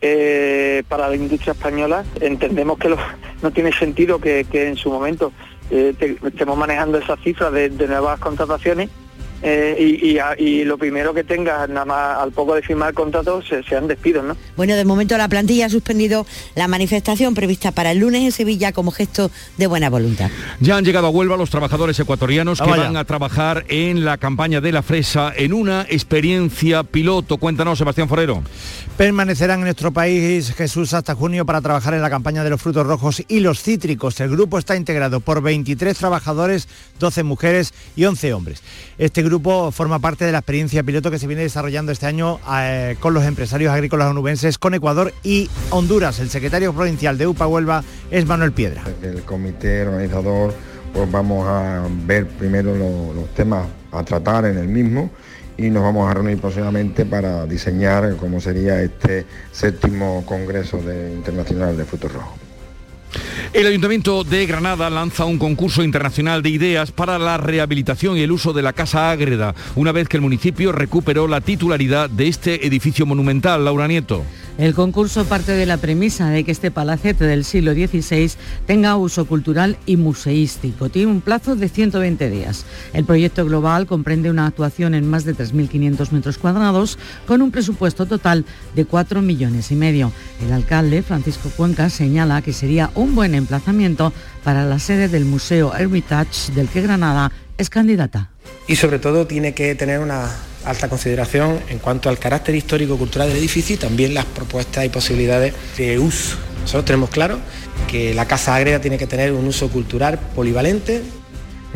eh, 0.00 0.82
para 0.88 1.08
la 1.08 1.14
industria 1.14 1.52
española. 1.52 2.04
Entendemos 2.20 2.76
que 2.76 2.88
no 3.42 3.50
tiene 3.52 3.72
sentido 3.72 4.18
que, 4.18 4.44
en 4.52 4.76
su 4.76 4.90
momento 4.90 5.32
eh, 5.70 5.94
te- 5.96 6.18
estemos 6.26 6.58
manejando 6.58 6.98
esas 6.98 7.20
cifras 7.20 7.52
de 7.52 7.70
nuevas 7.70 8.18
contrataciones 8.18 8.90
eh, 9.48 9.76
y, 10.02 10.08
y 10.10 10.18
a- 10.18 10.34
y 10.36 10.64
lo 10.64 10.76
primero 10.76 11.14
que 11.14 11.22
tengas, 11.22 11.68
nada 11.68 11.84
más 11.84 12.18
al 12.18 12.32
poco 12.32 12.56
de 12.56 12.62
firmar 12.62 12.88
el 12.88 12.94
contrato, 12.96 13.40
se- 13.42 13.62
sean 13.62 13.86
despidos, 13.86 14.24
¿no? 14.24 14.36
Bueno, 14.56 14.74
de 14.74 14.84
momento 14.84 15.16
la 15.16 15.28
plantilla 15.28 15.66
ha 15.66 15.68
suspendido 15.70 16.26
la 16.56 16.66
manifestación 16.66 17.34
prevista 17.34 17.70
para 17.70 17.92
el 17.92 17.98
lunes 17.98 18.22
en 18.22 18.32
Sevilla 18.32 18.72
como 18.72 18.90
gesto 18.90 19.30
de 19.56 19.68
buena 19.68 19.88
voluntad. 19.88 20.30
Ya 20.58 20.76
han 20.76 20.84
llegado 20.84 21.06
a 21.06 21.10
Huelva 21.10 21.36
los 21.36 21.50
trabajadores 21.50 21.98
ecuatorianos 22.00 22.58
que 22.60 22.64
Vamos 22.68 22.86
van 22.86 22.96
a 22.96 23.04
trabajar 23.04 23.64
en 23.68 24.04
la 24.04 24.16
campaña 24.18 24.60
de 24.60 24.72
la 24.72 24.82
fresa 24.82 25.32
en 25.36 25.52
una 25.52 25.86
experiencia 25.88 26.82
piloto. 26.82 27.36
Cuéntanos, 27.36 27.78
Sebastián 27.78 28.08
Forero. 28.08 28.42
Permanecerán 28.96 29.58
en 29.58 29.64
nuestro 29.64 29.92
país 29.92 30.54
Jesús 30.54 30.94
hasta 30.94 31.14
junio 31.14 31.44
para 31.44 31.60
trabajar 31.60 31.92
en 31.92 32.00
la 32.00 32.08
campaña 32.08 32.42
de 32.42 32.48
los 32.48 32.62
frutos 32.62 32.86
rojos 32.86 33.22
y 33.28 33.40
los 33.40 33.62
cítricos. 33.62 34.18
El 34.20 34.30
grupo 34.30 34.58
está 34.58 34.74
integrado 34.74 35.20
por 35.20 35.42
23 35.42 35.94
trabajadores, 35.98 36.66
12 36.98 37.22
mujeres 37.22 37.74
y 37.94 38.06
11 38.06 38.32
hombres. 38.32 38.62
Este 38.96 39.22
grupo 39.22 39.70
forma 39.70 39.98
parte 39.98 40.24
de 40.24 40.32
la 40.32 40.38
experiencia 40.38 40.82
piloto 40.82 41.10
que 41.10 41.18
se 41.18 41.26
viene 41.26 41.42
desarrollando 41.42 41.92
este 41.92 42.06
año 42.06 42.40
eh, 42.58 42.96
con 42.98 43.12
los 43.12 43.24
empresarios 43.24 43.70
agrícolas 43.70 44.08
onubenses, 44.08 44.56
con 44.56 44.72
Ecuador 44.72 45.12
y 45.22 45.50
Honduras. 45.68 46.18
El 46.18 46.30
secretario 46.30 46.72
provincial 46.72 47.18
de 47.18 47.26
UPA 47.26 47.46
Huelva 47.48 47.84
es 48.10 48.24
Manuel 48.24 48.52
Piedra. 48.52 48.82
el 49.02 49.20
comité 49.24 49.86
organizador 49.86 50.54
pues 50.94 51.10
vamos 51.12 51.46
a 51.46 51.82
ver 52.06 52.26
primero 52.26 52.74
lo- 52.74 53.12
los 53.12 53.28
temas 53.34 53.66
a 53.92 54.02
tratar 54.04 54.46
en 54.46 54.56
el 54.56 54.68
mismo 54.68 55.10
y 55.58 55.70
nos 55.70 55.82
vamos 55.82 56.10
a 56.10 56.14
reunir 56.14 56.38
próximamente 56.38 57.06
para 57.06 57.46
diseñar 57.46 58.16
cómo 58.16 58.40
sería 58.40 58.82
este 58.82 59.24
séptimo 59.52 60.24
Congreso 60.26 60.78
Internacional 60.78 61.76
de 61.76 61.84
Frutos 61.84 62.12
Rojos. 62.12 62.46
El 63.52 63.66
Ayuntamiento 63.66 64.24
de 64.24 64.44
Granada 64.46 64.90
lanza 64.90 65.24
un 65.24 65.38
concurso 65.38 65.82
internacional 65.82 66.42
de 66.42 66.50
ideas 66.50 66.92
para 66.92 67.18
la 67.18 67.38
rehabilitación 67.38 68.18
y 68.18 68.20
el 68.20 68.32
uso 68.32 68.52
de 68.52 68.62
la 68.62 68.72
Casa 68.72 69.10
Ágreda, 69.10 69.54
una 69.76 69.92
vez 69.92 70.08
que 70.08 70.18
el 70.18 70.20
municipio 70.20 70.72
recuperó 70.72 71.26
la 71.26 71.40
titularidad 71.40 72.10
de 72.10 72.28
este 72.28 72.66
edificio 72.66 73.06
monumental. 73.06 73.64
Laura 73.64 73.88
Nieto. 73.88 74.24
El 74.58 74.72
concurso 74.72 75.26
parte 75.26 75.52
de 75.52 75.66
la 75.66 75.76
premisa 75.76 76.30
de 76.30 76.42
que 76.42 76.50
este 76.50 76.70
palacete 76.70 77.26
del 77.26 77.44
siglo 77.44 77.74
XVI 77.74 78.30
tenga 78.66 78.96
uso 78.96 79.26
cultural 79.26 79.76
y 79.84 79.98
museístico. 79.98 80.88
Tiene 80.88 81.12
un 81.12 81.20
plazo 81.20 81.56
de 81.56 81.68
120 81.68 82.30
días. 82.30 82.64
El 82.94 83.04
proyecto 83.04 83.44
global 83.44 83.86
comprende 83.86 84.30
una 84.30 84.46
actuación 84.46 84.94
en 84.94 85.06
más 85.06 85.26
de 85.26 85.34
3.500 85.34 86.10
metros 86.10 86.38
cuadrados 86.38 86.98
con 87.26 87.42
un 87.42 87.50
presupuesto 87.50 88.06
total 88.06 88.46
de 88.74 88.86
4 88.86 89.20
millones 89.20 89.70
y 89.72 89.74
medio. 89.74 90.10
El 90.42 90.50
alcalde, 90.52 91.02
Francisco 91.02 91.50
Cuenca, 91.54 91.90
señala 91.90 92.40
que 92.40 92.54
sería 92.54 92.90
un 92.94 93.14
buen 93.14 93.34
emplazamiento 93.34 94.14
para 94.42 94.64
la 94.64 94.78
sede 94.78 95.08
del 95.08 95.26
Museo 95.26 95.74
Hermitage 95.74 96.52
del 96.52 96.68
que 96.68 96.80
Granada 96.80 97.30
es 97.58 97.68
candidata. 97.68 98.30
y 98.68 98.76
sobre 98.76 98.98
todo 98.98 99.26
tiene 99.26 99.54
que 99.54 99.74
tener 99.74 100.00
una 100.00 100.28
alta 100.66 100.88
consideración 100.88 101.60
en 101.68 101.78
cuanto 101.78 102.08
al 102.08 102.18
carácter 102.18 102.54
histórico-cultural 102.54 103.28
del 103.28 103.38
edificio 103.38 103.74
y 103.74 103.78
también 103.78 104.14
las 104.14 104.24
propuestas 104.24 104.84
y 104.84 104.88
posibilidades 104.88 105.54
de 105.76 105.98
uso. 105.98 106.36
Nosotros 106.60 106.84
tenemos 106.84 107.10
claro 107.10 107.38
que 107.88 108.12
la 108.12 108.26
Casa 108.26 108.54
Ágreda 108.54 108.80
tiene 108.80 108.98
que 108.98 109.06
tener 109.06 109.32
un 109.32 109.46
uso 109.46 109.68
cultural 109.68 110.18
polivalente, 110.34 111.02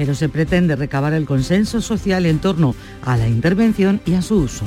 pero 0.00 0.14
se 0.14 0.30
pretende 0.30 0.76
recabar 0.76 1.12
el 1.12 1.26
consenso 1.26 1.82
social 1.82 2.24
en 2.24 2.38
torno 2.38 2.74
a 3.04 3.18
la 3.18 3.28
intervención 3.28 4.00
y 4.06 4.14
a 4.14 4.22
su 4.22 4.36
uso. 4.36 4.64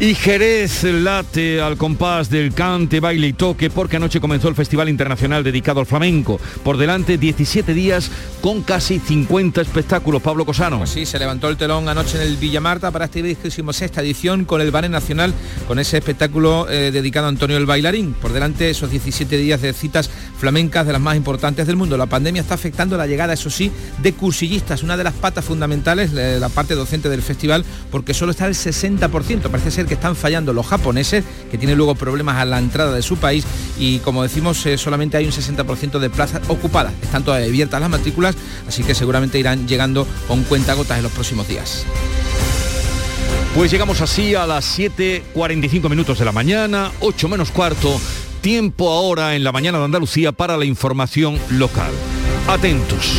Y 0.00 0.14
Jerez 0.14 0.84
late 0.84 1.60
al 1.60 1.76
compás 1.76 2.30
del 2.30 2.54
cante, 2.54 2.98
baile 2.98 3.26
y 3.26 3.32
toque 3.34 3.68
porque 3.68 3.96
anoche 3.96 4.20
comenzó 4.20 4.48
el 4.48 4.54
Festival 4.54 4.88
Internacional 4.88 5.44
dedicado 5.44 5.80
al 5.80 5.86
flamenco. 5.86 6.40
Por 6.62 6.78
delante 6.78 7.18
17 7.18 7.74
días 7.74 8.10
con 8.40 8.62
casi 8.62 8.98
50 8.98 9.60
espectáculos. 9.60 10.22
Pablo 10.22 10.46
Cosano. 10.46 10.78
Pues 10.78 10.90
sí, 10.90 11.04
se 11.04 11.18
levantó 11.18 11.50
el 11.50 11.58
telón 11.58 11.86
anoche 11.90 12.16
en 12.16 12.26
el 12.26 12.38
Villamarta 12.38 12.90
para 12.90 13.04
esta 13.04 13.20
26 13.20 13.92
edición 13.98 14.46
con 14.46 14.62
el 14.62 14.70
Bares 14.70 14.90
Nacional, 14.90 15.34
con 15.68 15.78
ese 15.78 15.98
espectáculo 15.98 16.70
eh, 16.70 16.90
dedicado 16.90 17.26
a 17.26 17.28
Antonio 17.28 17.58
el 17.58 17.66
Bailarín. 17.66 18.14
Por 18.14 18.32
delante 18.32 18.70
esos 18.70 18.90
17 18.90 19.36
días 19.36 19.60
de 19.60 19.74
citas 19.74 20.08
flamencas 20.38 20.86
de 20.86 20.92
las 20.92 21.02
más 21.02 21.16
importantes 21.16 21.66
del 21.66 21.76
mundo. 21.76 21.98
La 21.98 22.06
pandemia 22.06 22.40
está 22.42 22.54
afectando 22.54 22.96
la 22.96 23.06
llegada, 23.06 23.34
eso 23.34 23.50
sí, 23.50 23.70
de 24.02 24.14
cursillistas, 24.54 24.82
una 24.82 24.96
de 24.96 25.04
las 25.04 25.14
patas 25.14 25.44
fundamentales, 25.44 26.12
la 26.12 26.48
parte 26.48 26.74
docente 26.74 27.08
del 27.08 27.22
festival, 27.22 27.64
porque 27.90 28.14
solo 28.14 28.30
está 28.30 28.46
el 28.46 28.54
60%. 28.54 29.50
Parece 29.50 29.70
ser 29.70 29.86
que 29.86 29.94
están 29.94 30.14
fallando 30.14 30.52
los 30.52 30.66
japoneses, 30.66 31.24
que 31.50 31.58
tienen 31.58 31.76
luego 31.76 31.94
problemas 31.94 32.36
a 32.36 32.44
la 32.44 32.58
entrada 32.58 32.94
de 32.94 33.02
su 33.02 33.16
país 33.16 33.44
y 33.78 33.98
como 33.98 34.22
decimos 34.22 34.64
eh, 34.66 34.78
solamente 34.78 35.16
hay 35.16 35.26
un 35.26 35.32
60% 35.32 35.98
de 35.98 36.10
plazas 36.10 36.42
ocupadas. 36.48 36.92
Están 37.02 37.24
todavía 37.24 37.48
abiertas 37.48 37.80
las 37.80 37.90
matrículas, 37.90 38.36
así 38.68 38.84
que 38.84 38.94
seguramente 38.94 39.38
irán 39.38 39.66
llegando 39.66 40.06
con 40.28 40.44
cuentagotas 40.44 40.98
en 40.98 41.02
los 41.02 41.12
próximos 41.12 41.48
días. 41.48 41.84
Pues 43.54 43.70
llegamos 43.70 44.00
así 44.00 44.34
a 44.34 44.46
las 44.46 44.78
7.45 44.78 45.88
minutos 45.88 46.18
de 46.18 46.24
la 46.24 46.32
mañana, 46.32 46.90
8 47.00 47.28
menos 47.28 47.50
cuarto, 47.50 48.00
tiempo 48.40 48.90
ahora 48.90 49.34
en 49.34 49.44
la 49.44 49.52
mañana 49.52 49.78
de 49.78 49.84
Andalucía 49.84 50.32
para 50.32 50.56
la 50.56 50.64
información 50.64 51.38
local. 51.50 51.90
Atentos. 52.48 53.18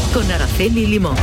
Con 0.13 0.29
Araceli 0.29 0.87
Limón. 0.87 1.15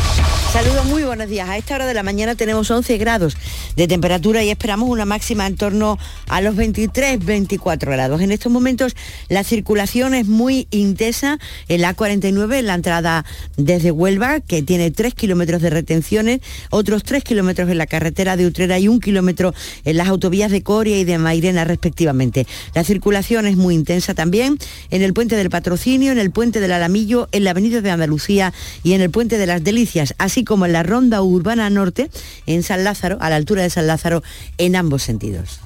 Saludos, 0.53 0.87
muy 0.87 1.03
buenos 1.03 1.29
días. 1.29 1.47
A 1.47 1.59
esta 1.59 1.75
hora 1.75 1.85
de 1.85 1.93
la 1.93 2.03
mañana 2.03 2.35
tenemos 2.35 2.71
11 2.71 2.97
grados 2.97 3.37
de 3.77 3.87
temperatura 3.87 4.43
y 4.43 4.49
esperamos 4.49 4.89
una 4.89 5.05
máxima 5.05 5.47
en 5.47 5.57
torno 5.57 5.99
a 6.27 6.41
los 6.41 6.57
23-24 6.57 7.81
grados. 7.81 8.23
En 8.23 8.33
estos 8.33 8.51
momentos 8.51 8.97
la 9.29 9.45
circulación 9.45 10.15
es 10.15 10.27
muy 10.27 10.67
intensa 10.71 11.39
en 11.69 11.83
la 11.83 11.93
49, 11.93 12.61
en 12.61 12.67
la 12.67 12.75
entrada 12.75 13.27
desde 13.59 13.91
Huelva, 13.91 14.41
que 14.41 14.63
tiene 14.63 14.91
3 14.91 15.13
kilómetros 15.13 15.61
de 15.61 15.69
retenciones, 15.69 16.41
otros 16.71 17.05
3 17.05 17.23
kilómetros 17.23 17.69
en 17.69 17.77
la 17.77 17.87
carretera 17.87 18.39
de 18.39 18.47
Utrera 18.47 18.79
y 18.79 18.89
un 18.89 19.01
kilómetro 19.01 19.55
en 19.85 19.99
las 19.99 20.09
autovías 20.09 20.51
de 20.51 20.63
Coria 20.63 20.99
y 20.99 21.05
de 21.05 21.19
Mairena 21.19 21.65
respectivamente. 21.65 22.47
La 22.75 22.85
circulación 22.85 23.47
es 23.47 23.59
muy 23.59 23.75
intensa 23.75 24.15
también 24.15 24.59
en 24.91 25.03
el 25.03 25.13
puente 25.13 25.37
del 25.37 25.51
Patrocinio, 25.51 26.11
en 26.11 26.19
el 26.19 26.31
puente 26.31 26.59
del 26.59 26.73
Alamillo, 26.73 27.29
en 27.33 27.45
la 27.45 27.51
avenida 27.51 27.83
de 27.83 27.91
Andalucía 27.91 28.55
y 28.83 28.93
en 28.93 29.01
el 29.01 29.11
puente 29.11 29.39
de 29.39 29.47
las 29.47 29.65
Delicias, 29.65 30.15
así 30.19 30.45
como 30.45 30.67
en 30.67 30.73
la 30.73 30.83
ronda 30.83 31.23
urbana 31.23 31.71
norte 31.71 32.11
en 32.47 32.63
San 32.63 32.85
Lázaro, 32.85 33.19
a 33.21 33.31
la 33.31 33.37
altura 33.37 33.63
de 33.63 33.71
San 33.71 33.87
Lázaro, 33.87 34.23
en 34.59 34.77
ambos 34.77 35.03
sentidos. 35.03 35.61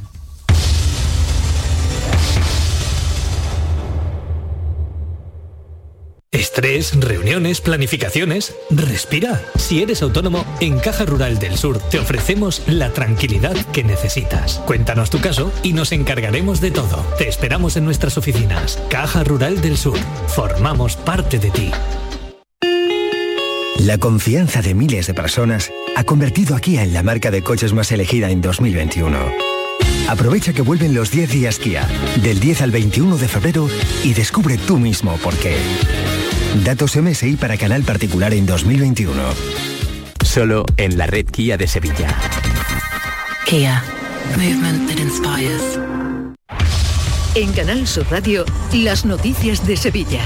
Estrés, 6.32 6.98
reuniones, 6.98 7.60
planificaciones. 7.60 8.56
Respira. 8.70 9.42
Si 9.56 9.82
eres 9.82 10.00
autónomo, 10.00 10.46
en 10.60 10.78
Caja 10.78 11.04
Rural 11.04 11.38
del 11.38 11.58
Sur 11.58 11.78
te 11.78 11.98
ofrecemos 11.98 12.62
la 12.66 12.90
tranquilidad 12.90 13.54
que 13.72 13.84
necesitas. 13.84 14.62
Cuéntanos 14.66 15.10
tu 15.10 15.20
caso 15.20 15.52
y 15.62 15.74
nos 15.74 15.92
encargaremos 15.92 16.62
de 16.62 16.70
todo. 16.70 17.04
Te 17.18 17.28
esperamos 17.28 17.76
en 17.76 17.84
nuestras 17.84 18.16
oficinas. 18.16 18.82
Caja 18.88 19.24
Rural 19.24 19.60
del 19.60 19.76
Sur. 19.76 19.98
Formamos 20.28 20.96
parte 20.96 21.38
de 21.38 21.50
ti. 21.50 21.70
La 23.78 23.98
confianza 23.98 24.62
de 24.62 24.74
miles 24.74 25.06
de 25.06 25.14
personas 25.14 25.72
ha 25.96 26.04
convertido 26.04 26.54
a 26.54 26.60
Kia 26.60 26.82
en 26.82 26.92
la 26.92 27.02
marca 27.02 27.30
de 27.30 27.42
coches 27.42 27.72
más 27.72 27.90
elegida 27.90 28.30
en 28.30 28.40
2021. 28.40 29.18
Aprovecha 30.08 30.52
que 30.52 30.62
vuelven 30.62 30.94
los 30.94 31.10
10 31.10 31.30
días 31.30 31.58
Kia, 31.58 31.88
del 32.22 32.38
10 32.38 32.62
al 32.62 32.70
21 32.70 33.16
de 33.16 33.28
febrero 33.28 33.68
y 34.04 34.14
descubre 34.14 34.58
tú 34.58 34.78
mismo 34.78 35.16
por 35.16 35.34
qué. 35.36 35.56
Datos 36.64 36.96
MSI 36.96 37.36
para 37.36 37.56
canal 37.56 37.82
particular 37.82 38.34
en 38.34 38.46
2021. 38.46 39.14
Solo 40.24 40.64
en 40.76 40.98
la 40.98 41.06
red 41.06 41.26
Kia 41.26 41.56
de 41.56 41.66
Sevilla. 41.66 42.14
Kia. 43.46 43.82
Movement 44.36 44.88
that 44.88 44.98
inspires. 44.98 45.78
En 47.34 47.52
Canal 47.54 47.86
Sur 47.86 48.06
Radio, 48.10 48.44
las 48.74 49.04
noticias 49.06 49.66
de 49.66 49.76
Sevilla. 49.76 50.20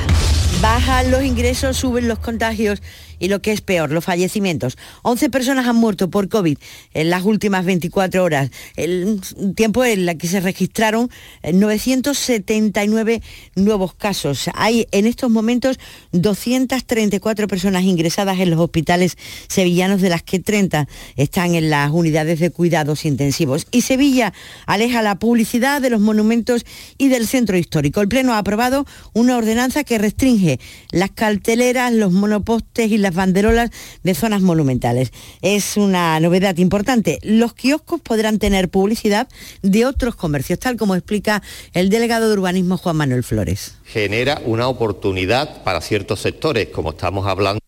Bajan 0.60 1.10
los 1.10 1.22
ingresos, 1.22 1.76
suben 1.76 2.08
los 2.08 2.18
contagios 2.18 2.82
y 3.18 3.28
lo 3.28 3.40
que 3.40 3.52
es 3.52 3.60
peor, 3.60 3.92
los 3.92 4.04
fallecimientos. 4.04 4.76
11 5.02 5.30
personas 5.30 5.66
han 5.66 5.76
muerto 5.76 6.10
por 6.10 6.28
COVID 6.28 6.58
en 6.94 7.10
las 7.10 7.24
últimas 7.24 7.64
24 7.64 8.22
horas, 8.22 8.50
el 8.76 9.20
tiempo 9.54 9.84
en 9.84 10.08
el 10.08 10.18
que 10.18 10.28
se 10.28 10.40
registraron 10.40 11.10
979 11.42 13.22
nuevos 13.54 13.94
casos. 13.94 14.50
Hay 14.54 14.86
en 14.92 15.06
estos 15.06 15.30
momentos 15.30 15.78
234 16.12 17.48
personas 17.48 17.84
ingresadas 17.84 18.38
en 18.40 18.50
los 18.50 18.60
hospitales 18.60 19.16
sevillanos, 19.48 20.00
de 20.00 20.08
las 20.08 20.22
que 20.22 20.38
30 20.38 20.88
están 21.16 21.54
en 21.54 21.70
las 21.70 21.90
unidades 21.90 22.40
de 22.40 22.50
cuidados 22.50 23.04
intensivos. 23.04 23.66
Y 23.70 23.82
Sevilla 23.82 24.32
aleja 24.66 25.02
la 25.02 25.18
publicidad 25.18 25.80
de 25.80 25.90
los 25.90 26.00
monumentos 26.00 26.64
y 26.98 27.08
del 27.08 27.26
centro 27.26 27.56
histórico. 27.56 28.00
El 28.00 28.08
Pleno 28.08 28.34
ha 28.34 28.38
aprobado 28.38 28.86
una 29.12 29.36
ordenanza 29.36 29.84
que 29.84 29.98
restringe 29.98 30.60
las 30.90 31.10
carteleras, 31.10 31.92
los 31.92 32.12
monopostes 32.12 32.90
y 32.90 32.98
las 32.98 33.05
banderolas 33.14 33.70
de 34.02 34.14
zonas 34.14 34.42
monumentales. 34.42 35.12
Es 35.42 35.76
una 35.76 36.18
novedad 36.20 36.56
importante. 36.58 37.18
Los 37.22 37.54
kioscos 37.54 38.00
podrán 38.00 38.38
tener 38.38 38.68
publicidad 38.68 39.28
de 39.62 39.86
otros 39.86 40.16
comercios, 40.16 40.58
tal 40.58 40.76
como 40.76 40.94
explica 40.94 41.42
el 41.72 41.88
delegado 41.88 42.28
de 42.28 42.34
urbanismo 42.34 42.76
Juan 42.76 42.96
Manuel 42.96 43.22
Flores. 43.22 43.76
Genera 43.84 44.40
una 44.44 44.68
oportunidad 44.68 45.62
para 45.62 45.80
ciertos 45.80 46.20
sectores, 46.20 46.68
como 46.68 46.90
estamos 46.90 47.26
hablando 47.26 47.60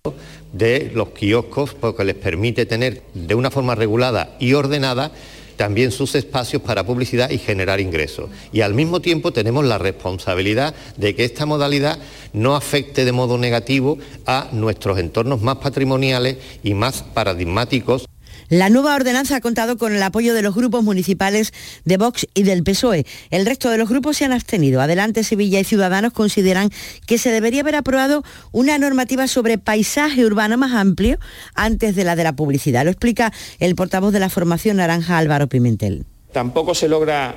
de 0.53 0.91
los 0.95 1.11
kioscos, 1.11 1.74
porque 1.74 2.05
les 2.05 2.14
permite 2.14 2.66
tener 2.66 3.03
de 3.14 3.34
una 3.34 3.51
forma 3.51 3.74
regulada 3.74 4.36
y 4.39 4.55
ordenada 4.55 5.12
también 5.59 5.90
sus 5.90 6.14
espacios 6.14 6.62
para 6.62 6.86
publicidad 6.86 7.30
y 7.30 7.38
generar 7.38 7.80
ingresos. 7.80 8.30
Y 8.52 8.61
al 8.61 8.74
mismo 8.74 9.00
tiempo 9.00 9.32
tenemos 9.32 9.64
la 9.64 9.76
responsabilidad 9.76 10.72
de 10.96 11.16
que 11.16 11.24
esta 11.24 11.46
modalidad 11.46 11.98
no 12.32 12.54
afecte 12.54 13.04
de 13.04 13.11
modo 13.11 13.36
negativo 13.38 13.98
a 14.24 14.48
nuestros 14.52 14.98
entornos 14.98 15.42
más 15.42 15.56
patrimoniales 15.56 16.38
y 16.62 16.74
más 16.74 17.02
paradigmáticos. 17.02 18.06
La 18.49 18.70
nueva 18.70 18.94
ordenanza 18.94 19.36
ha 19.36 19.40
contado 19.42 19.76
con 19.76 19.94
el 19.94 20.03
apoyo 20.03 20.32
de 20.32 20.40
los 20.40 20.55
grupos 20.55 20.82
municipales 20.82 21.53
de 21.84 21.99
Vox 21.99 22.26
y 22.32 22.44
del 22.44 22.64
PSOE. 22.64 23.05
El 23.30 23.44
resto 23.44 23.68
de 23.68 23.76
los 23.76 23.90
grupos 23.90 24.16
se 24.16 24.24
han 24.24 24.32
abstenido. 24.32 24.80
Adelante 24.80 25.22
Sevilla 25.22 25.61
y 25.61 25.64
Ciudadanos 25.64 26.14
consideran 26.14 26.70
que 27.07 27.18
se 27.18 27.30
debería 27.30 27.61
haber 27.61 27.76
aprobado 27.76 28.24
una 28.53 28.78
normativa 28.78 29.28
sobre 29.28 29.59
paisaje 29.59 30.24
urbano 30.24 30.57
más 30.57 30.72
amplio 30.72 31.18
antes 31.55 31.94
de 31.94 32.05
la 32.05 32.16
de 32.16 32.24
la 32.24 32.36
publicidad. 32.36 32.84
Lo 32.84 32.90
explica 32.90 33.34
el 33.59 33.74
portavoz 33.74 34.14
de 34.14 34.20
la 34.20 34.30
formación 34.30 34.78
naranja 34.78 35.18
Álvaro 35.18 35.46
Pimentel. 35.46 36.07
Tampoco 36.32 36.74
se 36.74 36.88
logra 36.88 37.36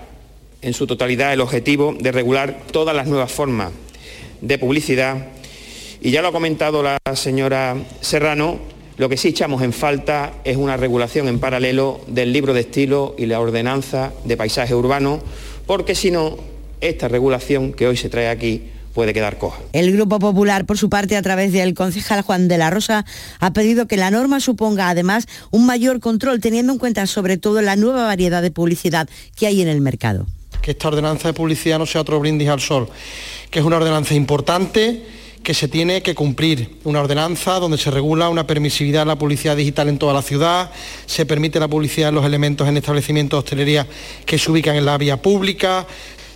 en 0.62 0.74
su 0.74 0.88
totalidad 0.88 1.34
el 1.34 1.42
objetivo 1.42 1.94
de 2.00 2.12
regular 2.14 2.62
todas 2.72 2.96
las 2.96 3.08
nuevas 3.08 3.32
formas 3.32 3.72
de 4.40 4.58
publicidad. 4.58 5.28
Y 6.00 6.12
ya 6.12 6.22
lo 6.22 6.30
ha 6.30 6.32
comentado 6.32 6.82
la 6.84 6.98
señora 7.16 7.76
Serrano, 8.00 8.60
lo 8.98 9.10
que 9.10 9.18
sí 9.18 9.30
echamos 9.30 9.62
en 9.62 9.74
falta 9.74 10.34
es 10.44 10.58
una 10.58 10.78
regulación 10.78 11.28
en 11.28 11.40
paralelo 11.40 12.02
del 12.08 12.34
libro 12.34 12.54
de 12.54 12.62
estilo 12.62 13.16
y 13.18 13.26
la 13.26 13.40
ordenanza 13.40 14.12
de 14.26 14.38
paisaje 14.38 14.76
urbano, 14.76 15.20
porque 15.66 15.96
si 15.96 16.12
no, 16.12 16.38
esta 16.82 17.08
regulación 17.08 17.74
que 17.74 17.88
hoy 17.88 17.98
se 17.98 18.10
trae 18.10 18.30
aquí 18.30 18.64
puede 18.94 19.14
quedar 19.14 19.38
coja. 19.38 19.62
El 19.74 19.94
Grupo 19.94 20.20
Popular, 20.20 20.66
por 20.66 20.78
su 20.78 20.90
parte, 20.90 21.16
a 21.16 21.22
través 21.22 21.54
del 21.54 21.74
concejal 21.74 22.22
Juan 22.22 22.48
de 22.48 22.58
la 22.58 22.70
Rosa, 22.70 23.06
ha 23.40 23.54
pedido 23.54 23.88
que 23.88 23.98
la 23.98 24.12
norma 24.12 24.40
suponga 24.40 24.90
además 24.90 25.28
un 25.50 25.66
mayor 25.66 26.00
control, 26.00 26.42
teniendo 26.42 26.74
en 26.74 26.80
cuenta 26.80 27.08
sobre 27.08 27.38
todo 27.38 27.62
la 27.62 27.76
nueva 27.76 28.06
variedad 28.06 28.42
de 28.42 28.52
publicidad 28.52 29.08
que 29.36 29.48
hay 29.48 29.62
en 29.62 29.68
el 29.68 29.82
mercado. 29.82 30.28
Que 30.62 30.72
esta 30.72 30.90
ordenanza 30.90 31.30
de 31.30 31.34
publicidad 31.34 31.80
no 31.80 31.86
sea 31.86 32.02
otro 32.02 32.20
brindis 32.20 32.50
al 32.50 32.60
sol, 32.60 32.90
que 33.50 33.60
es 33.60 33.66
una 33.66 33.78
ordenanza 33.78 34.14
importante 34.14 35.04
que 35.44 35.54
se 35.54 35.68
tiene 35.68 36.02
que 36.02 36.16
cumplir. 36.16 36.78
Una 36.84 37.02
ordenanza 37.02 37.60
donde 37.60 37.78
se 37.78 37.92
regula 37.92 38.30
una 38.30 38.46
permisividad 38.46 39.04
en 39.04 39.08
la 39.08 39.18
publicidad 39.18 39.56
digital 39.56 39.90
en 39.90 39.98
toda 39.98 40.14
la 40.14 40.22
ciudad, 40.22 40.72
se 41.06 41.26
permite 41.26 41.60
la 41.60 41.68
publicidad 41.68 42.08
de 42.08 42.14
los 42.14 42.26
elementos 42.26 42.68
en 42.68 42.78
establecimientos 42.78 43.38
de 43.38 43.40
hostelería 43.40 43.88
que 44.26 44.38
se 44.38 44.52
ubican 44.52 44.76
en 44.76 44.86
la 44.86 44.98
vía 44.98 45.22
pública, 45.22 45.88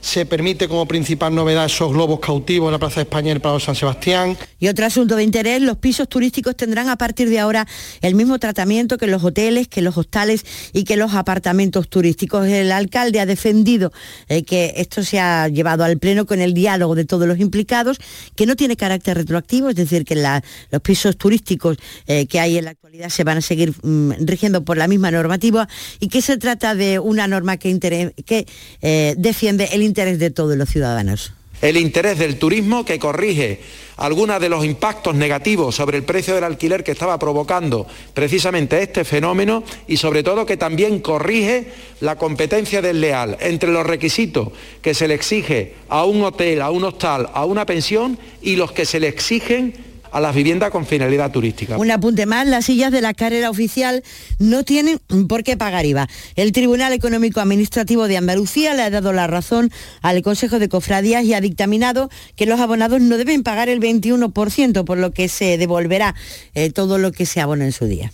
Se 0.05 0.27
permite 0.27 0.67
como 0.67 0.85
principal 0.85 1.33
novedad 1.33 1.65
esos 1.65 1.91
globos 1.91 2.19
cautivos 2.19 2.67
en 2.67 2.73
la 2.73 2.77
Plaza 2.77 2.97
de 2.97 3.01
España 3.01 3.31
el 3.31 3.41
Prado 3.41 3.59
San 3.59 3.73
Sebastián. 3.73 4.37
Y 4.59 4.67
otro 4.67 4.85
asunto 4.85 5.15
de 5.15 5.23
interés, 5.23 5.63
los 5.63 5.77
pisos 5.77 6.07
turísticos 6.07 6.55
tendrán 6.55 6.89
a 6.89 6.95
partir 6.95 7.27
de 7.27 7.39
ahora 7.39 7.67
el 8.01 8.13
mismo 8.13 8.37
tratamiento 8.37 8.99
que 8.99 9.07
los 9.07 9.23
hoteles, 9.23 9.67
que 9.67 9.81
los 9.81 9.97
hostales 9.97 10.45
y 10.73 10.83
que 10.83 10.95
los 10.95 11.15
apartamentos 11.15 11.89
turísticos. 11.89 12.47
El 12.47 12.71
alcalde 12.71 13.19
ha 13.19 13.25
defendido 13.25 13.91
eh, 14.29 14.43
que 14.43 14.75
esto 14.77 15.03
se 15.03 15.19
ha 15.19 15.47
llevado 15.47 15.83
al 15.83 15.97
pleno 15.97 16.27
con 16.27 16.39
el 16.39 16.53
diálogo 16.53 16.93
de 16.93 17.05
todos 17.05 17.27
los 17.27 17.39
implicados, 17.39 17.97
que 18.35 18.45
no 18.45 18.55
tiene 18.55 18.77
carácter 18.77 19.17
retroactivo, 19.17 19.69
es 19.69 19.75
decir, 19.75 20.05
que 20.05 20.15
los 20.15 20.81
pisos 20.83 21.17
turísticos 21.17 21.77
eh, 22.05 22.27
que 22.27 22.39
hay 22.39 22.59
en 22.59 22.65
la 22.65 22.71
actualidad 22.71 23.09
se 23.09 23.23
van 23.23 23.39
a 23.39 23.41
seguir 23.41 23.73
mm, 23.81 24.11
rigiendo 24.19 24.63
por 24.63 24.77
la 24.77 24.87
misma 24.87 25.09
normativa 25.09 25.67
y 25.99 26.09
que 26.09 26.21
se 26.21 26.37
trata 26.37 26.75
de 26.75 26.99
una 26.99 27.27
norma 27.27 27.57
que, 27.57 28.13
que 28.23 28.45
eh, 28.83 29.15
defiende 29.17 29.69
el 29.71 29.81
interés 29.81 29.94
de 29.95 30.29
todos 30.29 30.57
los 30.57 30.69
ciudadanos 30.69 31.33
el 31.61 31.77
interés 31.77 32.19
del 32.19 32.37
turismo 32.37 32.85
que 32.85 32.99
corrige 32.99 33.59
algunos 33.97 34.41
de 34.41 34.49
los 34.49 34.65
impactos 34.65 35.15
negativos 35.15 35.75
sobre 35.75 35.97
el 35.97 36.03
precio 36.03 36.35
del 36.35 36.43
alquiler 36.43 36.83
que 36.83 36.91
estaba 36.91 37.17
provocando 37.17 37.87
precisamente 38.13 38.81
este 38.81 39.05
fenómeno 39.05 39.63
y 39.87 39.97
sobre 39.97 40.21
todo 40.21 40.45
que 40.45 40.57
también 40.57 40.99
corrige 40.99 41.71
la 42.01 42.17
competencia 42.17 42.81
desleal. 42.81 43.37
Entre 43.39 43.71
los 43.71 43.87
requisitos 43.87 44.49
que 44.81 44.93
se 44.93 45.07
le 45.07 45.13
exige 45.13 45.75
a 45.87 46.03
un 46.03 46.23
hotel, 46.23 46.61
a 46.61 46.71
un 46.71 46.83
hostal, 46.83 47.29
a 47.33 47.45
una 47.45 47.65
pensión 47.65 48.19
y 48.41 48.57
los 48.57 48.73
que 48.73 48.85
se 48.85 48.99
le 48.99 49.07
exigen 49.07 49.94
a 50.15 50.21
las 50.21 50.33
viviendas 50.33 50.71
con 50.71 50.85
finalidad 50.85 51.29
turística. 51.29 51.77
Un 51.77 51.91
apunte 51.91 52.25
más, 52.25 52.47
las 52.47 52.67
sillas 52.67 52.89
de 52.89 53.01
la 53.01 53.13
carrera 53.13 53.49
oficial 53.49 54.01
no 54.39 54.63
tienen 54.63 55.01
por 55.27 55.43
qué 55.43 55.57
pagar 55.57 55.85
IVA. 55.85 56.07
El 56.37 56.53
Tribunal 56.53 56.93
Económico 56.93 57.41
Administrativo 57.41 58.07
de 58.07 58.15
Andalucía 58.15 58.73
le 58.75 58.83
ha 58.83 58.89
dado 58.89 59.11
la 59.11 59.27
razón 59.27 59.73
al 60.01 60.21
Consejo 60.21 60.57
de 60.57 60.69
Cofradías 60.69 61.25
y 61.25 61.33
ha 61.33 61.41
dictaminado 61.41 62.09
que 62.37 62.45
los 62.45 62.61
abonados 62.61 63.01
no 63.01 63.17
deben 63.17 63.43
pagar 63.43 63.67
el 63.67 63.81
21%, 63.81 64.85
por 64.85 64.97
lo 64.97 65.11
que 65.11 65.27
se 65.27 65.57
devolverá 65.57 66.15
eh, 66.53 66.69
todo 66.69 66.97
lo 66.97 67.11
que 67.11 67.25
se 67.25 67.41
abona 67.41 67.65
en 67.65 67.73
su 67.73 67.85
día. 67.85 68.13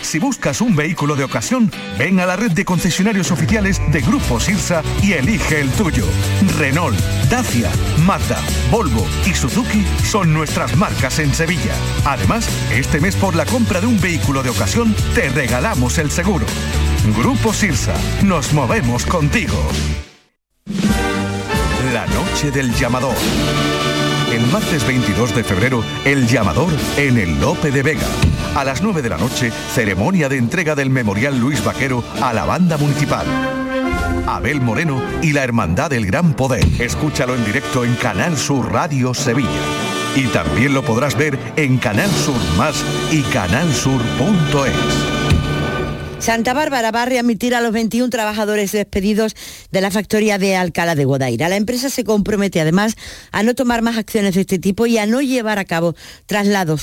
Si 0.00 0.18
buscas 0.18 0.60
un 0.60 0.74
vehículo 0.74 1.16
de 1.16 1.24
ocasión, 1.24 1.70
ven 1.98 2.20
a 2.20 2.26
la 2.26 2.36
red 2.36 2.52
de 2.52 2.64
concesionarios 2.64 3.30
oficiales 3.30 3.80
de 3.92 4.00
Grupo 4.00 4.40
Sirsa 4.40 4.82
y 5.02 5.12
elige 5.12 5.60
el 5.60 5.70
tuyo. 5.70 6.04
Renault, 6.56 6.98
Dacia, 7.28 7.70
Mazda, 8.06 8.40
Volvo 8.70 9.06
y 9.26 9.34
Suzuki 9.34 9.84
son 10.04 10.32
nuestras 10.32 10.76
marcas 10.76 11.18
en 11.18 11.34
Sevilla. 11.34 11.74
Además, 12.04 12.48
este 12.70 13.00
mes 13.00 13.16
por 13.16 13.34
la 13.34 13.44
compra 13.44 13.80
de 13.80 13.86
un 13.86 14.00
vehículo 14.00 14.42
de 14.42 14.50
ocasión 14.50 14.94
te 15.14 15.28
regalamos 15.28 15.98
el 15.98 16.10
seguro. 16.10 16.46
Grupo 17.16 17.52
Sirsa, 17.52 17.94
nos 18.22 18.52
movemos 18.52 19.04
contigo. 19.04 19.56
La 21.92 22.06
noche 22.06 22.50
del 22.50 22.72
llamador. 22.74 23.16
El 24.32 24.46
martes 24.46 24.86
22 24.86 25.34
de 25.34 25.44
febrero, 25.44 25.82
el 26.04 26.26
llamador 26.28 26.72
en 26.96 27.18
el 27.18 27.40
Lope 27.40 27.70
de 27.70 27.82
Vega. 27.82 28.06
A 28.54 28.64
las 28.64 28.82
9 28.82 29.02
de 29.02 29.08
la 29.08 29.18
noche, 29.18 29.52
ceremonia 29.74 30.28
de 30.28 30.36
entrega 30.36 30.74
del 30.74 30.90
Memorial 30.90 31.38
Luis 31.38 31.64
Vaquero 31.64 32.02
a 32.20 32.32
la 32.32 32.44
banda 32.44 32.76
municipal. 32.76 33.26
Abel 34.26 34.60
Moreno 34.60 35.02
y 35.22 35.32
la 35.32 35.44
Hermandad 35.44 35.90
del 35.90 36.06
Gran 36.06 36.34
Poder. 36.34 36.64
Escúchalo 36.80 37.34
en 37.34 37.44
directo 37.44 37.84
en 37.84 37.94
Canal 37.94 38.36
Sur 38.36 38.72
Radio 38.72 39.14
Sevilla. 39.14 39.48
Y 40.16 40.26
también 40.26 40.74
lo 40.74 40.82
podrás 40.82 41.16
ver 41.16 41.38
en 41.56 41.78
Canal 41.78 42.10
Sur 42.10 42.40
Más 42.56 42.84
y 43.10 43.22
canalsur.es. 43.22 45.17
Santa 46.20 46.52
Bárbara 46.52 46.90
va 46.90 47.02
a 47.02 47.06
readmitir 47.06 47.54
a 47.54 47.60
los 47.60 47.72
21 47.72 48.10
trabajadores 48.10 48.72
despedidos 48.72 49.34
de 49.70 49.80
la 49.80 49.90
factoría 49.90 50.36
de 50.36 50.56
Alcalá 50.56 50.94
de 50.94 51.04
Guadaira. 51.04 51.48
La 51.48 51.56
empresa 51.56 51.88
se 51.90 52.04
compromete 52.04 52.60
además 52.60 52.96
a 53.30 53.42
no 53.42 53.54
tomar 53.54 53.82
más 53.82 53.96
acciones 53.96 54.34
de 54.34 54.42
este 54.42 54.58
tipo 54.58 54.86
y 54.86 54.98
a 54.98 55.06
no 55.06 55.22
llevar 55.22 55.58
a 55.58 55.64
cabo 55.64 55.94
traslados 56.26 56.82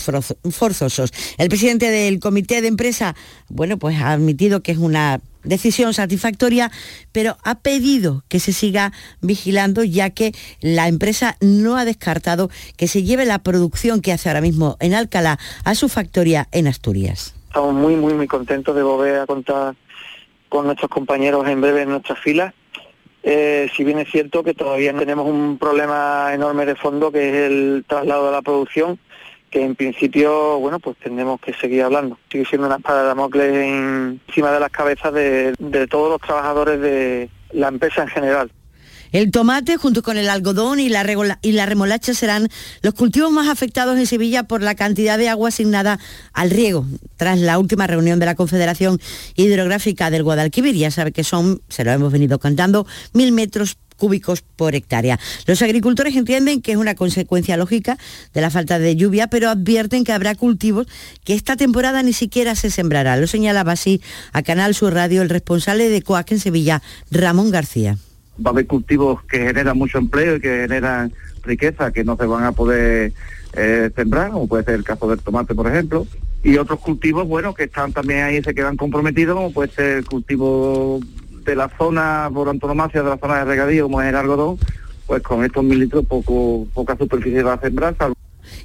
forzosos. 0.49 1.11
El 1.37 1.49
presidente 1.49 1.91
del 1.91 2.19
comité 2.19 2.61
de 2.61 2.69
empresa, 2.69 3.15
bueno, 3.49 3.77
pues 3.77 3.97
ha 3.97 4.13
admitido 4.13 4.63
que 4.63 4.71
es 4.71 4.77
una 4.77 5.21
decisión 5.43 5.93
satisfactoria, 5.93 6.71
pero 7.11 7.37
ha 7.43 7.59
pedido 7.59 8.23
que 8.29 8.39
se 8.39 8.53
siga 8.53 8.93
vigilando 9.21 9.83
ya 9.83 10.09
que 10.09 10.33
la 10.61 10.87
empresa 10.87 11.37
no 11.41 11.77
ha 11.77 11.85
descartado 11.85 12.49
que 12.77 12.87
se 12.87 13.03
lleve 13.03 13.25
la 13.25 13.39
producción 13.39 14.01
que 14.01 14.13
hace 14.13 14.29
ahora 14.29 14.41
mismo 14.41 14.77
en 14.79 14.95
Alcalá 14.95 15.37
a 15.65 15.75
su 15.75 15.87
factoría 15.87 16.47
en 16.51 16.67
Asturias 16.67 17.35
estamos 17.55 17.73
muy, 17.73 17.95
muy, 17.95 18.13
muy 18.13 18.27
contentos 18.27 18.75
de 18.75 18.83
volver 18.83 19.17
a 19.17 19.25
contar 19.25 19.75
con 20.49 20.65
nuestros 20.65 20.91
compañeros 20.91 21.47
en 21.47 21.61
breve 21.61 21.83
en 21.83 21.89
nuestras 21.89 22.19
filas. 22.19 22.53
Eh, 23.23 23.69
si 23.73 23.85
bien 23.85 23.97
es 23.97 24.11
cierto 24.11 24.43
que 24.43 24.53
todavía 24.53 24.93
tenemos 24.93 25.25
un 25.25 25.57
problema 25.57 26.31
enorme 26.33 26.65
de 26.65 26.75
fondo 26.75 27.13
que 27.13 27.29
es 27.29 27.35
el 27.49 27.85
traslado 27.87 28.25
de 28.25 28.33
la 28.33 28.41
producción, 28.41 28.99
que 29.49 29.63
en 29.63 29.73
principio, 29.73 30.59
bueno, 30.59 30.81
pues 30.81 30.97
tendremos 30.97 31.39
que 31.39 31.53
seguir 31.53 31.83
hablando. 31.83 32.19
Sigue 32.29 32.43
siendo 32.43 32.67
una 32.67 32.75
espada 32.75 33.03
de 33.03 33.07
Damocles 33.07 33.55
encima 34.27 34.51
de 34.51 34.59
las 34.59 34.69
cabezas 34.69 35.13
de 35.13 35.87
todos 35.89 36.09
los 36.09 36.19
trabajadores 36.19 36.81
de 36.81 37.29
la 37.53 37.69
empresa 37.69 38.01
en 38.01 38.09
general. 38.09 38.51
El 39.15 39.31
tomate 39.31 39.77
junto 39.77 40.03
con 40.03 40.17
el 40.17 40.27
algodón 40.27 40.81
y 40.81 40.89
la, 40.89 41.03
remolacha 41.03 42.13
serán 42.13 42.49
los 42.81 42.93
cultivos 42.93 43.31
más 43.31 43.47
afectados 43.47 43.97
en 43.97 44.05
Sevilla 44.07 44.43
por 44.43 44.61
la 44.61 44.75
cantidad 44.75 45.17
de 45.17 45.29
agua 45.29 45.47
asignada 45.47 46.01
al 46.33 46.49
riego 46.49 46.85
tras 47.15 47.39
la 47.39 47.57
última 47.57 47.87
reunión 47.87 48.19
de 48.19 48.25
la 48.25 48.35
Confederación 48.35 48.99
Hidrográfica 49.35 50.09
del 50.09 50.23
Guadalquivir. 50.23 50.75
Ya 50.75 50.91
sabe 50.91 51.13
que 51.13 51.23
son, 51.23 51.61
se 51.69 51.85
lo 51.85 51.93
hemos 51.93 52.11
venido 52.11 52.39
contando, 52.39 52.85
mil 53.13 53.31
metros 53.31 53.77
cúbicos 53.95 54.41
por 54.41 54.75
hectárea. 54.75 55.17
Los 55.45 55.61
agricultores 55.61 56.17
entienden 56.17 56.61
que 56.61 56.73
es 56.73 56.77
una 56.77 56.95
consecuencia 56.95 57.55
lógica 57.55 57.97
de 58.33 58.41
la 58.41 58.49
falta 58.49 58.79
de 58.79 58.97
lluvia, 58.97 59.27
pero 59.27 59.49
advierten 59.49 60.03
que 60.03 60.11
habrá 60.11 60.35
cultivos 60.35 60.87
que 61.23 61.35
esta 61.35 61.55
temporada 61.55 62.03
ni 62.03 62.11
siquiera 62.11 62.53
se 62.55 62.69
sembrará. 62.69 63.15
Lo 63.15 63.27
señalaba 63.27 63.71
así 63.71 64.01
a 64.33 64.43
Canal 64.43 64.75
Sur 64.75 64.93
Radio 64.93 65.21
el 65.21 65.29
responsable 65.29 65.87
de 65.87 66.01
COAC 66.01 66.33
en 66.33 66.39
Sevilla, 66.41 66.81
Ramón 67.11 67.49
García 67.49 67.97
va 68.43 68.49
a 68.49 68.53
haber 68.53 68.67
cultivos 68.67 69.23
que 69.23 69.39
generan 69.39 69.77
mucho 69.77 69.97
empleo 69.97 70.35
y 70.35 70.41
que 70.41 70.61
generan 70.61 71.11
riqueza 71.43 71.91
que 71.91 72.03
no 72.03 72.17
se 72.17 72.25
van 72.25 72.43
a 72.43 72.51
poder 72.51 73.13
eh, 73.53 73.91
sembrar, 73.95 74.31
como 74.31 74.47
puede 74.47 74.63
ser 74.63 74.75
el 74.75 74.83
caso 74.83 75.07
del 75.07 75.19
tomate, 75.19 75.55
por 75.55 75.67
ejemplo, 75.67 76.05
y 76.43 76.57
otros 76.57 76.79
cultivos, 76.79 77.27
bueno, 77.27 77.53
que 77.53 77.63
están 77.63 77.93
también 77.93 78.23
ahí, 78.23 78.43
se 78.43 78.53
quedan 78.53 78.77
comprometidos, 78.77 79.35
como 79.35 79.53
puede 79.53 79.71
ser 79.71 79.97
el 79.97 80.05
cultivo 80.05 80.99
de 81.43 81.55
la 81.55 81.69
zona, 81.77 82.29
por 82.33 82.49
antonomasia, 82.49 83.03
de 83.03 83.09
la 83.09 83.17
zona 83.17 83.39
de 83.39 83.45
regadío, 83.45 83.85
como 83.85 84.01
es 84.01 84.09
el 84.09 84.15
algodón, 84.15 84.57
pues 85.07 85.21
con 85.21 85.43
estos 85.43 85.63
mil 85.63 85.79
litros 85.79 86.05
poco, 86.05 86.67
poca 86.73 86.97
superficie 86.97 87.43
va 87.43 87.53
a 87.53 87.61
sembrar, 87.61 87.95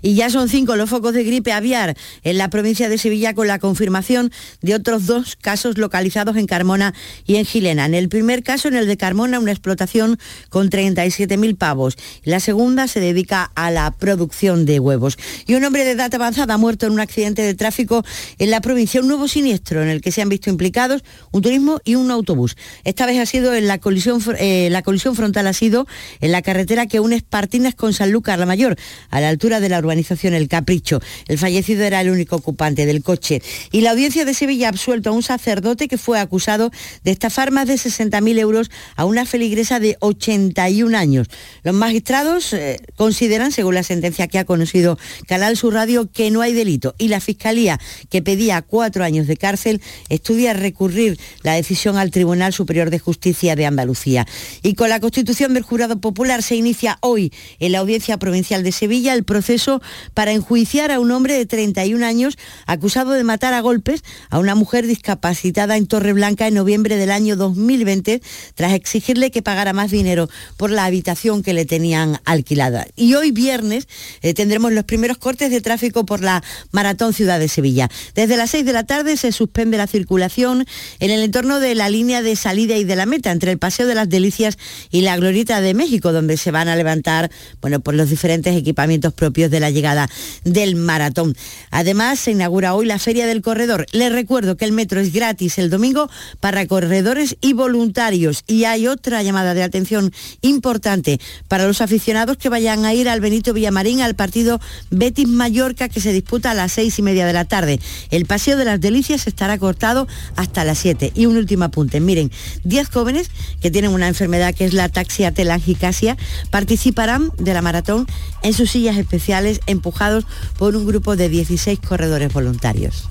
y 0.03 0.15
ya 0.15 0.31
son 0.31 0.49
cinco 0.49 0.77
los 0.77 0.91
focos 0.91 1.15
de 1.15 1.25
gripe 1.25 1.53
aviar 1.53 1.97
en 2.23 2.39
la 2.39 2.51
provincia 2.51 2.89
de 2.89 2.99
Sevilla 2.99 3.35
con 3.35 3.47
la 3.47 3.59
confirmación 3.59 4.31
de 4.63 4.75
otros 4.75 5.07
dos 5.07 5.37
casos 5.37 5.79
localizados 5.79 6.37
en 6.37 6.47
Carmona 6.47 6.95
y 7.27 7.37
en 7.37 7.45
Gilena. 7.45 7.87
En 7.87 7.95
el 7.95 8.09
primer 8.09 8.43
caso, 8.43 8.69
en 8.69 8.77
el 8.77 8.87
de 8.87 8.97
Carmona, 8.97 9.39
una 9.39 9.53
explotación 9.53 10.19
con 10.49 10.71
37.000 10.71 11.57
pavos. 11.57 11.97
La 12.25 12.41
segunda 12.41 12.89
se 12.89 13.01
dedica 13.01 13.51
a 13.55 13.71
la 13.71 13.91
producción 13.91 14.67
de 14.67 14.81
huevos. 14.81 15.19
Y 15.47 15.55
un 15.55 15.65
hombre 15.65 15.85
de 15.85 15.93
edad 15.93 16.15
avanzada 16.15 16.55
ha 16.55 16.59
muerto 16.59 16.87
en 16.87 16.93
un 16.93 17.01
accidente 17.01 17.43
de 17.43 17.55
tráfico 17.55 18.05
en 18.39 18.51
la 18.51 18.61
provincia. 18.61 19.01
Un 19.01 19.09
nuevo 19.09 19.29
siniestro 19.29 19.83
en 19.83 19.89
el 19.89 20.01
que 20.01 20.13
se 20.13 20.23
han 20.23 20.29
visto 20.29 20.51
implicados 20.51 21.03
un 21.33 21.43
turismo 21.43 21.81
y 21.85 21.95
un 21.95 22.11
autobús. 22.11 22.57
Esta 22.85 23.07
vez 23.07 23.19
ha 23.19 23.27
sido 23.27 23.55
en 23.55 23.67
la 23.67 23.79
colisión, 23.79 24.21
eh, 24.39 24.69
la 24.71 24.83
colisión 24.83 25.15
frontal 25.15 25.47
ha 25.47 25.53
sido 25.53 25.87
en 26.21 26.33
la 26.33 26.43
carretera 26.43 26.87
que 26.87 27.01
une 27.01 27.17
Espartinas 27.17 27.75
con 27.75 27.93
Sanlúcar 27.93 28.39
la 28.39 28.47
Mayor, 28.47 28.77
a 29.11 29.21
la 29.21 29.29
altura 29.29 29.61
de 29.61 29.69
la 29.69 29.79
urbanización 29.91 30.35
El 30.35 30.49
Capricho. 30.49 31.01
El 31.27 31.39
fallecido 31.39 31.85
era 31.85 32.01
el 32.01 32.11
único 32.11 32.37
ocupante 32.37 32.87
del 32.87 33.03
coche. 33.03 33.43
Y 33.73 33.81
la 33.81 33.91
audiencia 33.91 34.25
de 34.25 34.35
Sevilla 34.35 34.67
ha 34.67 34.71
absuelto 34.71 35.11
a 35.11 35.13
un 35.13 35.23
sacerdote 35.23 35.89
que 35.89 35.99
fue 35.99 36.21
acusado 36.21 36.71
de 37.03 37.11
estafar 37.11 37.51
más 37.51 37.67
de 37.67 37.75
60.000 37.75 38.39
euros 38.39 38.71
a 38.95 39.05
una 39.05 39.27
feligresa 39.27 39.81
de 39.81 39.97
81 39.99 40.97
años. 40.97 41.27
Los 41.65 41.75
magistrados 41.75 42.53
eh, 42.53 42.79
consideran, 42.95 43.51
según 43.51 43.75
la 43.75 43.83
sentencia 43.83 44.29
que 44.29 44.39
ha 44.39 44.45
conocido 44.45 44.97
Canal 45.27 45.57
Sur 45.57 45.75
Radio, 45.75 46.11
que 46.11 46.31
no 46.31 46.41
hay 46.41 46.53
delito. 46.53 46.95
Y 46.99 47.09
la 47.09 47.21
Fiscalía, 47.21 47.81
que 48.11 48.23
pedía 48.23 48.63
cuatro 48.63 49.03
años 49.03 49.27
de 49.27 49.37
cárcel, 49.37 49.81
estudia 50.09 50.53
recurrir 50.53 51.19
la 51.43 51.55
decisión 51.55 51.97
al 51.97 52.13
Tribunal 52.13 52.53
Superior 52.53 52.91
de 52.91 53.01
Justicia 53.01 53.57
de 53.57 53.67
Andalucía. 53.67 54.27
Y 54.63 54.75
con 54.75 54.89
la 54.89 55.01
constitución 55.01 55.53
del 55.55 55.65
Jurado 55.65 56.01
Popular 56.01 56.45
se 56.45 56.55
inicia 56.55 56.99
hoy 57.01 57.33
en 57.59 57.73
la 57.73 57.81
Audiencia 57.81 58.19
Provincial 58.19 58.63
de 58.63 58.71
Sevilla 58.71 59.15
el 59.15 59.25
proceso 59.25 59.80
para 60.15 60.33
enjuiciar 60.33 60.91
a 60.91 61.01
un 61.01 61.11
hombre 61.11 61.35
de 61.35 61.47
31 61.47 62.05
años 62.05 62.37
acusado 62.67 63.13
de 63.13 63.25
matar 63.25 63.55
a 63.55 63.61
golpes 63.61 64.03
a 64.31 64.39
una 64.39 64.55
mujer 64.55 64.87
discapacitada 64.87 65.77
en 65.77 65.87
Torreblanca 65.87 66.47
en 66.47 66.55
noviembre 66.55 66.97
del 66.97 67.11
año 67.11 67.37
2020 67.37 68.23
tras 68.55 68.73
exigirle 68.73 69.31
que 69.31 69.43
pagara 69.43 69.73
más 69.73 69.91
dinero 69.91 70.29
por 70.57 70.71
la 70.71 70.85
habitación 70.85 71.43
que 71.43 71.55
le 71.55 71.65
tenían 71.65 72.21
alquilada. 72.25 72.87
Y 72.97 73.15
hoy 73.15 73.31
viernes 73.31 73.89
eh, 74.23 74.35
tendremos 74.35 74.73
los 74.73 74.85
primeros 74.85 75.19
cortes 75.19 75.51
de 75.51 75.61
tráfico 75.61 76.05
por 76.05 76.23
la 76.23 76.43
Maratón 76.73 77.13
Ciudad 77.13 77.39
de 77.39 77.49
Sevilla. 77.49 77.89
Desde 78.15 78.37
las 78.37 78.51
6 78.51 78.65
de 78.65 78.73
la 78.73 78.85
tarde 78.85 79.17
se 79.17 79.33
suspende 79.33 79.77
la 79.77 79.87
circulación 79.87 80.67
en 80.99 81.11
el 81.11 81.23
entorno 81.23 81.61
de 81.61 81.75
la 81.75 81.89
línea 81.89 82.23
de 82.23 82.37
salida 82.37 82.77
y 82.77 82.85
de 82.85 82.97
la 82.97 83.07
meta 83.07 83.31
entre 83.31 83.53
el 83.53 83.59
Paseo 83.59 83.87
de 83.87 83.95
las 83.95 84.09
Delicias 84.09 84.59
y 84.91 85.03
la 85.03 85.17
Glorieta 85.17 85.61
de 85.61 85.75
México, 85.75 86.13
donde 86.13 86.37
se 86.37 86.51
van 86.51 86.69
a 86.69 86.77
levantar 86.77 87.31
bueno, 87.61 87.81
pues 87.81 87.97
los 87.97 88.11
diferentes 88.11 88.57
equipamientos 88.57 89.13
propios 89.13 89.51
de 89.51 89.61
la 89.61 89.70
llegada 89.71 90.09
del 90.45 90.77
maratón. 90.77 91.37
Además, 91.71 92.19
se 92.21 92.33
inaugura 92.33 92.75
hoy 92.75 92.87
la 92.87 92.99
Feria 92.99 93.27
del 93.27 93.43
Corredor. 93.43 93.87
Les 93.93 94.13
recuerdo 94.13 94.57
que 94.57 94.65
el 94.65 94.73
metro 94.73 95.01
es 95.01 95.13
gratis 95.13 95.59
el 95.59 95.71
domingo 95.71 96.11
para 96.41 96.67
corredores 96.67 97.37
y 97.41 97.53
voluntarios. 97.53 98.43
Y 98.47 98.65
hay 98.65 98.87
otra 98.87 99.23
llamada 99.23 99.55
de 99.55 99.63
atención 99.63 100.13
importante 100.43 101.21
para 101.49 101.67
los 101.67 101.81
aficionados 101.81 102.37
que 102.37 102.49
vayan 102.49 102.85
a 102.85 102.95
ir 102.95 103.09
al 103.09 103.21
Benito 103.21 103.53
Villamarín 103.53 104.01
al 104.01 104.15
partido 104.15 104.61
Betis 104.91 105.29
Mallorca 105.29 105.89
que 105.89 106.01
se 106.01 106.13
disputa 106.13 106.51
a 106.51 106.55
las 106.55 106.73
seis 106.73 106.99
y 106.99 107.03
media 107.03 107.27
de 107.27 107.33
la 107.33 107.45
tarde. 107.45 107.81
El 108.11 108.27
Paseo 108.27 108.57
de 108.57 108.65
las 108.65 108.81
Delicias 108.81 109.27
estará 109.27 109.59
cortado 109.59 110.07
hasta 110.37 110.65
las 110.65 110.79
7. 110.79 111.13
Y 111.15 111.27
un 111.27 111.37
último 111.37 111.65
apunte. 111.65 112.01
Miren, 112.01 112.31
10 112.65 112.89
jóvenes 112.89 113.31
que 113.61 113.71
tienen 113.71 113.93
una 113.93 114.09
enfermedad 114.09 114.55
que 114.55 114.65
es 114.65 114.75
la 114.75 114.89
taxia 114.89 115.33
telangicasia 115.33 116.17
participarán 116.51 117.31
de 117.39 117.55
la 117.55 117.63
maratón 117.63 118.07
en 118.43 118.53
sus 118.53 118.71
sillas 118.71 118.97
especiales 118.97 119.60
empujados 119.67 120.25
por 120.59 120.77
un 120.77 120.87
grupo 120.87 121.17
de 121.17 121.29
16 121.29 121.79
corredores 121.81 122.33
voluntarios. 122.33 123.09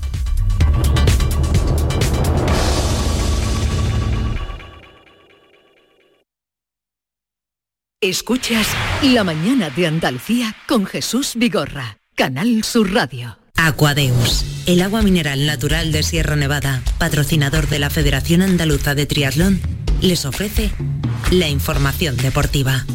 Escuchas 8.02 8.66
La 9.02 9.24
mañana 9.24 9.68
de 9.68 9.86
Andalucía 9.86 10.56
con 10.66 10.86
Jesús 10.86 11.32
Vigorra, 11.36 11.98
Canal 12.14 12.64
Sur 12.64 12.94
Radio. 12.94 13.36
Aquadeus, 13.56 14.42
el 14.64 14.80
agua 14.80 15.02
mineral 15.02 15.44
natural 15.44 15.92
de 15.92 16.02
Sierra 16.02 16.34
Nevada, 16.34 16.82
patrocinador 16.96 17.68
de 17.68 17.78
la 17.78 17.90
Federación 17.90 18.40
Andaluza 18.40 18.94
de 18.94 19.04
Triatlón, 19.04 19.60
les 20.00 20.24
ofrece 20.24 20.70
la 21.30 21.48
información 21.48 22.16
deportiva. 22.16 22.86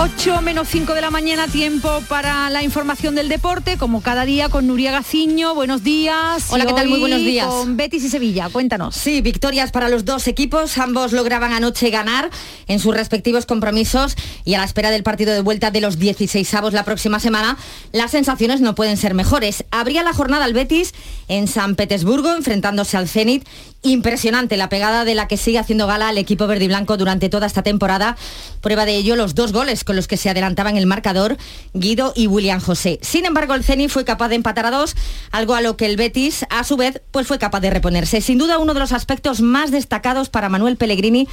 8 0.00 0.42
menos 0.42 0.68
5 0.68 0.94
de 0.94 1.00
la 1.00 1.10
mañana, 1.10 1.48
tiempo 1.48 1.90
para 2.08 2.50
la 2.50 2.62
información 2.62 3.16
del 3.16 3.28
deporte, 3.28 3.78
como 3.78 4.00
cada 4.00 4.24
día 4.24 4.48
con 4.48 4.68
Nuria 4.68 4.92
Gaciño. 4.92 5.56
Buenos 5.56 5.82
días. 5.82 6.46
Hola, 6.50 6.66
¿qué 6.66 6.72
tal? 6.72 6.86
Muy 6.86 7.00
buenos 7.00 7.18
días. 7.18 7.48
Con 7.48 7.76
Betis 7.76 8.04
y 8.04 8.08
Sevilla, 8.08 8.48
cuéntanos. 8.48 8.94
Sí, 8.94 9.22
victorias 9.22 9.72
para 9.72 9.88
los 9.88 10.04
dos 10.04 10.28
equipos. 10.28 10.78
Ambos 10.78 11.12
lograban 11.12 11.52
anoche 11.52 11.90
ganar 11.90 12.30
en 12.68 12.78
sus 12.78 12.94
respectivos 12.94 13.44
compromisos 13.44 14.14
y 14.44 14.54
a 14.54 14.58
la 14.58 14.64
espera 14.64 14.92
del 14.92 15.02
partido 15.02 15.34
de 15.34 15.40
vuelta 15.40 15.72
de 15.72 15.80
los 15.80 15.98
16 15.98 16.54
avos 16.54 16.74
la 16.74 16.84
próxima 16.84 17.18
semana, 17.18 17.58
las 17.90 18.12
sensaciones 18.12 18.60
no 18.60 18.76
pueden 18.76 18.98
ser 18.98 19.14
mejores. 19.14 19.64
Habría 19.72 20.04
la 20.04 20.12
jornada 20.12 20.44
al 20.44 20.52
Betis 20.52 20.94
en 21.26 21.48
San 21.48 21.74
Petersburgo, 21.74 22.32
enfrentándose 22.36 22.96
al 22.96 23.08
Zenit 23.08 23.44
Impresionante 23.82 24.56
la 24.56 24.68
pegada 24.68 25.04
de 25.04 25.14
la 25.14 25.28
que 25.28 25.36
sigue 25.36 25.60
haciendo 25.60 25.86
gala 25.86 26.10
el 26.10 26.18
equipo 26.18 26.48
verde 26.48 26.64
y 26.64 26.68
blanco 26.68 26.96
durante 26.96 27.28
toda 27.28 27.46
esta 27.46 27.62
temporada. 27.62 28.16
Prueba 28.60 28.84
de 28.84 28.96
ello 28.96 29.14
los 29.14 29.36
dos 29.36 29.52
goles 29.52 29.84
con 29.88 29.96
los 29.96 30.06
que 30.06 30.18
se 30.18 30.28
adelantaban 30.28 30.76
el 30.76 30.84
marcador 30.84 31.38
Guido 31.72 32.12
y 32.14 32.26
William 32.26 32.60
José. 32.60 32.98
Sin 33.00 33.24
embargo, 33.24 33.54
el 33.54 33.64
Ceni 33.64 33.88
fue 33.88 34.04
capaz 34.04 34.28
de 34.28 34.34
empatar 34.34 34.66
a 34.66 34.70
dos, 34.70 34.94
algo 35.30 35.54
a 35.54 35.62
lo 35.62 35.78
que 35.78 35.86
el 35.86 35.96
Betis, 35.96 36.44
a 36.50 36.62
su 36.62 36.76
vez, 36.76 37.00
pues 37.10 37.26
fue 37.26 37.38
capaz 37.38 37.60
de 37.60 37.70
reponerse. 37.70 38.20
Sin 38.20 38.36
duda 38.36 38.58
uno 38.58 38.74
de 38.74 38.80
los 38.80 38.92
aspectos 38.92 39.40
más 39.40 39.70
destacados 39.70 40.28
para 40.28 40.50
Manuel 40.50 40.76
Pellegrini 40.76 41.26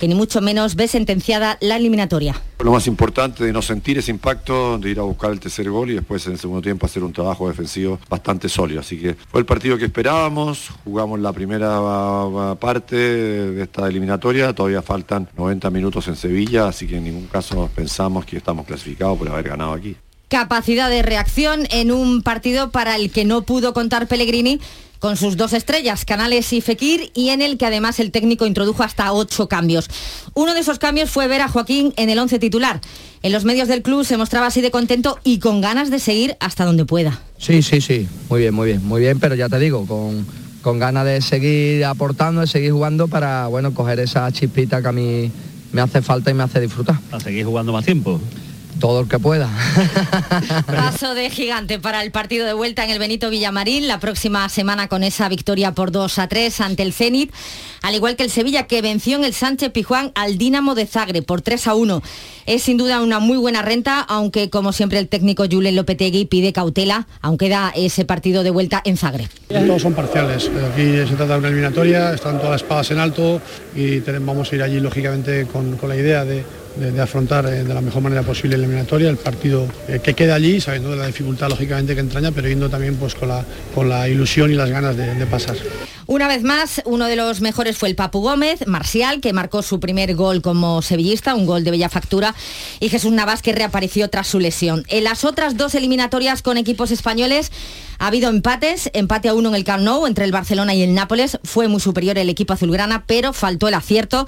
que 0.00 0.08
ni 0.08 0.14
mucho 0.14 0.40
menos 0.40 0.76
ve 0.76 0.88
sentenciada 0.88 1.58
la 1.60 1.76
eliminatoria. 1.76 2.34
Lo 2.58 2.72
más 2.72 2.86
importante 2.86 3.44
de 3.44 3.52
no 3.52 3.60
sentir 3.60 3.98
ese 3.98 4.10
impacto, 4.10 4.78
de 4.78 4.90
ir 4.90 4.98
a 4.98 5.02
buscar 5.02 5.30
el 5.30 5.38
tercer 5.38 5.70
gol 5.70 5.90
y 5.90 5.94
después 5.94 6.26
en 6.26 6.32
el 6.32 6.38
segundo 6.38 6.62
tiempo 6.62 6.86
hacer 6.86 7.04
un 7.04 7.12
trabajo 7.12 7.48
defensivo 7.48 7.98
bastante 8.08 8.48
sólido. 8.48 8.80
Así 8.80 8.98
que 8.98 9.14
fue 9.14 9.40
el 9.40 9.46
partido 9.46 9.76
que 9.76 9.84
esperábamos, 9.84 10.70
jugamos 10.84 11.20
la 11.20 11.32
primera 11.34 11.68
ah, 11.76 12.56
parte 12.58 12.96
de 12.96 13.62
esta 13.62 13.86
eliminatoria, 13.86 14.54
todavía 14.54 14.80
faltan 14.80 15.28
90 15.36 15.68
minutos 15.70 16.08
en 16.08 16.16
Sevilla, 16.16 16.68
así 16.68 16.86
que 16.86 16.96
en 16.96 17.04
ningún 17.04 17.26
caso 17.26 17.68
pensamos 17.74 18.24
que 18.24 18.38
estamos 18.38 18.64
clasificados 18.66 19.18
por 19.18 19.28
haber 19.28 19.50
ganado 19.50 19.74
aquí 19.74 19.96
capacidad 20.30 20.88
de 20.88 21.02
reacción 21.02 21.66
en 21.70 21.90
un 21.90 22.22
partido 22.22 22.70
para 22.70 22.96
el 22.96 23.10
que 23.10 23.26
no 23.26 23.42
pudo 23.42 23.74
contar 23.74 24.06
Pellegrini 24.06 24.60
con 25.00 25.16
sus 25.16 25.36
dos 25.36 25.54
estrellas, 25.54 26.04
Canales 26.04 26.52
y 26.52 26.60
Fekir, 26.60 27.10
y 27.14 27.30
en 27.30 27.42
el 27.42 27.58
que 27.58 27.66
además 27.66 27.98
el 28.00 28.12
técnico 28.12 28.46
introdujo 28.46 28.82
hasta 28.82 29.12
ocho 29.12 29.48
cambios. 29.48 29.88
Uno 30.34 30.54
de 30.54 30.60
esos 30.60 30.78
cambios 30.78 31.10
fue 31.10 31.26
ver 31.26 31.40
a 31.40 31.48
Joaquín 31.48 31.92
en 31.96 32.10
el 32.10 32.18
once 32.18 32.38
titular. 32.38 32.80
En 33.22 33.32
los 33.32 33.44
medios 33.44 33.66
del 33.66 33.82
club 33.82 34.04
se 34.04 34.18
mostraba 34.18 34.46
así 34.46 34.60
de 34.60 34.70
contento 34.70 35.18
y 35.24 35.38
con 35.38 35.60
ganas 35.60 35.90
de 35.90 35.98
seguir 35.98 36.36
hasta 36.38 36.64
donde 36.64 36.84
pueda. 36.84 37.20
Sí, 37.38 37.62
sí, 37.62 37.80
sí, 37.80 38.06
muy 38.28 38.40
bien, 38.40 38.54
muy 38.54 38.68
bien, 38.68 38.86
muy 38.86 39.00
bien, 39.00 39.18
pero 39.18 39.34
ya 39.34 39.48
te 39.48 39.58
digo, 39.58 39.86
con, 39.86 40.26
con 40.62 40.78
ganas 40.78 41.06
de 41.06 41.22
seguir 41.22 41.84
aportando, 41.86 42.42
de 42.42 42.46
seguir 42.46 42.72
jugando 42.72 43.08
para, 43.08 43.48
bueno, 43.48 43.74
coger 43.74 43.98
esa 44.00 44.30
chispita 44.30 44.80
que 44.80 44.88
a 44.88 44.92
mí 44.92 45.32
me 45.72 45.80
hace 45.80 46.02
falta 46.02 46.30
y 46.30 46.34
me 46.34 46.44
hace 46.44 46.60
disfrutar. 46.60 47.00
Para 47.10 47.24
seguir 47.24 47.46
jugando 47.46 47.72
más 47.72 47.84
tiempo 47.84 48.20
todo 48.78 49.00
el 49.00 49.08
que 49.08 49.18
pueda. 49.18 49.48
Paso 50.66 51.14
de 51.14 51.30
gigante 51.30 51.78
para 51.78 52.02
el 52.02 52.10
partido 52.10 52.46
de 52.46 52.52
vuelta 52.52 52.84
en 52.84 52.90
el 52.90 52.98
Benito 52.98 53.30
Villamarín 53.30 53.88
la 53.88 53.98
próxima 54.00 54.48
semana 54.48 54.88
con 54.88 55.02
esa 55.02 55.28
victoria 55.28 55.72
por 55.72 55.90
2 55.90 56.18
a 56.18 56.28
3 56.28 56.60
ante 56.60 56.82
el 56.82 56.92
Zenit, 56.92 57.32
al 57.82 57.94
igual 57.94 58.16
que 58.16 58.22
el 58.22 58.30
Sevilla 58.30 58.66
que 58.66 58.82
venció 58.82 59.16
en 59.16 59.24
el 59.24 59.34
Sánchez 59.34 59.72
Pijuán 59.72 60.12
al 60.14 60.38
Dinamo 60.38 60.74
de 60.74 60.86
Zagreb 60.86 61.24
por 61.24 61.42
3 61.42 61.66
a 61.66 61.74
1. 61.74 62.02
Es 62.46 62.62
sin 62.62 62.76
duda 62.76 63.02
una 63.02 63.18
muy 63.18 63.38
buena 63.38 63.62
renta, 63.62 64.00
aunque 64.00 64.50
como 64.50 64.72
siempre 64.72 64.98
el 64.98 65.08
técnico 65.08 65.44
Julen 65.50 65.76
Lopetegui 65.76 66.24
pide 66.26 66.52
cautela, 66.52 67.06
aunque 67.20 67.48
da 67.48 67.72
ese 67.74 68.04
partido 68.04 68.42
de 68.42 68.50
vuelta 68.50 68.82
en 68.84 68.96
Zagreb. 68.96 69.28
Todos 69.48 69.82
son 69.82 69.94
parciales, 69.94 70.50
aquí 70.72 70.96
se 71.08 71.16
trata 71.16 71.34
de 71.34 71.38
una 71.38 71.48
eliminatoria, 71.48 72.12
están 72.12 72.36
todas 72.38 72.52
las 72.52 72.62
espadas 72.62 72.90
en 72.90 72.98
alto 72.98 73.40
y 73.74 74.00
vamos 74.00 74.52
a 74.52 74.56
ir 74.56 74.62
allí 74.62 74.80
lógicamente 74.80 75.46
con 75.46 75.76
la 75.88 75.96
idea 75.96 76.24
de 76.24 76.44
de, 76.80 77.00
afrontar 77.00 77.46
eh, 77.46 77.64
de 77.64 77.74
la 77.74 77.80
mejor 77.80 78.02
manera 78.02 78.22
posible 78.22 78.56
la 78.56 78.64
eliminatoria, 78.64 79.10
el 79.10 79.16
partido 79.16 79.68
eh, 79.88 80.00
que 80.02 80.14
queda 80.14 80.34
allí, 80.34 80.60
sabiendo 80.60 80.90
de 80.90 80.96
la 80.96 81.06
dificultad 81.06 81.48
lógicamente 81.48 81.94
que 81.94 82.00
entraña, 82.00 82.32
pero 82.32 82.48
yendo 82.48 82.70
también 82.70 82.96
pues, 82.96 83.14
con, 83.14 83.28
la, 83.28 83.44
con 83.74 83.88
la 83.88 84.08
ilusión 84.08 84.50
y 84.50 84.54
las 84.54 84.70
ganas 84.70 84.96
de, 84.96 85.10
pasar. 85.26 85.56
Una 86.06 86.26
vez 86.26 86.42
más, 86.42 86.82
uno 86.86 87.06
de 87.06 87.14
los 87.14 87.40
mejores 87.40 87.76
fue 87.76 87.88
el 87.88 87.94
Papu 87.94 88.20
Gómez, 88.20 88.66
Marcial, 88.66 89.20
que 89.20 89.32
marcó 89.32 89.62
su 89.62 89.78
primer 89.78 90.14
gol 90.14 90.42
como 90.42 90.82
sevillista, 90.82 91.34
un 91.34 91.46
gol 91.46 91.62
de 91.62 91.70
bella 91.70 91.88
factura, 91.88 92.34
y 92.80 92.88
Jesús 92.88 93.12
Navas, 93.12 93.42
que 93.42 93.52
reapareció 93.52 94.08
tras 94.08 94.26
su 94.26 94.40
lesión. 94.40 94.84
En 94.88 95.04
las 95.04 95.24
otras 95.24 95.56
dos 95.56 95.74
eliminatorias 95.74 96.42
con 96.42 96.56
equipos 96.56 96.90
españoles 96.90 97.52
ha 97.98 98.08
habido 98.08 98.30
empates, 98.30 98.90
empate 98.92 99.28
a 99.28 99.34
uno 99.34 99.50
en 99.50 99.54
el 99.54 99.64
Camp 99.64 99.80
entre 100.06 100.24
el 100.24 100.32
Barcelona 100.32 100.74
y 100.74 100.82
el 100.82 100.94
Nápoles, 100.94 101.38
fue 101.44 101.68
muy 101.68 101.80
superior 101.80 102.18
el 102.18 102.28
equipo 102.28 102.52
azulgrana, 102.52 103.04
pero 103.06 103.32
faltó 103.32 103.68
el 103.68 103.74
acierto 103.74 104.26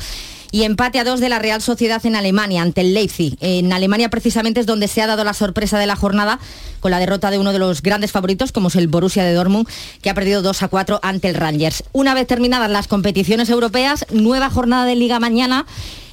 y 0.53 0.62
empate 0.64 1.00
a 1.00 1.05
dos 1.05 1.18
de 1.18 1.30
la 1.30 1.40
Real 1.40 1.61
Sociedad 1.61 2.05
en 2.07 2.14
Alemania 2.14 2.62
ante 2.62 2.82
el 2.82 2.94
Leipzig. 2.94 3.36
En 3.40 3.72
Alemania 3.72 4.11
precisamente 4.11 4.61
es 4.61 4.66
donde 4.66 4.86
se 4.86 5.03
ha 5.03 5.07
dado 5.09 5.24
la 5.24 5.32
sorpresa 5.32 5.78
de 5.78 5.86
la 5.86 5.96
jornada 5.96 6.38
con 6.78 6.90
la 6.90 7.00
derrota 7.00 7.30
de 7.30 7.38
uno 7.38 7.53
de 7.53 7.59
los 7.59 7.82
grandes 7.82 8.12
favoritos 8.12 8.53
como 8.53 8.68
es 8.68 8.76
el 8.76 8.86
Borussia 8.86 9.24
de 9.24 9.32
Dortmund 9.32 9.66
que 10.03 10.11
ha 10.11 10.14
perdido 10.14 10.42
2 10.42 10.62
a 10.62 10.68
4 10.68 11.00
ante 11.03 11.30
el 11.30 11.34
Rangers. 11.34 11.82
Una 11.92 12.14
vez 12.14 12.26
terminadas 12.26 12.70
las 12.70 12.86
competiciones 12.86 13.48
europeas, 13.48 14.07
nueva 14.11 14.50
jornada 14.50 14.84
de 14.84 14.94
liga 14.94 15.18
mañana 15.18 15.64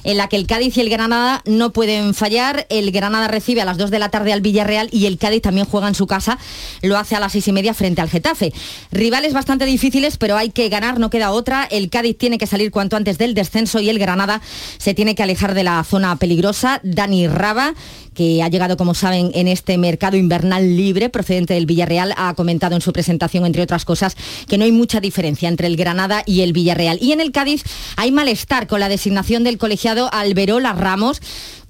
en 0.04 0.16
la 0.16 0.28
que 0.28 0.36
el 0.36 0.46
Cádiz 0.46 0.76
y 0.76 0.80
el 0.80 0.90
Granada 0.90 1.42
no 1.46 1.72
pueden 1.72 2.14
fallar. 2.14 2.66
El 2.70 2.90
Granada 2.90 3.28
recibe 3.28 3.60
a 3.60 3.64
las 3.64 3.78
2 3.78 3.90
de 3.90 3.98
la 3.98 4.08
tarde 4.08 4.32
al 4.32 4.40
Villarreal 4.40 4.88
y 4.92 5.06
el 5.06 5.18
Cádiz 5.18 5.42
también 5.42 5.66
juega 5.66 5.88
en 5.88 5.94
su 5.94 6.06
casa, 6.06 6.38
lo 6.82 6.96
hace 6.96 7.16
a 7.16 7.20
las 7.20 7.32
6 7.32 7.48
y 7.48 7.52
media 7.52 7.74
frente 7.74 8.00
al 8.00 8.08
Getafe. 8.08 8.52
Rivales 8.90 9.32
bastante 9.32 9.64
difíciles, 9.64 10.16
pero 10.16 10.36
hay 10.36 10.50
que 10.50 10.68
ganar, 10.68 10.98
no 10.98 11.10
queda 11.10 11.30
otra. 11.32 11.64
El 11.64 11.90
Cádiz 11.90 12.16
tiene 12.18 12.38
que 12.38 12.46
salir 12.46 12.70
cuanto 12.70 12.96
antes 12.96 13.18
del 13.18 13.34
descenso 13.34 13.80
y 13.80 13.88
el 13.88 13.98
Granada 13.98 14.40
se 14.78 14.94
tiene 14.94 15.14
que 15.14 15.22
alejar 15.22 15.54
de 15.54 15.64
la 15.64 15.82
zona 15.84 16.16
peligrosa. 16.16 16.80
Dani 16.82 17.28
Raba 17.28 17.74
que 18.14 18.42
ha 18.42 18.48
llegado, 18.48 18.76
como 18.76 18.94
saben, 18.94 19.30
en 19.34 19.48
este 19.48 19.78
mercado 19.78 20.16
invernal 20.16 20.76
libre 20.76 21.08
procedente 21.08 21.54
del 21.54 21.66
Villarreal, 21.66 22.12
ha 22.16 22.34
comentado 22.34 22.74
en 22.74 22.82
su 22.82 22.92
presentación, 22.92 23.46
entre 23.46 23.62
otras 23.62 23.84
cosas, 23.84 24.16
que 24.48 24.58
no 24.58 24.64
hay 24.64 24.72
mucha 24.72 25.00
diferencia 25.00 25.48
entre 25.48 25.66
el 25.66 25.76
Granada 25.76 26.22
y 26.26 26.42
el 26.42 26.52
Villarreal. 26.52 26.98
Y 27.00 27.12
en 27.12 27.20
el 27.20 27.32
Cádiz 27.32 27.62
hay 27.96 28.10
malestar 28.12 28.66
con 28.66 28.80
la 28.80 28.88
designación 28.88 29.44
del 29.44 29.58
colegiado 29.58 29.89
Alberola 30.12 30.72
Ramos 30.72 31.20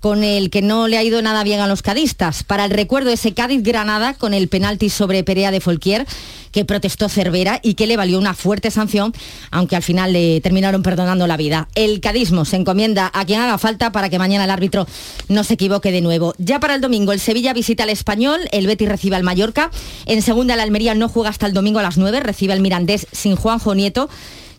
con 0.00 0.24
el 0.24 0.50
que 0.50 0.62
no 0.62 0.88
le 0.88 0.96
ha 0.96 1.04
ido 1.04 1.20
nada 1.22 1.44
bien 1.44 1.60
a 1.60 1.66
los 1.66 1.82
cadistas. 1.82 2.42
Para 2.42 2.64
el 2.64 2.70
recuerdo 2.70 3.10
ese 3.10 3.34
Cádiz-Granada 3.34 4.14
con 4.14 4.34
el 4.34 4.48
penalti 4.48 4.88
sobre 4.88 5.22
Perea 5.22 5.50
de 5.50 5.60
Folquier, 5.60 6.06
que 6.52 6.64
protestó 6.64 7.08
Cervera 7.08 7.60
y 7.62 7.74
que 7.74 7.86
le 7.86 7.96
valió 7.96 8.18
una 8.18 8.34
fuerte 8.34 8.70
sanción, 8.70 9.12
aunque 9.50 9.76
al 9.76 9.82
final 9.82 10.12
le 10.12 10.40
terminaron 10.40 10.82
perdonando 10.82 11.26
la 11.26 11.36
vida. 11.36 11.68
El 11.74 12.00
cadismo 12.00 12.46
se 12.46 12.56
encomienda 12.56 13.10
a 13.12 13.24
quien 13.26 13.40
haga 13.40 13.58
falta 13.58 13.92
para 13.92 14.08
que 14.08 14.18
mañana 14.18 14.44
el 14.44 14.50
árbitro 14.50 14.86
no 15.28 15.44
se 15.44 15.54
equivoque 15.54 15.92
de 15.92 16.00
nuevo. 16.00 16.34
Ya 16.38 16.60
para 16.60 16.74
el 16.74 16.80
domingo, 16.80 17.12
el 17.12 17.20
Sevilla 17.20 17.52
visita 17.52 17.82
al 17.82 17.90
Español, 17.90 18.40
el 18.52 18.66
Betis 18.66 18.88
recibe 18.88 19.16
al 19.16 19.22
Mallorca, 19.22 19.70
en 20.06 20.22
segunda 20.22 20.54
el 20.54 20.60
Almería 20.60 20.94
no 20.94 21.08
juega 21.08 21.28
hasta 21.28 21.46
el 21.46 21.52
domingo 21.52 21.78
a 21.78 21.82
las 21.82 21.98
9, 21.98 22.20
recibe 22.20 22.54
al 22.54 22.60
Mirandés 22.60 23.06
sin 23.12 23.36
Juanjo 23.36 23.74
Nieto 23.74 24.08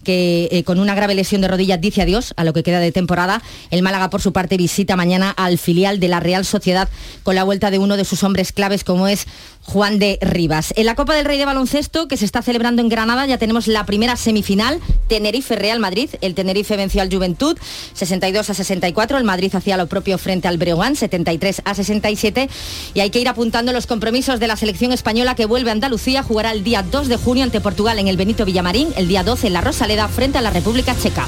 que 0.03 0.49
eh, 0.51 0.63
con 0.63 0.79
una 0.79 0.95
grave 0.95 1.15
lesión 1.15 1.41
de 1.41 1.47
rodillas 1.47 1.79
dice 1.79 2.01
adiós 2.01 2.33
a 2.37 2.43
lo 2.43 2.53
que 2.53 2.63
queda 2.63 2.79
de 2.79 2.91
temporada. 2.91 3.41
El 3.69 3.81
Málaga, 3.81 4.09
por 4.09 4.21
su 4.21 4.33
parte, 4.33 4.57
visita 4.57 4.95
mañana 4.95 5.31
al 5.31 5.57
filial 5.57 5.99
de 5.99 6.07
la 6.07 6.19
Real 6.19 6.45
Sociedad 6.45 6.89
con 7.23 7.35
la 7.35 7.43
vuelta 7.43 7.71
de 7.71 7.79
uno 7.79 7.97
de 7.97 8.05
sus 8.05 8.23
hombres 8.23 8.51
claves 8.51 8.83
como 8.83 9.07
es 9.07 9.27
Juan 9.63 9.99
de 9.99 10.17
Rivas. 10.21 10.73
En 10.75 10.85
la 10.85 10.95
Copa 10.95 11.15
del 11.15 11.25
Rey 11.25 11.37
de 11.37 11.45
Baloncesto, 11.45 12.07
que 12.07 12.17
se 12.17 12.25
está 12.25 12.41
celebrando 12.41 12.81
en 12.81 12.89
Granada, 12.89 13.25
ya 13.25 13.37
tenemos 13.37 13.67
la 13.67 13.85
primera 13.85 14.15
semifinal, 14.15 14.79
Tenerife-Real 15.07 15.79
Madrid. 15.79 16.09
El 16.21 16.35
Tenerife 16.35 16.75
venció 16.77 17.01
al 17.01 17.13
Juventud 17.13 17.57
62 17.93 18.49
a 18.49 18.53
64, 18.53 19.17
el 19.17 19.23
Madrid 19.23 19.53
hacía 19.55 19.77
lo 19.77 19.87
propio 19.87 20.17
frente 20.17 20.47
al 20.47 20.57
Breogán 20.57 20.95
73 20.95 21.61
a 21.65 21.75
67 21.75 22.49
y 22.93 22.99
hay 22.99 23.09
que 23.09 23.19
ir 23.19 23.27
apuntando 23.27 23.71
los 23.73 23.87
compromisos 23.87 24.39
de 24.39 24.47
la 24.47 24.55
selección 24.55 24.91
española 24.91 25.35
que 25.35 25.45
vuelve 25.45 25.69
a 25.69 25.73
Andalucía, 25.73 26.23
jugará 26.23 26.51
el 26.51 26.63
día 26.63 26.83
2 26.83 27.07
de 27.07 27.17
junio 27.17 27.43
ante 27.43 27.61
Portugal 27.61 27.99
en 27.99 28.07
el 28.07 28.17
Benito 28.17 28.45
Villamarín, 28.45 28.89
el 28.95 29.07
día 29.07 29.23
12 29.23 29.47
en 29.47 29.53
la 29.53 29.61
Rosaleda 29.61 30.07
frente 30.07 30.37
a 30.37 30.41
la 30.41 30.49
República 30.49 30.95
Checa. 30.97 31.27